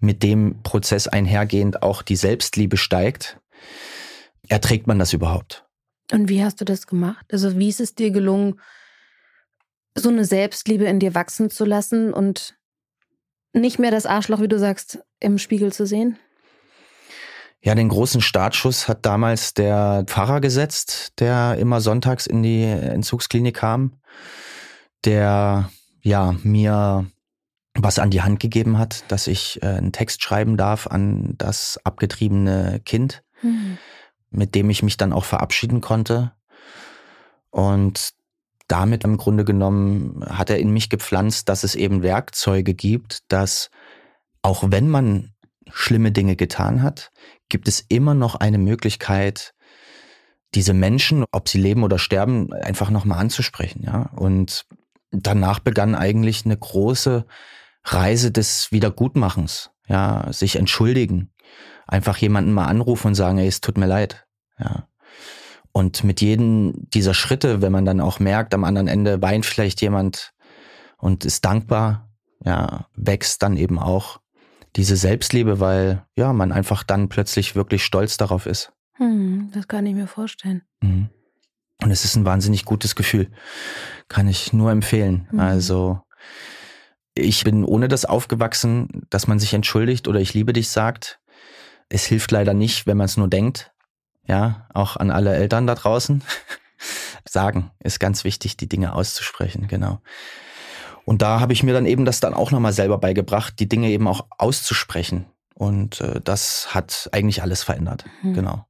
mit 0.00 0.22
dem 0.22 0.62
Prozess 0.62 1.08
einhergehend 1.08 1.82
auch 1.82 2.02
die 2.02 2.16
Selbstliebe 2.16 2.76
steigt, 2.76 3.40
erträgt 4.48 4.86
man 4.86 4.98
das 4.98 5.14
überhaupt? 5.14 5.64
Und 6.12 6.28
wie 6.28 6.44
hast 6.44 6.60
du 6.60 6.64
das 6.64 6.86
gemacht? 6.86 7.26
Also 7.32 7.58
wie 7.58 7.68
ist 7.68 7.80
es 7.80 7.94
dir 7.94 8.10
gelungen, 8.10 8.60
so 9.94 10.08
eine 10.08 10.24
Selbstliebe 10.24 10.84
in 10.84 10.98
dir 10.98 11.14
wachsen 11.14 11.50
zu 11.50 11.64
lassen 11.64 12.12
und 12.12 12.56
nicht 13.52 13.78
mehr 13.78 13.90
das 13.90 14.06
Arschloch, 14.06 14.40
wie 14.40 14.48
du 14.48 14.58
sagst, 14.58 14.98
im 15.20 15.38
Spiegel 15.38 15.72
zu 15.72 15.86
sehen? 15.86 16.18
Ja, 17.62 17.74
den 17.74 17.88
großen 17.88 18.20
Startschuss 18.20 18.88
hat 18.88 19.06
damals 19.06 19.54
der 19.54 20.04
Pfarrer 20.06 20.42
gesetzt, 20.42 21.12
der 21.18 21.56
immer 21.58 21.80
sonntags 21.80 22.26
in 22.26 22.42
die 22.42 22.64
Entzugsklinik 22.64 23.56
kam, 23.56 24.00
der 25.04 25.70
ja 26.02 26.34
mir 26.42 27.06
was 27.74 27.98
an 27.98 28.10
die 28.10 28.22
Hand 28.22 28.38
gegeben 28.38 28.78
hat, 28.78 29.10
dass 29.10 29.26
ich 29.26 29.62
äh, 29.62 29.66
einen 29.66 29.92
Text 29.92 30.22
schreiben 30.22 30.56
darf 30.56 30.86
an 30.86 31.34
das 31.38 31.80
abgetriebene 31.84 32.80
Kind, 32.84 33.22
mhm. 33.42 33.78
Mit 34.34 34.54
dem 34.54 34.70
ich 34.70 34.82
mich 34.82 34.96
dann 34.96 35.12
auch 35.12 35.24
verabschieden 35.24 35.80
konnte. 35.80 36.32
Und 37.50 38.10
damit 38.68 39.04
im 39.04 39.16
Grunde 39.16 39.44
genommen 39.44 40.24
hat 40.26 40.50
er 40.50 40.58
in 40.58 40.70
mich 40.70 40.90
gepflanzt, 40.90 41.48
dass 41.48 41.64
es 41.64 41.74
eben 41.74 42.02
Werkzeuge 42.02 42.74
gibt, 42.74 43.20
dass 43.28 43.70
auch 44.42 44.64
wenn 44.68 44.88
man 44.88 45.34
schlimme 45.70 46.12
Dinge 46.12 46.36
getan 46.36 46.82
hat, 46.82 47.10
gibt 47.48 47.68
es 47.68 47.84
immer 47.88 48.14
noch 48.14 48.34
eine 48.34 48.58
Möglichkeit, 48.58 49.54
diese 50.54 50.74
Menschen, 50.74 51.24
ob 51.32 51.48
sie 51.48 51.58
leben 51.58 51.82
oder 51.82 51.98
sterben, 51.98 52.52
einfach 52.52 52.90
nochmal 52.90 53.18
anzusprechen, 53.18 53.82
ja. 53.84 54.10
Und 54.14 54.66
danach 55.10 55.58
begann 55.58 55.94
eigentlich 55.94 56.44
eine 56.44 56.56
große 56.56 57.26
Reise 57.84 58.30
des 58.30 58.70
Wiedergutmachens, 58.72 59.70
ja, 59.86 60.32
sich 60.32 60.56
entschuldigen, 60.56 61.32
einfach 61.86 62.16
jemanden 62.18 62.52
mal 62.52 62.66
anrufen 62.66 63.08
und 63.08 63.14
sagen, 63.14 63.38
ey, 63.38 63.46
es 63.46 63.60
tut 63.60 63.78
mir 63.78 63.86
leid, 63.86 64.23
ja. 64.58 64.88
Und 65.76 66.04
mit 66.04 66.20
jedem 66.20 66.72
dieser 66.94 67.14
Schritte, 67.14 67.60
wenn 67.60 67.72
man 67.72 67.84
dann 67.84 68.00
auch 68.00 68.20
merkt, 68.20 68.54
am 68.54 68.62
anderen 68.62 68.86
Ende 68.86 69.20
weint 69.20 69.44
vielleicht 69.44 69.80
jemand 69.80 70.32
und 70.98 71.24
ist 71.24 71.44
dankbar, 71.44 72.08
ja, 72.44 72.86
wächst 72.94 73.42
dann 73.42 73.56
eben 73.56 73.80
auch 73.80 74.20
diese 74.76 74.94
Selbstliebe, 74.94 75.58
weil 75.58 76.04
ja, 76.16 76.32
man 76.32 76.52
einfach 76.52 76.84
dann 76.84 77.08
plötzlich 77.08 77.56
wirklich 77.56 77.84
stolz 77.84 78.16
darauf 78.16 78.46
ist. 78.46 78.72
Hm, 78.98 79.50
das 79.52 79.66
kann 79.66 79.84
ich 79.84 79.94
mir 79.94 80.06
vorstellen. 80.06 80.62
Mhm. 80.80 81.08
Und 81.82 81.90
es 81.90 82.04
ist 82.04 82.14
ein 82.14 82.24
wahnsinnig 82.24 82.64
gutes 82.64 82.94
Gefühl. 82.94 83.32
Kann 84.06 84.28
ich 84.28 84.52
nur 84.52 84.70
empfehlen. 84.70 85.28
Mhm. 85.32 85.40
Also, 85.40 86.00
ich 87.16 87.42
bin 87.42 87.64
ohne 87.64 87.88
das 87.88 88.04
aufgewachsen, 88.04 89.02
dass 89.10 89.26
man 89.26 89.40
sich 89.40 89.54
entschuldigt 89.54 90.06
oder 90.06 90.20
ich 90.20 90.34
liebe 90.34 90.52
dich 90.52 90.68
sagt. 90.68 91.18
Es 91.88 92.04
hilft 92.04 92.30
leider 92.30 92.54
nicht, 92.54 92.86
wenn 92.86 92.96
man 92.96 93.06
es 93.06 93.16
nur 93.16 93.28
denkt 93.28 93.73
ja, 94.26 94.66
auch 94.72 94.96
an 94.96 95.10
alle 95.10 95.34
Eltern 95.34 95.66
da 95.66 95.74
draußen, 95.74 96.22
sagen 97.28 97.70
ist 97.80 98.00
ganz 98.00 98.24
wichtig, 98.24 98.56
die 98.56 98.68
Dinge 98.68 98.94
auszusprechen, 98.94 99.68
genau. 99.68 100.00
Und 101.04 101.20
da 101.20 101.40
habe 101.40 101.52
ich 101.52 101.62
mir 101.62 101.74
dann 101.74 101.86
eben 101.86 102.04
das 102.04 102.20
dann 102.20 102.34
auch 102.34 102.50
nochmal 102.50 102.72
selber 102.72 102.98
beigebracht, 102.98 103.58
die 103.58 103.68
Dinge 103.68 103.90
eben 103.90 104.08
auch 104.08 104.26
auszusprechen. 104.38 105.26
Und 105.54 106.00
äh, 106.00 106.20
das 106.22 106.74
hat 106.74 107.08
eigentlich 107.12 107.42
alles 107.42 107.62
verändert, 107.62 108.06
mhm. 108.22 108.34
genau. 108.34 108.66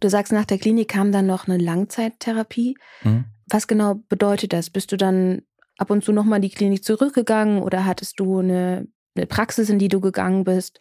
Du 0.00 0.08
sagst, 0.08 0.32
nach 0.32 0.46
der 0.46 0.58
Klinik 0.58 0.88
kam 0.88 1.12
dann 1.12 1.26
noch 1.26 1.46
eine 1.46 1.58
Langzeittherapie. 1.58 2.76
Mhm. 3.02 3.26
Was 3.46 3.66
genau 3.66 3.96
bedeutet 4.08 4.52
das? 4.54 4.70
Bist 4.70 4.92
du 4.92 4.96
dann 4.96 5.42
ab 5.76 5.90
und 5.90 6.02
zu 6.02 6.12
nochmal 6.12 6.36
in 6.36 6.42
die 6.42 6.50
Klinik 6.50 6.84
zurückgegangen 6.84 7.62
oder 7.62 7.84
hattest 7.84 8.18
du 8.18 8.38
eine, 8.38 8.86
eine 9.14 9.26
Praxis, 9.26 9.68
in 9.68 9.78
die 9.78 9.88
du 9.88 10.00
gegangen 10.00 10.44
bist? 10.44 10.80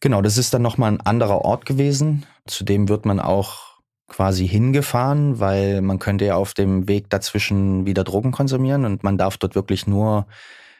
Genau, 0.00 0.22
das 0.22 0.38
ist 0.38 0.54
dann 0.54 0.62
nochmal 0.62 0.92
ein 0.92 1.00
anderer 1.02 1.44
Ort 1.44 1.66
gewesen. 1.66 2.24
Zudem 2.46 2.88
wird 2.88 3.04
man 3.04 3.20
auch 3.20 3.70
quasi 4.08 4.48
hingefahren, 4.48 5.38
weil 5.40 5.82
man 5.82 5.98
könnte 5.98 6.24
ja 6.24 6.34
auf 6.34 6.54
dem 6.54 6.88
Weg 6.88 7.10
dazwischen 7.10 7.86
wieder 7.86 8.02
Drogen 8.02 8.32
konsumieren 8.32 8.84
und 8.84 9.04
man 9.04 9.18
darf 9.18 9.36
dort 9.36 9.54
wirklich 9.54 9.86
nur 9.86 10.26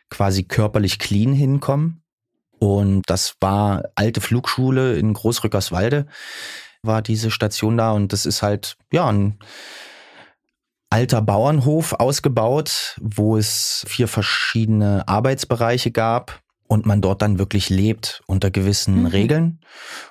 quasi 0.08 0.42
körperlich 0.44 0.98
clean 0.98 1.32
hinkommen. 1.32 2.02
Und 2.58 3.02
das 3.06 3.36
war 3.40 3.84
alte 3.94 4.20
Flugschule 4.20 4.96
in 4.96 5.12
Großrückerswalde, 5.12 6.06
war 6.82 7.02
diese 7.02 7.30
Station 7.30 7.76
da 7.76 7.92
und 7.92 8.12
das 8.12 8.26
ist 8.26 8.42
halt, 8.42 8.76
ja, 8.92 9.06
ein 9.06 9.38
alter 10.90 11.22
Bauernhof 11.22 11.92
ausgebaut, 11.94 12.98
wo 13.00 13.36
es 13.36 13.84
vier 13.86 14.08
verschiedene 14.08 15.06
Arbeitsbereiche 15.06 15.92
gab 15.92 16.42
und 16.70 16.86
man 16.86 17.00
dort 17.00 17.20
dann 17.20 17.40
wirklich 17.40 17.68
lebt 17.68 18.22
unter 18.26 18.52
gewissen 18.52 19.00
mhm. 19.00 19.06
Regeln 19.06 19.60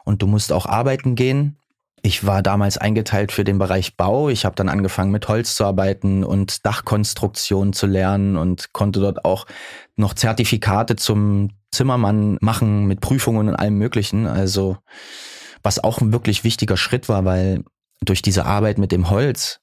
und 0.04 0.22
du 0.22 0.28
musst 0.28 0.52
auch 0.52 0.66
arbeiten 0.66 1.16
gehen. 1.16 1.58
Ich 2.02 2.26
war 2.26 2.44
damals 2.44 2.78
eingeteilt 2.78 3.32
für 3.32 3.46
den 3.46 3.58
Bereich 3.58 3.96
Bau. 3.96 4.28
Ich 4.28 4.44
habe 4.44 4.56
dann 4.56 4.68
angefangen 4.68 5.12
mit 5.12 5.26
Holz 5.30 5.56
zu 5.56 5.64
arbeiten 5.64 6.26
und 6.26 6.66
Dachkonstruktion 6.66 7.72
zu 7.72 7.88
lernen 7.88 8.36
und 8.36 8.74
konnte 8.74 9.00
dort 9.00 9.24
auch 9.24 9.46
noch 9.96 10.14
Zertifikate 10.14 10.98
zum 10.98 11.52
Zimmermann 11.72 12.38
machen 12.42 12.88
mit 12.88 13.00
Prüfungen 13.00 13.48
und 13.48 13.56
allem 13.56 13.78
Möglichen. 13.78 14.28
Also 14.28 14.78
was 15.64 15.82
auch 15.82 16.02
ein 16.02 16.12
wirklich 16.12 16.44
wichtiger 16.44 16.76
Schritt 16.76 17.08
war, 17.08 17.24
weil 17.24 17.64
durch 18.02 18.22
diese 18.22 18.46
Arbeit 18.46 18.80
mit 18.80 18.92
dem 18.92 19.10
Holz 19.10 19.62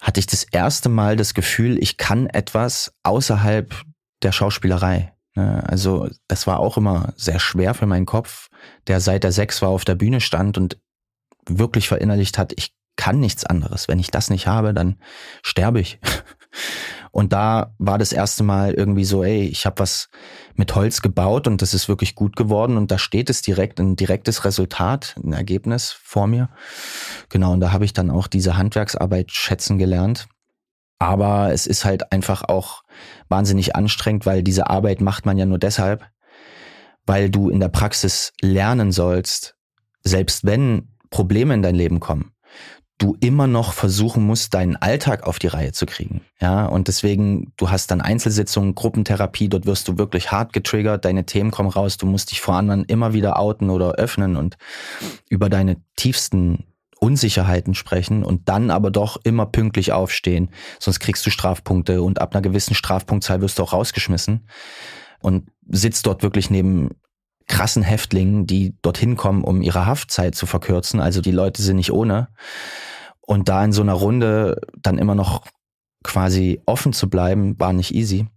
hatte 0.00 0.18
ich 0.18 0.26
das 0.26 0.42
erste 0.42 0.88
Mal 0.88 1.14
das 1.14 1.32
Gefühl, 1.32 1.80
ich 1.80 1.96
kann 1.96 2.26
etwas 2.26 2.92
außerhalb 3.04 3.72
der 4.22 4.32
Schauspielerei. 4.32 5.11
Ne, 5.34 5.62
also 5.66 6.08
das 6.28 6.46
war 6.46 6.60
auch 6.60 6.76
immer 6.76 7.12
sehr 7.16 7.38
schwer 7.38 7.74
für 7.74 7.86
meinen 7.86 8.06
Kopf, 8.06 8.48
der 8.86 9.00
seit 9.00 9.24
der 9.24 9.32
sechs 9.32 9.62
war 9.62 9.70
auf 9.70 9.84
der 9.84 9.94
Bühne 9.94 10.20
stand 10.20 10.58
und 10.58 10.78
wirklich 11.46 11.88
verinnerlicht 11.88 12.38
hat, 12.38 12.52
ich 12.56 12.74
kann 12.96 13.20
nichts 13.20 13.44
anderes. 13.44 13.88
Wenn 13.88 13.98
ich 13.98 14.10
das 14.10 14.30
nicht 14.30 14.46
habe, 14.46 14.74
dann 14.74 14.98
sterbe 15.42 15.80
ich. 15.80 15.98
Und 17.12 17.34
da 17.34 17.74
war 17.78 17.98
das 17.98 18.12
erste 18.12 18.42
Mal 18.42 18.72
irgendwie 18.72 19.04
so, 19.04 19.22
ey, 19.22 19.44
ich 19.44 19.66
habe 19.66 19.80
was 19.80 20.08
mit 20.54 20.74
Holz 20.74 21.02
gebaut 21.02 21.46
und 21.46 21.60
das 21.60 21.74
ist 21.74 21.86
wirklich 21.86 22.14
gut 22.14 22.36
geworden 22.36 22.78
und 22.78 22.90
da 22.90 22.96
steht 22.96 23.28
es 23.28 23.42
direkt, 23.42 23.80
ein 23.80 23.96
direktes 23.96 24.46
Resultat, 24.46 25.14
ein 25.22 25.34
Ergebnis 25.34 25.92
vor 25.92 26.26
mir. 26.26 26.48
Genau, 27.28 27.52
und 27.52 27.60
da 27.60 27.70
habe 27.70 27.84
ich 27.84 27.92
dann 27.92 28.10
auch 28.10 28.28
diese 28.28 28.56
Handwerksarbeit 28.56 29.30
schätzen 29.30 29.76
gelernt. 29.76 30.26
Aber 31.02 31.52
es 31.52 31.66
ist 31.66 31.84
halt 31.84 32.12
einfach 32.12 32.44
auch 32.44 32.84
wahnsinnig 33.28 33.74
anstrengend, 33.74 34.24
weil 34.24 34.44
diese 34.44 34.70
Arbeit 34.70 35.00
macht 35.00 35.26
man 35.26 35.36
ja 35.36 35.46
nur 35.46 35.58
deshalb, 35.58 36.06
weil 37.06 37.28
du 37.28 37.50
in 37.50 37.58
der 37.58 37.70
Praxis 37.70 38.32
lernen 38.40 38.92
sollst, 38.92 39.56
selbst 40.04 40.44
wenn 40.44 40.94
Probleme 41.10 41.54
in 41.54 41.62
dein 41.62 41.74
Leben 41.74 41.98
kommen, 41.98 42.30
du 42.98 43.16
immer 43.18 43.48
noch 43.48 43.72
versuchen 43.72 44.24
musst, 44.24 44.54
deinen 44.54 44.76
Alltag 44.76 45.24
auf 45.26 45.40
die 45.40 45.48
Reihe 45.48 45.72
zu 45.72 45.86
kriegen. 45.86 46.20
Ja, 46.40 46.66
und 46.66 46.86
deswegen, 46.86 47.52
du 47.56 47.68
hast 47.68 47.90
dann 47.90 48.00
Einzelsitzungen, 48.00 48.76
Gruppentherapie, 48.76 49.48
dort 49.48 49.66
wirst 49.66 49.88
du 49.88 49.98
wirklich 49.98 50.30
hart 50.30 50.52
getriggert, 50.52 51.04
deine 51.04 51.26
Themen 51.26 51.50
kommen 51.50 51.70
raus, 51.70 51.96
du 51.96 52.06
musst 52.06 52.30
dich 52.30 52.40
vor 52.40 52.54
anderen 52.54 52.84
immer 52.84 53.12
wieder 53.12 53.40
outen 53.40 53.70
oder 53.70 53.94
öffnen 53.94 54.36
und 54.36 54.56
über 55.28 55.50
deine 55.50 55.78
tiefsten 55.96 56.71
Unsicherheiten 57.02 57.74
sprechen 57.74 58.22
und 58.22 58.48
dann 58.48 58.70
aber 58.70 58.92
doch 58.92 59.16
immer 59.24 59.46
pünktlich 59.46 59.90
aufstehen, 59.90 60.50
sonst 60.78 61.00
kriegst 61.00 61.26
du 61.26 61.30
Strafpunkte 61.30 62.00
und 62.00 62.20
ab 62.20 62.32
einer 62.32 62.42
gewissen 62.42 62.74
Strafpunktzahl 62.74 63.40
wirst 63.40 63.58
du 63.58 63.64
auch 63.64 63.72
rausgeschmissen 63.72 64.46
und 65.20 65.50
sitzt 65.68 66.06
dort 66.06 66.22
wirklich 66.22 66.48
neben 66.48 66.90
krassen 67.48 67.82
Häftlingen, 67.82 68.46
die 68.46 68.76
dorthin 68.82 69.16
kommen, 69.16 69.42
um 69.42 69.62
ihre 69.62 69.84
Haftzeit 69.84 70.36
zu 70.36 70.46
verkürzen. 70.46 71.00
Also 71.00 71.20
die 71.20 71.32
Leute 71.32 71.60
sind 71.60 71.76
nicht 71.76 71.92
ohne. 71.92 72.28
Und 73.20 73.48
da 73.48 73.64
in 73.64 73.72
so 73.72 73.82
einer 73.82 73.94
Runde 73.94 74.60
dann 74.80 74.98
immer 74.98 75.16
noch 75.16 75.44
quasi 76.04 76.62
offen 76.66 76.92
zu 76.92 77.10
bleiben, 77.10 77.58
war 77.58 77.72
nicht 77.72 77.94
easy. 77.94 78.28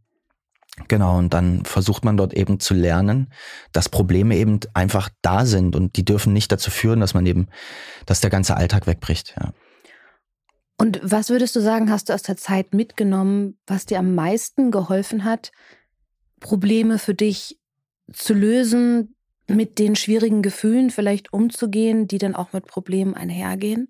Genau, 0.88 1.18
und 1.18 1.34
dann 1.34 1.64
versucht 1.64 2.04
man 2.04 2.18
dort 2.18 2.34
eben 2.34 2.60
zu 2.60 2.74
lernen, 2.74 3.32
dass 3.72 3.88
Probleme 3.88 4.36
eben 4.36 4.60
einfach 4.74 5.10
da 5.22 5.46
sind 5.46 5.76
und 5.76 5.96
die 5.96 6.04
dürfen 6.04 6.34
nicht 6.34 6.52
dazu 6.52 6.70
führen, 6.70 7.00
dass 7.00 7.14
man 7.14 7.26
eben, 7.26 7.48
dass 8.06 8.20
der 8.20 8.30
ganze 8.30 8.58
Alltag 8.58 8.86
wegbricht. 8.86 9.36
Ja. 9.40 9.54
Und 10.78 11.00
was 11.02 11.30
würdest 11.30 11.56
du 11.56 11.62
sagen, 11.62 11.90
hast 11.90 12.10
du 12.10 12.14
aus 12.14 12.24
der 12.24 12.36
Zeit 12.36 12.74
mitgenommen, 12.74 13.58
was 13.66 13.86
dir 13.86 14.00
am 14.00 14.14
meisten 14.16 14.72
geholfen 14.72 15.24
hat, 15.24 15.52
Probleme 16.42 17.00
für 17.00 17.14
dich 17.14 17.58
zu 18.12 18.34
lösen, 18.34 19.16
mit 19.48 19.80
den 19.80 19.96
schwierigen 19.96 20.42
Gefühlen 20.42 20.90
vielleicht 20.90 21.32
umzugehen, 21.32 22.08
die 22.08 22.18
dann 22.18 22.36
auch 22.36 22.52
mit 22.52 22.66
Problemen 22.68 23.14
einhergehen? 23.14 23.90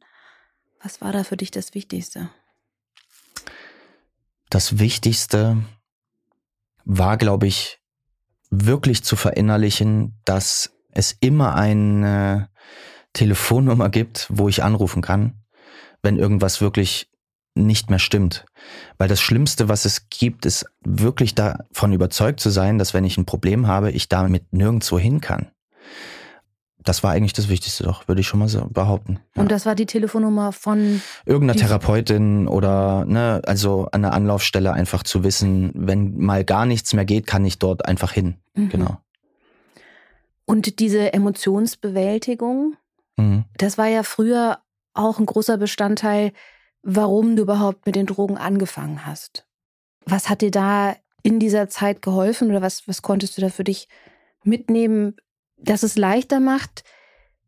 Was 0.82 1.02
war 1.02 1.12
da 1.12 1.24
für 1.24 1.38
dich 1.38 1.50
das 1.50 1.74
Wichtigste? 1.74 2.30
Das 4.50 4.78
Wichtigste 4.78 5.64
war, 6.86 7.18
glaube 7.18 7.48
ich, 7.48 7.80
wirklich 8.50 9.04
zu 9.04 9.16
verinnerlichen, 9.16 10.20
dass 10.24 10.72
es 10.92 11.18
immer 11.20 11.56
eine 11.56 12.50
Telefonnummer 13.14 13.90
gibt, 13.90 14.28
wo 14.30 14.48
ich 14.48 14.64
anrufen 14.64 15.02
kann, 15.02 15.44
wenn 16.02 16.18
irgendwas 16.18 16.62
wirklich 16.62 17.10
nicht 17.56 17.90
mehr 17.90 18.00
stimmt. 18.00 18.46
Weil 18.98 19.08
das 19.08 19.22
Schlimmste, 19.22 19.70
was 19.70 19.86
es 19.86 20.10
gibt, 20.10 20.46
ist 20.46 20.66
wirklich 20.82 21.36
davon 21.36 21.94
überzeugt 21.94 22.40
zu 22.40 22.50
sein, 22.50 22.78
dass 22.78 22.94
wenn 22.94 23.06
ich 23.06 23.18
ein 23.18 23.26
Problem 23.26 23.68
habe, 23.68 23.92
ich 23.92 24.10
damit 24.10 24.54
nirgendwo 24.54 25.00
hin 25.00 25.22
kann. 25.22 25.52
Das 26.86 27.04
war 27.04 27.12
eigentlich 27.12 27.34
das 27.34 27.50
Wichtigste 27.50 27.84
doch, 27.84 28.08
würde 28.08 28.22
ich 28.22 28.28
schon 28.28 28.40
mal 28.40 28.48
so 28.48 28.68
behaupten. 28.70 29.20
Ja. 29.36 29.42
Und 29.42 29.52
das 29.52 29.66
war 29.66 29.76
die 29.76 29.88
Telefonnummer 29.88 30.52
von 30.52 31.02
irgendeiner 31.26 31.60
Therapeutin 31.60 32.48
oder 32.48 33.06
ne, 33.06 33.42
also 33.46 33.88
an 33.92 34.04
der 34.04 34.14
Anlaufstelle 34.14 34.72
einfach 34.72 35.04
zu 35.04 35.24
wissen, 35.24 35.72
wenn 35.74 36.18
mal 36.18 36.46
gar 36.46 36.66
nichts 36.66 36.94
mehr 36.94 37.06
geht, 37.06 37.26
kann 37.26 37.44
ich 37.44 37.60
dort 37.60 37.86
einfach 37.86 38.12
hin. 38.12 38.36
Mhm. 38.54 38.70
Genau. 38.70 38.98
Und 40.46 40.80
diese 40.80 41.12
Emotionsbewältigung, 41.14 42.76
mhm. 43.18 43.46
das 43.58 43.78
war 43.78 43.88
ja 43.88 44.04
früher 44.04 44.60
auch 44.94 45.20
ein 45.20 45.26
großer 45.26 45.58
Bestandteil, 45.58 46.32
warum 46.84 47.36
du 47.36 47.42
überhaupt 47.42 47.88
mit 47.88 47.96
den 47.96 48.06
Drogen 48.06 48.38
angefangen 48.38 49.06
hast. 49.08 49.48
Was 50.06 50.30
hat 50.30 50.42
dir 50.42 50.52
da 50.52 50.96
in 51.24 51.40
dieser 51.40 51.68
Zeit 51.68 52.04
geholfen 52.04 52.52
oder 52.52 52.62
was, 52.62 52.88
was 52.88 53.02
konntest 53.02 53.38
du 53.38 53.42
da 53.42 53.50
für 53.50 53.64
dich 53.64 53.90
mitnehmen, 54.44 55.16
dass 55.66 55.84
es 55.84 55.98
leichter 55.98 56.40
macht, 56.40 56.84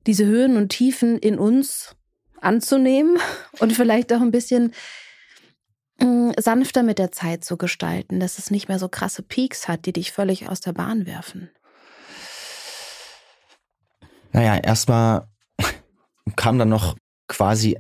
diese 0.06 0.26
Höhen 0.26 0.58
und 0.58 0.70
Tiefen 0.70 1.18
in 1.18 1.38
uns 1.38 1.96
anzunehmen 2.42 3.18
und 3.60 3.74
vielleicht 3.74 4.12
auch 4.14 4.22
ein 4.22 4.32
bisschen 4.32 4.74
mm, 6.00 6.32
sanfter 6.40 6.84
mit 6.84 7.00
der 7.00 7.12
Zeit 7.12 7.44
zu 7.44 7.58
gestalten, 7.58 8.20
dass 8.20 8.40
es 8.40 8.52
nicht 8.52 8.68
mehr 8.68 8.80
so 8.80 8.90
krasse 8.90 9.24
Peaks 9.24 9.68
hat, 9.68 9.86
die 9.86 9.94
dich 9.94 10.12
völlig 10.12 10.50
aus 10.50 10.62
der 10.62 10.74
Bahn 10.74 11.06
werfen? 11.06 11.50
Naja, 14.32 14.58
erstmal 14.58 15.28
kam 16.36 16.60
dann 16.60 16.70
noch 16.70 16.96
quasi 17.28 17.78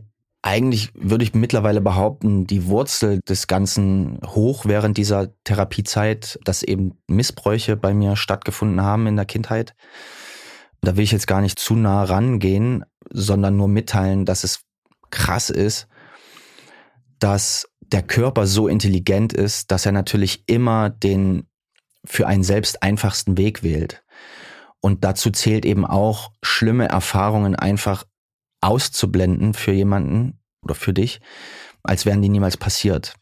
eigentlich 0.47 0.91
würde 0.93 1.25
ich 1.25 1.33
mittlerweile 1.33 1.81
behaupten, 1.81 2.47
die 2.47 2.67
Wurzel 2.67 3.19
des 3.27 3.47
Ganzen 3.47 4.19
hoch 4.25 4.63
während 4.65 4.97
dieser 4.97 5.33
Therapiezeit, 5.43 6.39
dass 6.45 6.63
eben 6.63 6.97
Missbräuche 7.07 7.75
bei 7.75 7.93
mir 7.93 8.15
stattgefunden 8.15 8.81
haben 8.81 9.07
in 9.07 9.17
der 9.17 9.25
Kindheit. 9.25 9.73
Da 10.81 10.95
will 10.95 11.03
ich 11.03 11.11
jetzt 11.11 11.27
gar 11.27 11.41
nicht 11.41 11.59
zu 11.59 11.75
nah 11.75 12.03
rangehen, 12.03 12.85
sondern 13.09 13.57
nur 13.57 13.67
mitteilen, 13.67 14.25
dass 14.25 14.43
es 14.43 14.61
krass 15.09 15.49
ist, 15.49 15.87
dass 17.19 17.67
der 17.81 18.03
Körper 18.03 18.47
so 18.47 18.67
intelligent 18.67 19.33
ist, 19.33 19.71
dass 19.71 19.85
er 19.85 19.91
natürlich 19.91 20.43
immer 20.47 20.89
den 20.89 21.47
für 22.05 22.27
einen 22.27 22.43
selbst 22.43 22.83
einfachsten 22.83 23.37
Weg 23.37 23.63
wählt. 23.63 24.03
Und 24.79 25.03
dazu 25.03 25.31
zählt 25.31 25.65
eben 25.65 25.85
auch, 25.85 26.31
schlimme 26.43 26.87
Erfahrungen 26.87 27.55
einfach 27.55 28.05
auszublenden 28.61 29.53
für 29.53 29.71
jemanden 29.71 30.39
oder 30.61 30.75
für 30.75 30.93
dich, 30.93 31.19
als 31.83 32.05
wären 32.05 32.21
die 32.21 32.29
niemals 32.29 32.57
passiert. 32.57 33.15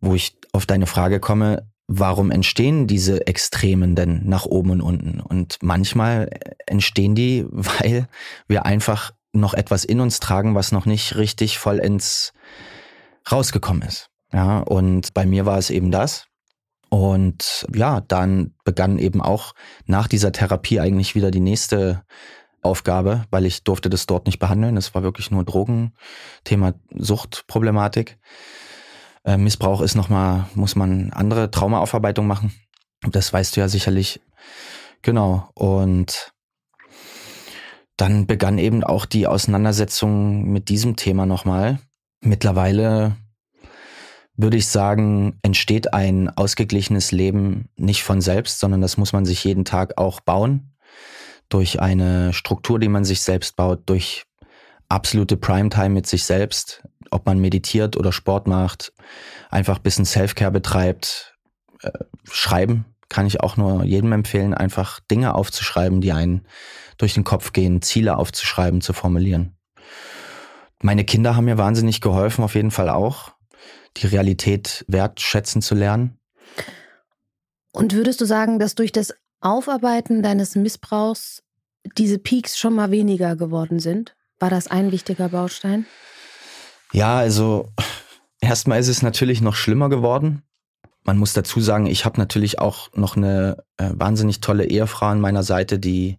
Wo 0.00 0.14
ich 0.14 0.38
auf 0.52 0.66
deine 0.66 0.86
Frage 0.86 1.20
komme, 1.20 1.70
warum 1.88 2.30
entstehen 2.30 2.86
diese 2.86 3.26
Extremen 3.26 3.94
denn 3.94 4.22
nach 4.24 4.46
oben 4.46 4.70
und 4.70 4.80
unten? 4.80 5.20
Und 5.20 5.58
manchmal 5.62 6.30
entstehen 6.66 7.14
die, 7.14 7.44
weil 7.50 8.08
wir 8.48 8.66
einfach 8.66 9.12
noch 9.32 9.54
etwas 9.54 9.84
in 9.84 10.00
uns 10.00 10.20
tragen, 10.20 10.54
was 10.54 10.72
noch 10.72 10.86
nicht 10.86 11.16
richtig 11.16 11.58
vollends 11.58 12.32
rausgekommen 13.30 13.82
ist. 13.82 14.08
Ja, 14.32 14.58
und 14.58 15.14
bei 15.14 15.26
mir 15.26 15.46
war 15.46 15.58
es 15.58 15.70
eben 15.70 15.90
das. 15.90 16.26
Und 16.88 17.66
ja, 17.74 18.00
dann 18.00 18.54
begann 18.64 18.98
eben 18.98 19.20
auch 19.20 19.54
nach 19.86 20.08
dieser 20.08 20.32
Therapie 20.32 20.80
eigentlich 20.80 21.14
wieder 21.14 21.30
die 21.30 21.40
nächste 21.40 22.04
Aufgabe, 22.62 23.24
weil 23.30 23.46
ich 23.46 23.64
durfte 23.64 23.90
das 23.90 24.06
dort 24.06 24.26
nicht 24.26 24.38
behandeln. 24.38 24.76
Es 24.76 24.94
war 24.94 25.02
wirklich 25.02 25.30
nur 25.30 25.44
Drogen, 25.44 25.92
Thema 26.44 26.74
Suchtproblematik. 26.94 28.18
Äh, 29.26 29.36
Missbrauch 29.36 29.80
ist 29.80 29.96
nochmal, 29.96 30.46
muss 30.54 30.76
man 30.76 31.10
andere 31.12 31.50
Traumaaufarbeitung 31.50 32.26
machen. 32.26 32.54
Das 33.02 33.32
weißt 33.32 33.56
du 33.56 33.60
ja 33.60 33.68
sicherlich. 33.68 34.20
Genau. 35.02 35.50
Und 35.54 36.32
dann 37.96 38.26
begann 38.26 38.58
eben 38.58 38.84
auch 38.84 39.04
die 39.04 39.26
Auseinandersetzung 39.26 40.44
mit 40.44 40.68
diesem 40.68 40.96
Thema 40.96 41.26
nochmal. 41.26 41.80
Mittlerweile 42.20 43.16
würde 44.36 44.58
ich 44.58 44.68
sagen, 44.68 45.38
entsteht 45.42 45.92
ein 45.92 46.28
ausgeglichenes 46.28 47.10
Leben 47.10 47.68
nicht 47.76 48.04
von 48.04 48.20
selbst, 48.20 48.60
sondern 48.60 48.80
das 48.82 48.96
muss 48.96 49.12
man 49.12 49.24
sich 49.24 49.42
jeden 49.44 49.64
Tag 49.64 49.98
auch 49.98 50.20
bauen 50.20 50.76
durch 51.48 51.80
eine 51.80 52.32
Struktur, 52.32 52.78
die 52.78 52.88
man 52.88 53.04
sich 53.04 53.22
selbst 53.22 53.56
baut, 53.56 53.82
durch 53.86 54.24
absolute 54.88 55.36
Primetime 55.36 55.90
mit 55.90 56.06
sich 56.06 56.24
selbst, 56.24 56.82
ob 57.10 57.26
man 57.26 57.38
meditiert 57.38 57.96
oder 57.96 58.12
Sport 58.12 58.46
macht, 58.46 58.92
einfach 59.50 59.76
ein 59.76 59.82
bisschen 59.82 60.04
Selfcare 60.04 60.50
betreibt, 60.50 61.36
äh, 61.82 61.90
schreiben 62.30 62.86
kann 63.08 63.26
ich 63.26 63.40
auch 63.40 63.56
nur 63.56 63.84
jedem 63.84 64.12
empfehlen, 64.12 64.54
einfach 64.54 65.00
Dinge 65.00 65.34
aufzuschreiben, 65.34 66.00
die 66.00 66.12
einen 66.12 66.46
durch 66.98 67.14
den 67.14 67.24
Kopf 67.24 67.52
gehen, 67.52 67.82
Ziele 67.82 68.16
aufzuschreiben, 68.16 68.80
zu 68.80 68.92
formulieren. 68.92 69.56
Meine 70.82 71.04
Kinder 71.04 71.36
haben 71.36 71.46
mir 71.46 71.58
wahnsinnig 71.58 72.00
geholfen, 72.00 72.44
auf 72.44 72.54
jeden 72.54 72.70
Fall 72.70 72.88
auch, 72.88 73.32
die 73.96 74.06
Realität 74.06 74.84
wertschätzen 74.88 75.62
zu 75.62 75.74
lernen. 75.74 76.18
Und 77.72 77.94
würdest 77.94 78.20
du 78.20 78.24
sagen, 78.24 78.58
dass 78.58 78.74
durch 78.74 78.92
das 78.92 79.14
Aufarbeiten 79.40 80.22
deines 80.22 80.54
Missbrauchs 80.56 81.42
diese 81.96 82.18
Peaks 82.18 82.58
schon 82.58 82.74
mal 82.74 82.90
weniger 82.90 83.36
geworden 83.36 83.78
sind? 83.78 84.16
War 84.38 84.50
das 84.50 84.68
ein 84.68 84.92
wichtiger 84.92 85.28
Baustein? 85.28 85.86
Ja, 86.92 87.18
also 87.18 87.70
erstmal 88.40 88.78
ist 88.80 88.88
es 88.88 89.02
natürlich 89.02 89.40
noch 89.40 89.54
schlimmer 89.54 89.88
geworden. 89.88 90.42
Man 91.04 91.18
muss 91.18 91.32
dazu 91.32 91.60
sagen, 91.60 91.86
ich 91.86 92.04
habe 92.04 92.18
natürlich 92.18 92.58
auch 92.58 92.90
noch 92.94 93.16
eine 93.16 93.64
äh, 93.76 93.90
wahnsinnig 93.94 94.40
tolle 94.40 94.66
Ehefrau 94.66 95.06
an 95.06 95.20
meiner 95.20 95.42
Seite, 95.42 95.78
die 95.78 96.18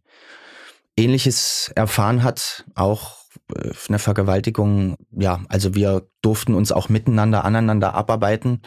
ähnliches 0.96 1.72
erfahren 1.76 2.24
hat, 2.24 2.66
auch 2.74 3.18
äh, 3.54 3.72
eine 3.88 4.00
Vergewaltigung. 4.00 4.98
Ja, 5.12 5.42
also 5.50 5.76
wir 5.76 6.08
durften 6.22 6.54
uns 6.54 6.72
auch 6.72 6.90
miteinander, 6.90 7.46
aneinander 7.46 7.94
abarbeiten, 7.94 8.62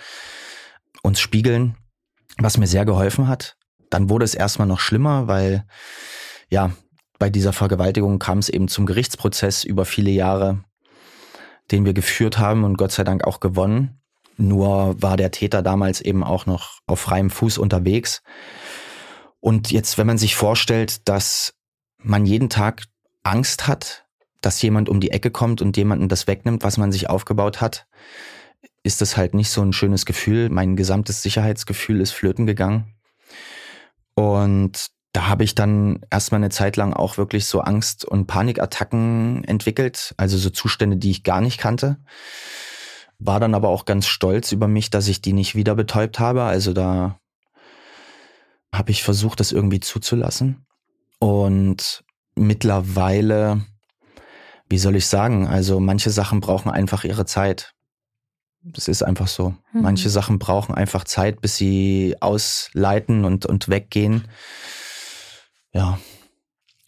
uns 1.02 1.20
spiegeln, 1.20 1.76
was 2.38 2.58
mir 2.58 2.66
sehr 2.66 2.84
geholfen 2.84 3.26
hat. 3.26 3.56
Dann 3.88 4.10
wurde 4.10 4.24
es 4.24 4.34
erstmal 4.34 4.68
noch 4.68 4.78
schlimmer, 4.78 5.26
weil 5.26 5.66
ja, 6.50 6.72
bei 7.20 7.30
dieser 7.30 7.52
Vergewaltigung 7.52 8.18
kam 8.18 8.38
es 8.38 8.48
eben 8.48 8.66
zum 8.66 8.86
Gerichtsprozess 8.86 9.62
über 9.62 9.84
viele 9.84 10.10
Jahre, 10.10 10.64
den 11.70 11.84
wir 11.84 11.92
geführt 11.92 12.38
haben 12.38 12.64
und 12.64 12.78
Gott 12.78 12.92
sei 12.92 13.04
Dank 13.04 13.24
auch 13.24 13.40
gewonnen. 13.40 14.00
Nur 14.38 15.00
war 15.02 15.18
der 15.18 15.30
Täter 15.30 15.62
damals 15.62 16.00
eben 16.00 16.24
auch 16.24 16.46
noch 16.46 16.80
auf 16.86 16.98
freiem 16.98 17.28
Fuß 17.28 17.58
unterwegs. 17.58 18.22
Und 19.38 19.70
jetzt, 19.70 19.98
wenn 19.98 20.06
man 20.06 20.16
sich 20.16 20.34
vorstellt, 20.34 21.06
dass 21.08 21.54
man 21.98 22.24
jeden 22.24 22.48
Tag 22.48 22.84
Angst 23.22 23.68
hat, 23.68 24.06
dass 24.40 24.62
jemand 24.62 24.88
um 24.88 24.98
die 24.98 25.10
Ecke 25.10 25.30
kommt 25.30 25.60
und 25.60 25.76
jemanden 25.76 26.08
das 26.08 26.26
wegnimmt, 26.26 26.64
was 26.64 26.78
man 26.78 26.90
sich 26.90 27.10
aufgebaut 27.10 27.60
hat, 27.60 27.86
ist 28.82 29.02
das 29.02 29.18
halt 29.18 29.34
nicht 29.34 29.50
so 29.50 29.60
ein 29.60 29.74
schönes 29.74 30.06
Gefühl. 30.06 30.48
Mein 30.48 30.74
gesamtes 30.74 31.22
Sicherheitsgefühl 31.22 32.00
ist 32.00 32.12
flöten 32.12 32.46
gegangen. 32.46 32.94
Und 34.14 34.90
da 35.12 35.26
habe 35.26 35.42
ich 35.42 35.54
dann 35.54 36.00
erstmal 36.10 36.38
eine 36.38 36.50
Zeit 36.50 36.76
lang 36.76 36.92
auch 36.92 37.18
wirklich 37.18 37.46
so 37.46 37.60
Angst- 37.60 38.04
und 38.04 38.26
Panikattacken 38.26 39.42
entwickelt, 39.44 40.14
also 40.16 40.38
so 40.38 40.50
Zustände, 40.50 40.96
die 40.96 41.10
ich 41.10 41.24
gar 41.24 41.40
nicht 41.40 41.58
kannte. 41.58 41.98
War 43.18 43.40
dann 43.40 43.54
aber 43.54 43.68
auch 43.68 43.84
ganz 43.84 44.06
stolz 44.06 44.52
über 44.52 44.68
mich, 44.68 44.90
dass 44.90 45.08
ich 45.08 45.20
die 45.20 45.32
nicht 45.32 45.54
wieder 45.54 45.74
betäubt 45.74 46.20
habe. 46.20 46.44
Also 46.44 46.72
da 46.72 47.18
habe 48.72 48.92
ich 48.92 49.02
versucht, 49.02 49.40
das 49.40 49.52
irgendwie 49.52 49.80
zuzulassen. 49.80 50.64
Und 51.18 52.04
mittlerweile, 52.36 53.66
wie 54.68 54.78
soll 54.78 54.96
ich 54.96 55.06
sagen, 55.06 55.46
also 55.46 55.80
manche 55.80 56.10
Sachen 56.10 56.40
brauchen 56.40 56.70
einfach 56.70 57.04
ihre 57.04 57.26
Zeit. 57.26 57.74
Das 58.62 58.88
ist 58.88 59.02
einfach 59.02 59.28
so. 59.28 59.54
Mhm. 59.72 59.82
Manche 59.82 60.08
Sachen 60.08 60.38
brauchen 60.38 60.74
einfach 60.74 61.04
Zeit, 61.04 61.40
bis 61.40 61.56
sie 61.56 62.16
ausleiten 62.20 63.24
und, 63.24 63.44
und 63.44 63.68
weggehen. 63.68 64.28
Ja. 65.72 65.98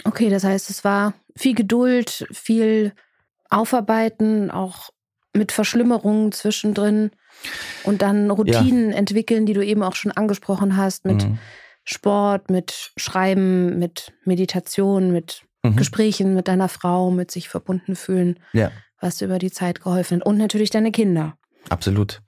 Okay, 0.05 0.30
das 0.30 0.45
heißt, 0.45 0.70
es 0.70 0.85
war 0.85 1.14
viel 1.37 1.55
Geduld, 1.55 2.26
viel 2.33 2.93
Aufarbeiten, 3.51 4.51
auch 4.51 4.91
mit 5.35 5.53
Verschlimmerungen 5.53 6.33
zwischendrin 6.33 7.11
und 7.85 8.03
dann 8.03 8.30
Routinen 8.30 8.91
ja. 8.91 8.97
entwickeln, 8.97 9.47
die 9.47 9.55
du 9.55 9.64
eben 9.64 9.83
auch 9.83 9.95
schon 9.95 10.12
angesprochen 10.12 10.76
hast, 10.76 11.05
mit 11.05 11.24
mhm. 11.24 11.39
Sport, 11.85 12.51
mit 12.51 12.93
Schreiben, 12.97 13.78
mit 13.78 14.12
Meditation, 14.24 15.12
mit 15.12 15.43
mhm. 15.62 15.76
Gesprächen 15.76 16.35
mit 16.35 16.49
deiner 16.49 16.68
Frau, 16.68 17.11
mit 17.11 17.30
sich 17.30 17.49
verbunden 17.49 17.97
fühlen, 17.97 18.39
ja. 18.53 18.70
was 19.01 19.16
dir 19.16 19.26
über 19.26 19.39
die 19.39 19.51
Zeit 19.51 19.80
geholfen 19.80 20.20
hat. 20.20 20.26
Und 20.26 20.39
natürlich 20.39 20.70
deine 20.70 20.93
Kinder. 20.93 21.37
Absolut. 21.68 22.22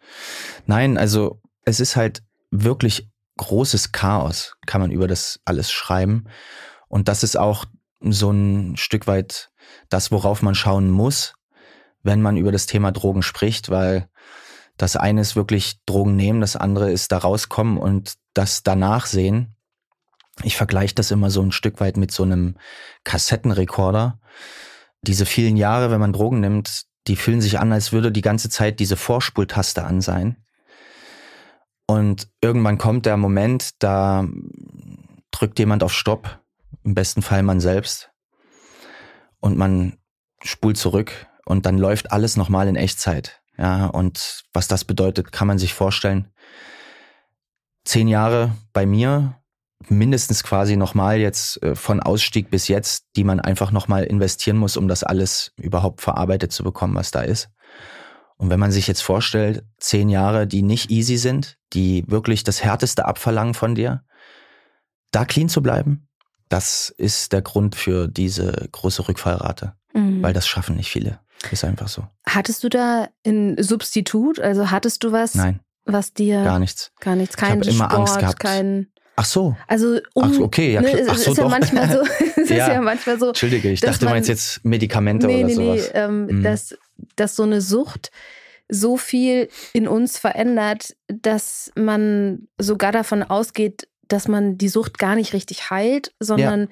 Nein, 0.66 0.96
also 0.96 1.40
es 1.64 1.80
ist 1.80 1.96
halt 1.96 2.22
wirklich 2.50 3.08
großes 3.36 3.92
Chaos, 3.92 4.56
kann 4.66 4.80
man 4.80 4.90
über 4.90 5.08
das 5.08 5.40
alles 5.44 5.70
schreiben. 5.70 6.24
Und 6.88 7.08
das 7.08 7.22
ist 7.22 7.36
auch 7.36 7.64
so 8.00 8.30
ein 8.30 8.76
Stück 8.76 9.06
weit 9.06 9.50
das, 9.88 10.10
worauf 10.10 10.42
man 10.42 10.54
schauen 10.54 10.90
muss, 10.90 11.34
wenn 12.02 12.22
man 12.22 12.36
über 12.36 12.52
das 12.52 12.66
Thema 12.66 12.92
Drogen 12.92 13.22
spricht, 13.22 13.70
weil 13.70 14.08
das 14.76 14.96
eine 14.96 15.20
ist 15.20 15.36
wirklich 15.36 15.80
Drogen 15.86 16.16
nehmen, 16.16 16.40
das 16.40 16.56
andere 16.56 16.90
ist 16.90 17.12
da 17.12 17.18
rauskommen 17.18 17.78
und 17.78 18.14
das 18.34 18.62
danach 18.62 19.06
sehen. 19.06 19.54
Ich 20.42 20.56
vergleiche 20.56 20.94
das 20.94 21.10
immer 21.10 21.30
so 21.30 21.42
ein 21.42 21.52
Stück 21.52 21.80
weit 21.80 21.96
mit 21.96 22.10
so 22.10 22.24
einem 22.24 22.56
Kassettenrekorder. 23.04 24.18
Diese 25.02 25.26
vielen 25.26 25.56
Jahre, 25.56 25.90
wenn 25.90 26.00
man 26.00 26.12
Drogen 26.12 26.40
nimmt, 26.40 26.86
die 27.06 27.16
fühlen 27.16 27.40
sich 27.40 27.58
an, 27.58 27.72
als 27.72 27.92
würde 27.92 28.10
die 28.10 28.22
ganze 28.22 28.48
Zeit 28.48 28.80
diese 28.80 28.96
Vorspultaste 28.96 29.84
an 29.84 30.00
sein. 30.00 30.43
Und 31.86 32.28
irgendwann 32.40 32.78
kommt 32.78 33.06
der 33.06 33.16
Moment, 33.16 33.82
da 33.82 34.26
drückt 35.30 35.58
jemand 35.58 35.82
auf 35.82 35.92
Stopp, 35.92 36.40
im 36.82 36.94
besten 36.94 37.22
Fall 37.22 37.42
man 37.42 37.60
selbst, 37.60 38.10
und 39.40 39.58
man 39.58 39.98
spult 40.42 40.78
zurück 40.78 41.26
und 41.44 41.66
dann 41.66 41.78
läuft 41.78 42.12
alles 42.12 42.36
nochmal 42.36 42.68
in 42.68 42.76
Echtzeit. 42.76 43.42
Ja, 43.58 43.86
und 43.86 44.44
was 44.52 44.68
das 44.68 44.84
bedeutet, 44.84 45.32
kann 45.32 45.46
man 45.46 45.58
sich 45.58 45.74
vorstellen. 45.74 46.28
Zehn 47.84 48.08
Jahre 48.08 48.52
bei 48.72 48.86
mir, 48.86 49.38
mindestens 49.88 50.42
quasi 50.42 50.76
nochmal 50.76 51.18
jetzt 51.18 51.62
äh, 51.62 51.74
von 51.74 52.00
Ausstieg 52.00 52.50
bis 52.50 52.68
jetzt, 52.68 53.04
die 53.16 53.24
man 53.24 53.40
einfach 53.40 53.70
nochmal 53.70 54.04
investieren 54.04 54.56
muss, 54.56 54.76
um 54.76 54.88
das 54.88 55.04
alles 55.04 55.52
überhaupt 55.56 56.00
verarbeitet 56.00 56.52
zu 56.52 56.64
bekommen, 56.64 56.94
was 56.94 57.10
da 57.10 57.20
ist. 57.20 57.50
Und 58.44 58.50
wenn 58.50 58.60
man 58.60 58.72
sich 58.72 58.86
jetzt 58.86 59.02
vorstellt, 59.02 59.64
zehn 59.78 60.10
Jahre, 60.10 60.46
die 60.46 60.60
nicht 60.60 60.90
easy 60.90 61.16
sind, 61.16 61.56
die 61.72 62.04
wirklich 62.08 62.44
das 62.44 62.62
Härteste 62.62 63.06
abverlangen 63.06 63.54
von 63.54 63.74
dir, 63.74 64.02
da 65.12 65.24
clean 65.24 65.48
zu 65.48 65.62
bleiben, 65.62 66.08
das 66.50 66.90
ist 66.98 67.32
der 67.32 67.40
Grund 67.40 67.74
für 67.74 68.06
diese 68.06 68.52
große 68.70 69.08
Rückfallrate, 69.08 69.72
mhm. 69.94 70.22
weil 70.22 70.34
das 70.34 70.46
schaffen 70.46 70.76
nicht 70.76 70.90
viele. 70.90 71.20
Ist 71.50 71.64
einfach 71.64 71.88
so. 71.88 72.06
Hattest 72.28 72.62
du 72.64 72.68
da 72.68 73.08
ein 73.26 73.56
Substitut? 73.58 74.38
Also 74.40 74.70
hattest 74.70 75.02
du 75.04 75.10
was, 75.12 75.34
Nein, 75.34 75.60
was 75.86 76.12
dir 76.12 76.44
gar 76.44 76.58
nichts, 76.58 76.92
gar 77.00 77.16
nichts, 77.16 77.38
kein 77.38 77.62
ich 77.62 77.68
immer 77.68 77.86
Sport, 77.86 77.94
Angst 77.98 78.18
gehabt. 78.18 78.40
kein 78.40 78.88
Ach 79.16 79.24
so. 79.24 79.56
also 79.68 80.00
um, 80.14 80.24
Ach 80.34 80.40
okay, 80.40 80.72
ja, 80.74 80.80
ne, 80.82 81.06
Ach 81.08 81.16
so, 81.16 81.30
ist 81.30 81.38
ja 81.38 81.44
doch. 81.44 81.50
manchmal 81.50 81.90
so, 81.90 82.00
es 82.20 82.36
ist 82.36 82.50
Ja. 82.50 82.72
ja 82.74 82.80
manchmal 82.82 83.18
so, 83.18 83.28
Entschuldige, 83.28 83.70
ich 83.70 83.80
dachte, 83.80 84.00
du 84.00 84.04
man- 84.04 84.14
meinst 84.14 84.28
jetzt 84.28 84.62
Medikamente 84.64 85.26
nee, 85.28 85.38
oder 85.44 85.46
nee, 85.46 85.54
nee, 85.56 85.78
sowas. 85.78 85.90
ähm, 85.94 86.26
Mhm. 86.26 86.42
dass, 86.42 86.76
dass 87.16 87.36
so 87.36 87.42
eine 87.42 87.60
Sucht 87.60 88.10
so 88.68 88.96
viel 88.96 89.48
in 89.72 89.86
uns 89.86 90.18
verändert, 90.18 90.96
dass 91.06 91.70
man 91.76 92.48
sogar 92.58 92.92
davon 92.92 93.22
ausgeht, 93.22 93.88
dass 94.08 94.26
man 94.28 94.56
die 94.58 94.68
Sucht 94.68 94.98
gar 94.98 95.16
nicht 95.16 95.32
richtig 95.32 95.70
heilt, 95.70 96.14
sondern 96.18 96.68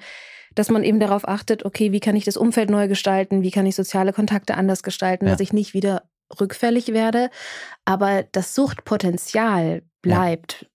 dass 0.55 0.69
man 0.69 0.83
eben 0.83 0.99
darauf 0.99 1.27
achtet, 1.27 1.65
okay, 1.65 1.91
wie 1.91 1.99
kann 1.99 2.15
ich 2.15 2.25
das 2.25 2.37
Umfeld 2.37 2.69
neu 2.69 2.87
gestalten, 2.87 3.41
wie 3.41 3.51
kann 3.51 3.65
ich 3.65 3.75
soziale 3.75 4.13
Kontakte 4.13 4.55
anders 4.55 4.83
gestalten, 4.83 5.25
Ja. 5.25 5.31
dass 5.31 5.39
ich 5.39 5.53
nicht 5.53 5.73
wieder 5.73 6.03
rückfällig 6.39 6.93
werde. 6.93 7.29
Aber 7.85 8.23
das 8.31 8.53
Suchtpotenzial 8.55 9.81
bleibt. 10.01 10.67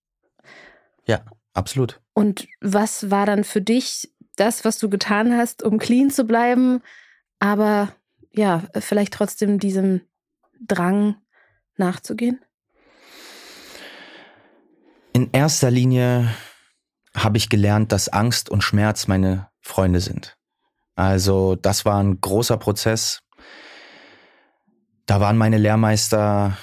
Ja, 1.07 1.25
absolut. 1.55 2.01
Und 2.13 2.47
was 2.61 3.11
war 3.11 3.27
dann 3.27 3.45
für 3.45 3.61
dich 3.61 4.13
das, 4.37 4.65
was 4.65 4.79
du 4.79 4.89
getan 4.89 5.37
hast, 5.37 5.63
um 5.63 5.79
clean 5.79 6.11
zu 6.11 6.25
bleiben, 6.25 6.81
aber 7.39 7.93
ja, 8.39 8.63
vielleicht 8.79 9.13
trotzdem 9.13 9.59
diesem 9.59 10.03
Drang 10.65 11.17
nachzugehen? 11.77 12.41
In 15.13 15.31
erster 15.33 15.73
Linie 15.73 16.33
habe 17.17 17.37
ich 17.37 17.49
gelernt, 17.49 17.91
dass 17.91 18.09
Angst 18.09 18.49
und 18.49 18.63
Schmerz 18.63 19.09
meine 19.09 19.49
Freunde 19.61 20.01
sind. 20.01 20.37
Also 20.95 21.57
das 21.57 21.85
war 21.85 22.01
ein 22.01 22.21
großer 22.21 22.59
Prozess. 22.59 23.23
Da 25.07 25.21
waren 25.21 25.37
meine 25.37 25.59
Lehrmeister 25.59 26.57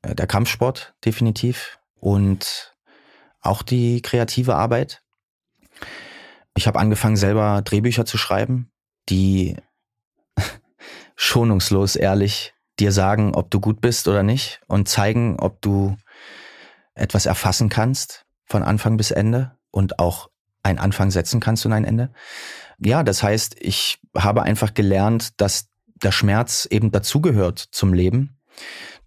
äh, 0.00 0.14
der 0.14 0.26
Kampfsport 0.26 0.94
definitiv 1.04 1.78
und 1.94 2.74
auch 3.42 3.62
die 3.62 4.00
kreative 4.00 4.54
Arbeit. 4.54 5.02
Ich 6.56 6.66
habe 6.66 6.78
angefangen, 6.78 7.16
selber 7.16 7.60
Drehbücher 7.62 8.06
zu 8.06 8.16
schreiben, 8.16 8.70
die 9.10 9.56
schonungslos 11.20 11.96
ehrlich 11.96 12.54
dir 12.78 12.92
sagen, 12.92 13.34
ob 13.34 13.50
du 13.50 13.60
gut 13.60 13.82
bist 13.82 14.08
oder 14.08 14.22
nicht 14.22 14.62
und 14.68 14.88
zeigen, 14.88 15.38
ob 15.38 15.60
du 15.60 15.96
etwas 16.94 17.26
erfassen 17.26 17.68
kannst 17.68 18.24
von 18.46 18.62
Anfang 18.62 18.96
bis 18.96 19.10
Ende 19.10 19.52
und 19.70 19.98
auch 19.98 20.30
einen 20.62 20.78
Anfang 20.78 21.10
setzen 21.10 21.38
kannst 21.38 21.66
und 21.66 21.74
ein 21.74 21.84
Ende. 21.84 22.10
Ja, 22.78 23.02
das 23.02 23.22
heißt, 23.22 23.56
ich 23.60 23.98
habe 24.16 24.44
einfach 24.44 24.72
gelernt, 24.72 25.38
dass 25.38 25.68
der 26.02 26.10
Schmerz 26.10 26.66
eben 26.70 26.90
dazugehört 26.90 27.58
zum 27.70 27.92
Leben 27.92 28.38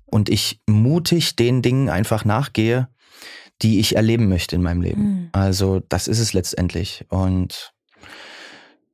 und 0.06 0.30
ich 0.30 0.62
mutig 0.68 1.36
den 1.36 1.64
Dingen 1.64 1.90
einfach 1.90 2.26
nachgehe, 2.26 2.90
die 3.64 3.80
ich 3.80 3.96
erleben 3.96 4.30
möchte 4.30 4.56
in 4.56 4.62
meinem 4.62 4.82
Leben. 4.82 5.02
Mhm. 5.02 5.30
Also 5.32 5.82
das 5.90 6.08
ist 6.08 6.20
es 6.20 6.34
letztendlich. 6.34 7.06
Und 7.10 7.74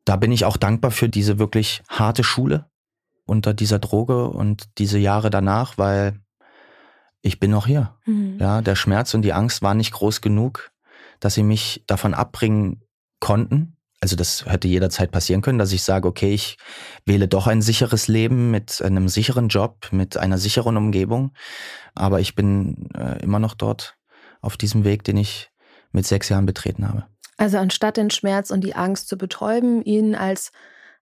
da 0.05 0.15
bin 0.15 0.32
ich 0.32 0.45
auch 0.45 0.55
dankbar 0.55 0.91
für 0.91 1.09
diese 1.09 1.38
wirklich 1.38 1.84
harte 1.89 2.24
Schule 2.24 2.70
unter 3.30 3.54
dieser 3.54 3.80
Droge 3.80 4.30
und 4.30 4.68
diese 4.78 4.98
Jahre 5.00 5.30
danach, 5.30 5.78
weil 5.78 6.20
ich 7.22 7.40
bin 7.40 7.52
noch 7.52 7.68
hier. 7.68 7.96
Mhm. 8.06 8.38
Ja, 8.40 8.62
der 8.62 8.76
Schmerz 8.76 9.14
und 9.14 9.22
die 9.22 9.34
Angst 9.34 9.62
waren 9.62 9.78
nicht 9.78 9.92
groß 9.92 10.22
genug, 10.22 10.72
dass 11.20 11.36
sie 11.36 11.44
mich 11.44 11.84
davon 11.88 12.14
abbringen 12.14 12.82
konnten. 13.20 13.76
Also 14.02 14.16
das 14.16 14.46
hätte 14.46 14.70
jederzeit 14.70 15.12
passieren 15.12 15.42
können, 15.42 15.60
dass 15.60 15.74
ich 15.74 15.84
sage, 15.84 16.08
okay, 16.08 16.34
ich 16.34 16.58
wähle 17.06 17.28
doch 17.28 17.48
ein 17.48 17.62
sicheres 17.62 18.08
Leben 18.08 18.50
mit 18.50 18.82
einem 18.82 19.10
sicheren 19.10 19.50
Job, 19.50 19.90
mit 19.92 20.16
einer 20.16 20.38
sicheren 20.38 20.78
Umgebung. 20.78 21.34
Aber 21.96 22.22
ich 22.22 22.34
bin 22.34 22.90
äh, 22.96 23.22
immer 23.22 23.40
noch 23.40 23.56
dort 23.56 23.98
auf 24.42 24.56
diesem 24.56 24.86
Weg, 24.86 25.04
den 25.04 25.18
ich 25.18 25.52
mit 25.92 26.06
sechs 26.06 26.30
Jahren 26.30 26.46
betreten 26.46 26.88
habe. 26.88 27.06
Also 27.36 27.58
anstatt 27.58 27.98
den 27.98 28.10
Schmerz 28.10 28.52
und 28.52 28.62
die 28.62 28.76
Angst 28.76 29.10
zu 29.10 29.18
betäuben, 29.18 29.84
ihn 29.84 30.16
als 30.16 30.52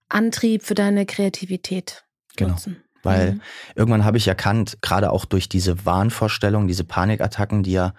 Antrieb 0.08 0.64
für 0.64 0.74
deine 0.74 1.06
Kreativität 1.06 2.04
Genau. 2.38 2.50
nutzen. 2.52 2.82
Weil 3.02 3.32
Mhm. 3.34 3.40
irgendwann 3.76 4.04
habe 4.04 4.16
ich 4.16 4.26
erkannt, 4.26 4.78
gerade 4.82 5.10
auch 5.12 5.24
durch 5.24 5.48
diese 5.48 5.84
Wahnvorstellungen, 5.86 6.66
diese 6.68 6.84
Panikattacken, 6.84 7.62
die 7.62 7.72
ja 7.72 7.94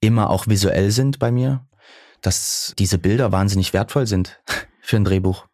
immer 0.00 0.30
auch 0.30 0.48
visuell 0.48 0.90
sind 0.90 1.18
bei 1.18 1.30
mir, 1.30 1.64
dass 2.20 2.74
diese 2.78 2.98
Bilder 2.98 3.30
wahnsinnig 3.32 3.72
wertvoll 3.72 4.06
sind 4.06 4.40
für 4.80 4.96
ein 4.96 5.04
Drehbuch. 5.04 5.46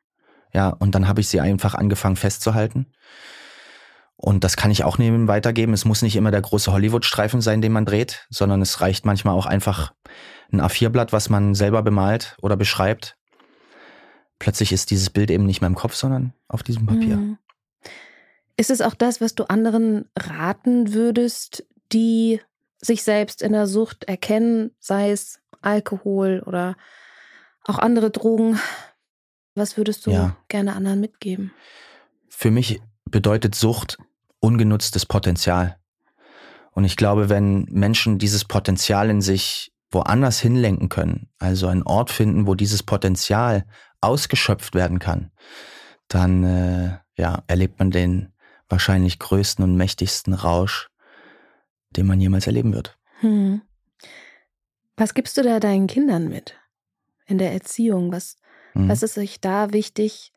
Ja, 0.55 0.71
und 0.71 0.95
dann 0.95 1.07
habe 1.07 1.21
ich 1.21 1.29
sie 1.29 1.41
einfach 1.41 1.75
angefangen 1.75 2.17
festzuhalten. 2.17 2.87
Und 4.17 4.43
das 4.45 4.57
kann 4.57 4.71
ich 4.71 4.83
auch 4.83 4.99
neben 4.99 5.29
weitergeben. 5.29 5.73
Es 5.75 5.85
muss 5.85 6.03
nicht 6.03 6.17
immer 6.17 6.31
der 6.31 6.41
große 6.41 6.73
Hollywood-Streifen 6.73 7.41
sein, 7.41 7.61
den 7.61 7.71
man 7.71 7.85
dreht, 7.85 8.27
sondern 8.31 8.63
es 8.63 8.81
reicht 8.81 9.05
manchmal 9.05 9.35
auch 9.35 9.47
einfach 9.47 9.93
ein 10.51 10.61
A4-Blatt, 10.61 11.13
was 11.13 11.29
man 11.29 11.55
selber 11.55 11.83
bemalt 11.83 12.37
oder 12.41 12.57
beschreibt. 12.57 13.17
Plötzlich 14.39 14.73
ist 14.73 14.91
dieses 14.91 15.11
Bild 15.11 15.31
eben 15.31 15.45
nicht 15.47 15.61
mehr 15.61 15.69
im 15.69 15.75
Kopf, 15.75 15.95
sondern 15.95 16.33
auf 16.49 16.63
diesem 16.63 16.87
Papier. 16.87 17.17
Mhm. 17.17 17.39
Ist 18.59 18.71
es 18.71 18.81
auch 18.81 18.95
das, 18.95 19.21
was 19.21 19.37
du 19.37 19.45
anderen 19.45 20.11
raten 20.19 20.93
würdest, 20.93 21.65
die 21.93 22.41
sich 22.81 23.05
selbst 23.05 23.41
in 23.41 23.53
der 23.53 23.69
Sucht 23.69 24.05
erkennen, 24.05 24.73
sei 24.81 25.13
es 25.13 25.41
Alkohol 25.63 26.43
oder 26.45 26.77
auch 27.65 27.79
andere 27.79 28.11
Drogen? 28.11 28.59
Was 29.55 29.77
würdest 29.77 30.07
du 30.07 30.11
Ja. 30.11 30.37
gerne 30.49 30.75
anderen 30.75 31.01
mitgeben? 31.01 31.53
Für 32.29 32.51
mich 32.51 32.81
bedeutet 33.05 33.55
Sucht 33.55 33.97
ungenutztes 34.41 35.07
Potenzial. 35.07 35.77
Und 36.73 36.85
ich 36.85 36.97
glaube, 36.97 37.29
wenn 37.29 37.65
Menschen 37.71 38.19
dieses 38.19 38.45
Potenzial 38.45 39.09
in 39.09 39.21
sich 39.21 39.73
woanders 39.93 40.41
hinlenken 40.41 40.89
können, 40.89 41.29
also 41.39 41.69
einen 41.69 41.85
Ort 41.85 42.11
finden, 42.11 42.49
wo 42.49 42.57
dieses 42.57 42.83
Potenzial 42.83 43.65
ausgeschöpft 44.01 44.75
werden 44.75 44.99
kann, 44.99 45.31
dann 46.09 46.43
äh, 46.45 46.99
ja, 47.17 47.43
erlebt 47.47 47.79
man 47.79 47.91
den 47.91 48.33
wahrscheinlich 48.69 49.19
größten 49.19 49.65
und 49.65 49.77
mächtigsten 49.77 50.35
Rausch, 50.35 50.89
den 51.91 52.07
man 52.07 52.21
jemals 52.21 52.47
erleben 52.47 52.75
wird. 52.75 52.97
Hm. 53.21 53.63
Was 54.97 55.15
gibst 55.15 55.37
du 55.37 55.43
da 55.43 55.61
deinen 55.61 55.87
Kindern 55.87 56.29
mit 56.29 56.55
in 57.27 57.39
der 57.39 57.53
Erziehung? 57.53 58.13
Was, 58.13 58.37
Mhm. 58.75 58.89
was 58.89 59.03
ist 59.03 59.17
euch 59.17 59.41
da 59.41 59.73
wichtig? 59.73 60.33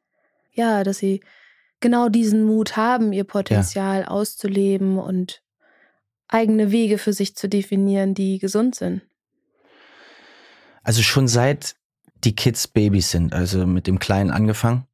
Ja, 0.54 0.84
dass 0.84 0.98
sie 1.00 1.22
genau 1.80 2.10
diesen 2.10 2.44
Mut 2.46 2.78
haben, 2.78 3.12
ihr 3.14 3.24
Potenzial 3.24 4.06
auszuleben 4.06 4.98
und 5.00 5.42
eigene 6.28 6.72
Wege 6.72 6.98
für 6.98 7.14
sich 7.14 7.36
zu 7.36 7.50
definieren, 7.50 8.14
die 8.14 8.40
gesund 8.40 8.76
sind. 8.76 9.02
Also 10.84 11.02
schon 11.02 11.28
seit 11.28 11.76
die 12.24 12.36
Kids 12.36 12.68
Babys 12.68 13.12
sind, 13.12 13.34
also 13.34 13.66
mit 13.66 13.88
dem 13.88 14.00
Kleinen 14.00 14.32
angefangen, 14.32 14.88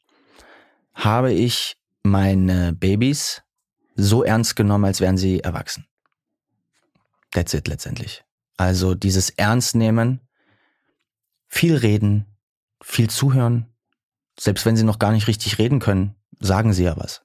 habe 0.93 1.31
ich 1.33 1.77
meine 2.07 2.73
Babys 2.73 3.43
so 3.95 4.23
ernst 4.23 4.55
genommen, 4.55 4.85
als 4.85 5.01
wären 5.01 5.17
sie 5.17 5.39
erwachsen. 5.41 5.85
That's 7.31 7.53
it 7.53 7.67
letztendlich. 7.67 8.23
Also 8.57 8.95
dieses 8.95 9.29
Ernstnehmen, 9.29 10.21
viel 11.47 11.75
reden, 11.75 12.25
viel 12.81 13.09
zuhören, 13.09 13.67
selbst 14.39 14.65
wenn 14.65 14.75
sie 14.77 14.83
noch 14.83 14.99
gar 14.99 15.11
nicht 15.11 15.27
richtig 15.27 15.57
reden 15.59 15.79
können, 15.79 16.15
sagen 16.39 16.73
sie 16.73 16.83
ja 16.83 16.97
was. 16.97 17.23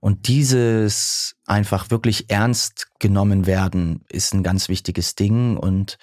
Und 0.00 0.28
dieses 0.28 1.36
einfach 1.46 1.90
wirklich 1.90 2.30
ernst 2.30 2.88
genommen 2.98 3.46
werden 3.46 4.04
ist 4.08 4.34
ein 4.34 4.42
ganz 4.42 4.68
wichtiges 4.68 5.14
Ding 5.14 5.56
und 5.56 5.98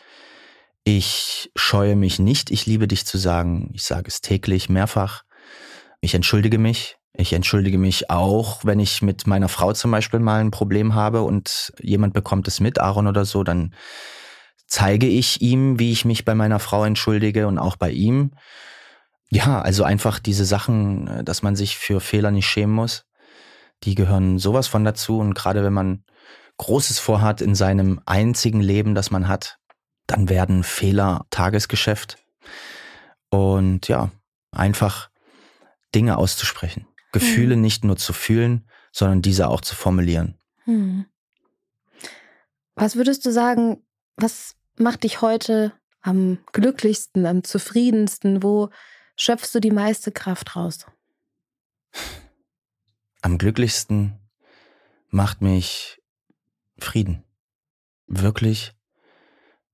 Ich 0.85 1.49
scheue 1.55 1.95
mich 1.95 2.19
nicht, 2.19 2.51
ich 2.51 2.65
liebe 2.65 2.87
dich 2.87 3.05
zu 3.05 3.17
sagen. 3.17 3.71
Ich 3.73 3.83
sage 3.83 4.07
es 4.07 4.19
täglich, 4.19 4.67
mehrfach. 4.67 5.23
Ich 6.01 6.13
entschuldige 6.13 6.57
mich. 6.57 6.97
Ich 7.15 7.33
entschuldige 7.33 7.77
mich 7.77 8.09
auch, 8.09 8.65
wenn 8.65 8.79
ich 8.79 9.03
mit 9.03 9.27
meiner 9.27 9.47
Frau 9.47 9.73
zum 9.73 9.91
Beispiel 9.91 10.19
mal 10.19 10.41
ein 10.41 10.51
Problem 10.51 10.95
habe 10.95 11.21
und 11.21 11.71
jemand 11.79 12.13
bekommt 12.13 12.47
es 12.47 12.59
mit, 12.59 12.79
Aaron 12.79 13.07
oder 13.07 13.23
so, 13.23 13.43
dann 13.43 13.75
zeige 14.65 15.05
ich 15.05 15.41
ihm, 15.41 15.77
wie 15.77 15.91
ich 15.91 16.05
mich 16.05 16.25
bei 16.25 16.33
meiner 16.33 16.59
Frau 16.59 16.83
entschuldige 16.83 17.47
und 17.47 17.59
auch 17.59 17.75
bei 17.75 17.91
ihm. 17.91 18.31
Ja, 19.29 19.61
also 19.61 19.83
einfach 19.83 20.17
diese 20.17 20.45
Sachen, 20.45 21.23
dass 21.23 21.43
man 21.43 21.55
sich 21.55 21.77
für 21.77 22.01
Fehler 22.01 22.31
nicht 22.31 22.47
schämen 22.47 22.73
muss, 22.73 23.05
die 23.83 23.93
gehören 23.93 24.39
sowas 24.39 24.67
von 24.67 24.83
dazu. 24.83 25.19
Und 25.19 25.35
gerade 25.35 25.63
wenn 25.63 25.73
man 25.73 26.03
Großes 26.57 26.97
vorhat 26.97 27.41
in 27.41 27.53
seinem 27.53 28.01
einzigen 28.07 28.61
Leben, 28.61 28.95
das 28.95 29.11
man 29.11 29.27
hat, 29.27 29.57
dann 30.07 30.29
werden 30.29 30.63
Fehler 30.63 31.25
Tagesgeschäft. 31.29 32.17
Und 33.29 33.87
ja, 33.87 34.11
einfach 34.51 35.09
Dinge 35.93 36.17
auszusprechen. 36.17 36.87
Gefühle 37.13 37.55
hm. 37.55 37.61
nicht 37.61 37.85
nur 37.85 37.95
zu 37.95 38.11
fühlen, 38.11 38.67
sondern 38.91 39.21
diese 39.21 39.47
auch 39.47 39.61
zu 39.61 39.75
formulieren. 39.75 40.37
Hm. 40.65 41.05
Was 42.75 42.97
würdest 42.97 43.25
du 43.25 43.31
sagen, 43.31 43.85
was 44.17 44.55
macht 44.77 45.03
dich 45.03 45.21
heute 45.21 45.71
am 46.01 46.39
glücklichsten, 46.51 47.25
am 47.25 47.43
zufriedensten? 47.43 48.43
Wo 48.43 48.69
schöpfst 49.15 49.53
du 49.53 49.61
die 49.61 49.71
meiste 49.71 50.11
Kraft 50.11 50.55
raus? 50.55 50.85
Am 53.21 53.37
glücklichsten 53.37 54.19
macht 55.09 55.41
mich 55.41 56.01
Frieden. 56.79 57.23
Wirklich 58.07 58.73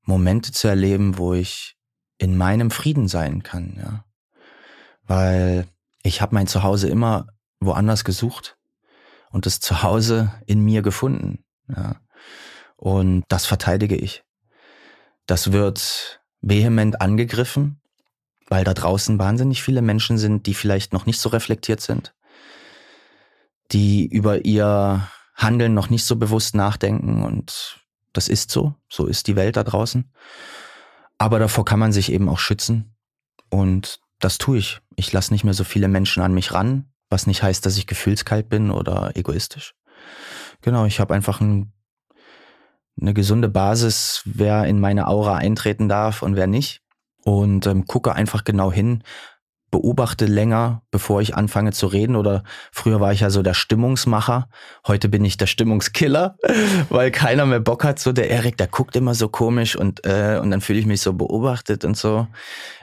Momente 0.04 0.52
zu 0.52 0.68
erleben, 0.68 1.18
wo 1.18 1.34
ich 1.34 1.78
in 2.18 2.38
meinem 2.38 2.70
Frieden 2.70 3.08
sein 3.08 3.42
kann, 3.44 3.76
ja. 3.78 4.06
Weil 5.04 5.66
ich 6.04 6.22
habe 6.22 6.36
mein 6.36 6.48
Zuhause 6.48 6.88
immer 6.90 7.28
woanders 7.60 8.04
gesucht 8.04 8.58
und 9.32 9.46
das 9.46 9.60
Zuhause 9.60 10.34
in 10.46 10.62
mir 10.64 10.82
gefunden, 10.82 11.44
ja. 11.68 12.00
Und 12.76 13.26
das 13.28 13.46
verteidige 13.46 13.98
ich. 13.98 14.24
Das 15.26 15.52
wird 15.52 16.22
vehement 16.40 17.02
angegriffen, 17.02 17.82
weil 18.48 18.64
da 18.64 18.74
draußen 18.74 19.20
wahnsinnig 19.20 19.62
viele 19.62 19.82
Menschen 19.82 20.18
sind, 20.18 20.46
die 20.46 20.54
vielleicht 20.54 20.94
noch 20.94 21.06
nicht 21.06 21.20
so 21.20 21.28
reflektiert 21.28 21.82
sind, 21.82 22.16
die 23.74 24.08
über 24.08 24.46
ihr 24.46 25.10
Handeln 25.36 25.74
noch 25.74 25.90
nicht 25.90 26.06
so 26.06 26.16
bewusst 26.16 26.56
nachdenken 26.56 27.24
und 27.24 27.80
das 28.14 28.28
ist 28.28 28.50
so, 28.50 28.76
so 28.90 29.06
ist 29.06 29.28
die 29.28 29.36
Welt 29.36 29.58
da 29.58 29.64
draußen. 29.64 30.12
Aber 31.18 31.38
davor 31.38 31.66
kann 31.66 31.80
man 31.80 31.92
sich 31.92 32.12
eben 32.12 32.30
auch 32.30 32.40
schützen 32.40 32.96
und 33.50 34.00
das 34.20 34.38
tue 34.38 34.58
ich. 34.58 34.80
Ich 34.96 35.12
lasse 35.12 35.34
nicht 35.34 35.44
mehr 35.44 35.54
so 35.54 35.64
viele 35.64 35.88
Menschen 35.88 36.22
an 36.22 36.34
mich 36.34 36.54
ran, 36.54 36.92
was 37.10 37.28
nicht 37.28 37.44
heißt, 37.44 37.66
dass 37.66 37.78
ich 37.78 37.88
gefühlskalt 37.88 38.50
bin 38.50 38.72
oder 38.72 39.12
egoistisch. 39.16 39.74
Genau, 40.62 40.86
ich 40.86 41.00
habe 41.00 41.14
einfach 41.14 41.42
ein 41.42 41.74
eine 43.02 43.14
gesunde 43.14 43.50
Basis, 43.50 44.24
wer 44.26 44.66
in 44.66 44.80
meine 44.80 45.08
Aura 45.08 45.38
eintreten 45.38 45.88
darf 45.88 46.22
und 46.22 46.36
wer 46.36 46.48
nicht. 46.48 46.82
Und 47.24 47.68
ähm, 47.68 47.86
gucke 47.86 48.14
einfach 48.14 48.44
genau 48.44 48.72
hin, 48.72 49.04
beobachte 49.72 50.26
länger, 50.26 50.82
bevor 50.92 51.22
ich 51.22 51.36
anfange 51.36 51.72
zu 51.72 51.88
reden. 51.88 52.16
Oder 52.16 52.44
früher 52.72 53.00
war 53.00 53.14
ich 53.14 53.22
ja 53.22 53.30
so 53.30 53.42
der 53.42 53.54
Stimmungsmacher. 53.54 54.50
Heute 54.88 55.10
bin 55.10 55.24
ich 55.26 55.38
der 55.38 55.48
Stimmungskiller, 55.48 56.38
weil 56.90 57.12
keiner 57.12 57.46
mehr 57.46 57.60
Bock 57.60 57.84
hat. 57.84 58.00
So 58.00 58.12
der 58.12 58.30
Erik, 58.30 58.58
der 58.58 58.68
guckt 58.68 58.96
immer 58.96 59.16
so 59.16 59.30
komisch 59.30 59.76
und, 59.76 60.06
äh, 60.06 60.40
und 60.42 60.52
dann 60.52 60.62
fühle 60.62 60.80
ich 60.80 60.86
mich 60.86 61.02
so 61.02 61.14
beobachtet 61.14 61.86
und 61.86 61.98
so. 61.98 62.28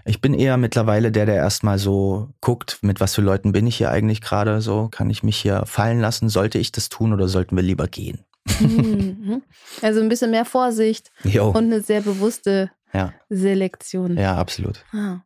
Ich 0.05 0.21
bin 0.21 0.35
eher 0.35 0.57
mittlerweile 0.57 1.11
der, 1.11 1.27
der 1.27 1.37
erstmal 1.37 1.79
so 1.79 2.31
guckt, 2.41 2.79
mit 2.83 3.01
was 3.01 3.15
für 3.15 3.23
Leuten 3.23 3.53
bin 3.53 3.67
ich 3.67 3.77
hier 3.77 3.91
eigentlich 3.91 4.21
gerade 4.21 4.61
so. 4.61 4.89
Kann 4.89 5.11
ich 5.11 5.23
mich 5.23 5.37
hier 5.37 5.65
fallen 5.67 6.01
lassen? 6.01 6.29
Sollte 6.29 6.59
ich 6.59 6.73
das 6.73 6.89
tun 6.89 7.13
oder 7.13 7.29
sollten 7.29 7.57
wir 7.57 7.63
lieber 7.63 7.87
gehen? 7.89 8.25
Mhm. 8.61 9.43
Also 9.83 10.01
ein 10.01 10.09
bisschen 10.09 10.31
mehr 10.31 10.47
Vorsicht 10.47 11.11
jo. 11.23 11.49
und 11.49 11.65
eine 11.65 11.83
sehr 11.83 12.01
bewusste 12.01 12.71
ja. 12.95 13.13
Selektion. 13.29 14.17
Ja, 14.17 14.37
absolut. 14.37 14.85
Ah. 14.93 15.21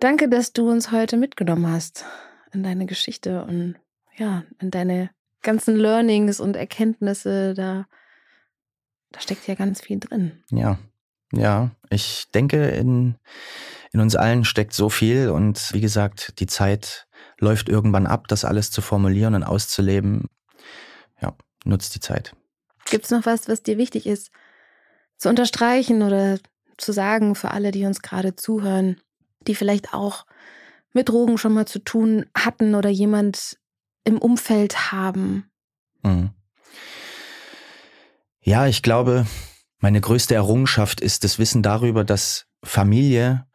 Danke, 0.00 0.30
dass 0.30 0.54
du 0.54 0.70
uns 0.70 0.92
heute 0.92 1.18
mitgenommen 1.18 1.70
hast 1.70 2.06
in 2.52 2.62
deine 2.62 2.86
Geschichte 2.86 3.44
und 3.44 3.76
ja, 4.16 4.44
in 4.58 4.70
deine 4.70 5.10
ganzen 5.42 5.76
Learnings 5.76 6.40
und 6.40 6.56
Erkenntnisse. 6.56 7.52
Da, 7.52 7.86
da 9.12 9.20
steckt 9.20 9.46
ja 9.46 9.54
ganz 9.54 9.82
viel 9.82 10.00
drin. 10.00 10.42
Ja, 10.50 10.78
ja. 11.32 11.70
Ich 11.90 12.30
denke, 12.32 12.68
in, 12.68 13.16
in 13.92 14.00
uns 14.00 14.16
allen 14.16 14.46
steckt 14.46 14.72
so 14.72 14.88
viel 14.88 15.28
und 15.28 15.70
wie 15.74 15.82
gesagt, 15.82 16.40
die 16.40 16.46
Zeit 16.46 17.06
läuft 17.38 17.68
irgendwann 17.68 18.06
ab, 18.06 18.26
das 18.28 18.46
alles 18.46 18.70
zu 18.70 18.80
formulieren 18.80 19.34
und 19.34 19.42
auszuleben. 19.42 20.28
Ja, 21.20 21.36
nutzt 21.64 21.94
die 21.94 22.00
Zeit. 22.00 22.34
Gibt 22.86 23.04
es 23.04 23.10
noch 23.10 23.26
was, 23.26 23.48
was 23.48 23.62
dir 23.62 23.76
wichtig 23.76 24.06
ist 24.06 24.30
zu 25.18 25.28
unterstreichen 25.28 26.02
oder 26.02 26.38
zu 26.78 26.92
sagen 26.92 27.34
für 27.34 27.50
alle, 27.50 27.70
die 27.70 27.84
uns 27.84 28.00
gerade 28.00 28.34
zuhören, 28.34 28.98
die 29.46 29.54
vielleicht 29.54 29.94
auch 29.94 30.26
mit 30.92 31.08
Drogen 31.08 31.38
schon 31.38 31.54
mal 31.54 31.66
zu 31.66 31.78
tun 31.78 32.26
hatten 32.34 32.74
oder 32.74 32.90
jemand 32.90 33.58
im 34.04 34.18
Umfeld 34.18 34.92
haben? 34.92 35.50
Mhm. 36.02 36.30
Ja, 38.42 38.66
ich 38.66 38.82
glaube, 38.82 39.26
meine 39.78 40.00
größte 40.00 40.34
Errungenschaft 40.34 41.00
ist 41.00 41.24
das 41.24 41.38
Wissen 41.38 41.62
darüber, 41.62 42.04
dass 42.04 42.46
Familie 42.62 43.46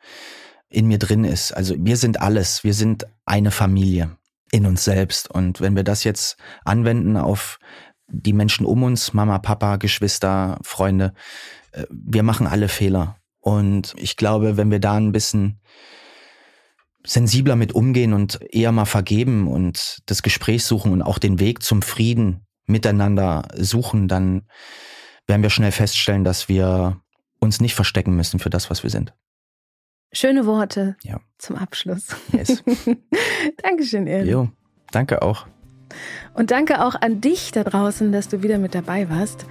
in 0.69 0.87
mir 0.87 0.99
drin 0.99 1.23
ist. 1.23 1.51
Also 1.51 1.75
wir 1.77 1.97
sind 1.97 2.21
alles, 2.21 2.63
wir 2.63 2.73
sind 2.73 3.05
eine 3.25 3.51
Familie 3.51 4.17
in 4.51 4.65
uns 4.65 4.83
selbst. 4.83 5.29
Und 5.29 5.61
wenn 5.61 5.75
wir 5.75 5.83
das 5.83 6.03
jetzt 6.03 6.37
anwenden 6.63 7.17
auf 7.17 7.59
die 8.07 8.33
Menschen 8.33 8.65
um 8.65 8.83
uns, 8.83 9.13
Mama, 9.13 9.39
Papa, 9.39 9.77
Geschwister, 9.77 10.59
Freunde, 10.61 11.13
äh, 11.71 11.85
wir 11.89 12.23
machen 12.23 12.47
alle 12.47 12.67
Fehler. 12.67 13.17
Und 13.45 13.93
ich 13.97 14.17
glaube, 14.17 14.57
wenn 14.57 14.71
wir 14.71 14.79
da 14.79 14.95
ein 14.95 15.11
bisschen 15.11 15.59
sensibler 17.05 17.55
mit 17.55 17.73
umgehen 17.73 18.13
und 18.13 18.39
eher 18.51 18.71
mal 18.71 18.85
vergeben 18.85 19.47
und 19.47 19.99
das 20.07 20.23
Gespräch 20.23 20.63
suchen 20.63 20.91
und 20.91 21.03
auch 21.03 21.19
den 21.19 21.39
Weg 21.39 21.61
zum 21.61 21.83
Frieden 21.83 22.47
miteinander 22.65 23.47
suchen, 23.55 24.07
dann 24.07 24.47
werden 25.27 25.43
wir 25.43 25.51
schnell 25.51 25.71
feststellen, 25.71 26.23
dass 26.23 26.49
wir 26.49 26.99
uns 27.37 27.61
nicht 27.61 27.75
verstecken 27.75 28.15
müssen 28.15 28.39
für 28.39 28.49
das, 28.49 28.71
was 28.71 28.81
wir 28.81 28.89
sind. 28.89 29.13
Schöne 30.11 30.47
Worte 30.47 30.97
ja. 31.03 31.19
zum 31.37 31.55
Abschluss. 31.55 32.15
Yes. 32.31 32.63
Dankeschön, 33.61 34.07
Erik. 34.07 34.31
Jo, 34.31 34.49
danke 34.89 35.21
auch. 35.21 35.45
Und 36.33 36.49
danke 36.49 36.83
auch 36.83 36.95
an 36.99 37.21
dich 37.21 37.51
da 37.51 37.63
draußen, 37.63 38.11
dass 38.11 38.27
du 38.27 38.41
wieder 38.41 38.57
mit 38.57 38.73
dabei 38.73 39.07
warst. 39.07 39.45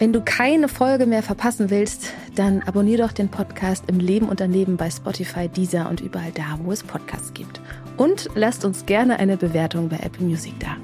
Wenn 0.00 0.14
du 0.14 0.22
keine 0.22 0.68
Folge 0.68 1.04
mehr 1.04 1.22
verpassen 1.22 1.68
willst, 1.68 2.14
dann 2.34 2.62
abonnier 2.62 2.96
doch 2.96 3.12
den 3.12 3.28
Podcast 3.28 3.84
im 3.86 4.00
Leben 4.00 4.30
und 4.30 4.40
daneben 4.40 4.78
bei 4.78 4.90
Spotify, 4.90 5.46
Deezer 5.46 5.90
und 5.90 6.00
überall 6.00 6.32
da, 6.32 6.58
wo 6.64 6.72
es 6.72 6.82
Podcasts 6.82 7.34
gibt. 7.34 7.60
Und 7.98 8.30
lasst 8.34 8.64
uns 8.64 8.86
gerne 8.86 9.18
eine 9.18 9.36
Bewertung 9.36 9.90
bei 9.90 9.98
Apple 9.98 10.24
Music 10.24 10.54
da. 10.58 10.78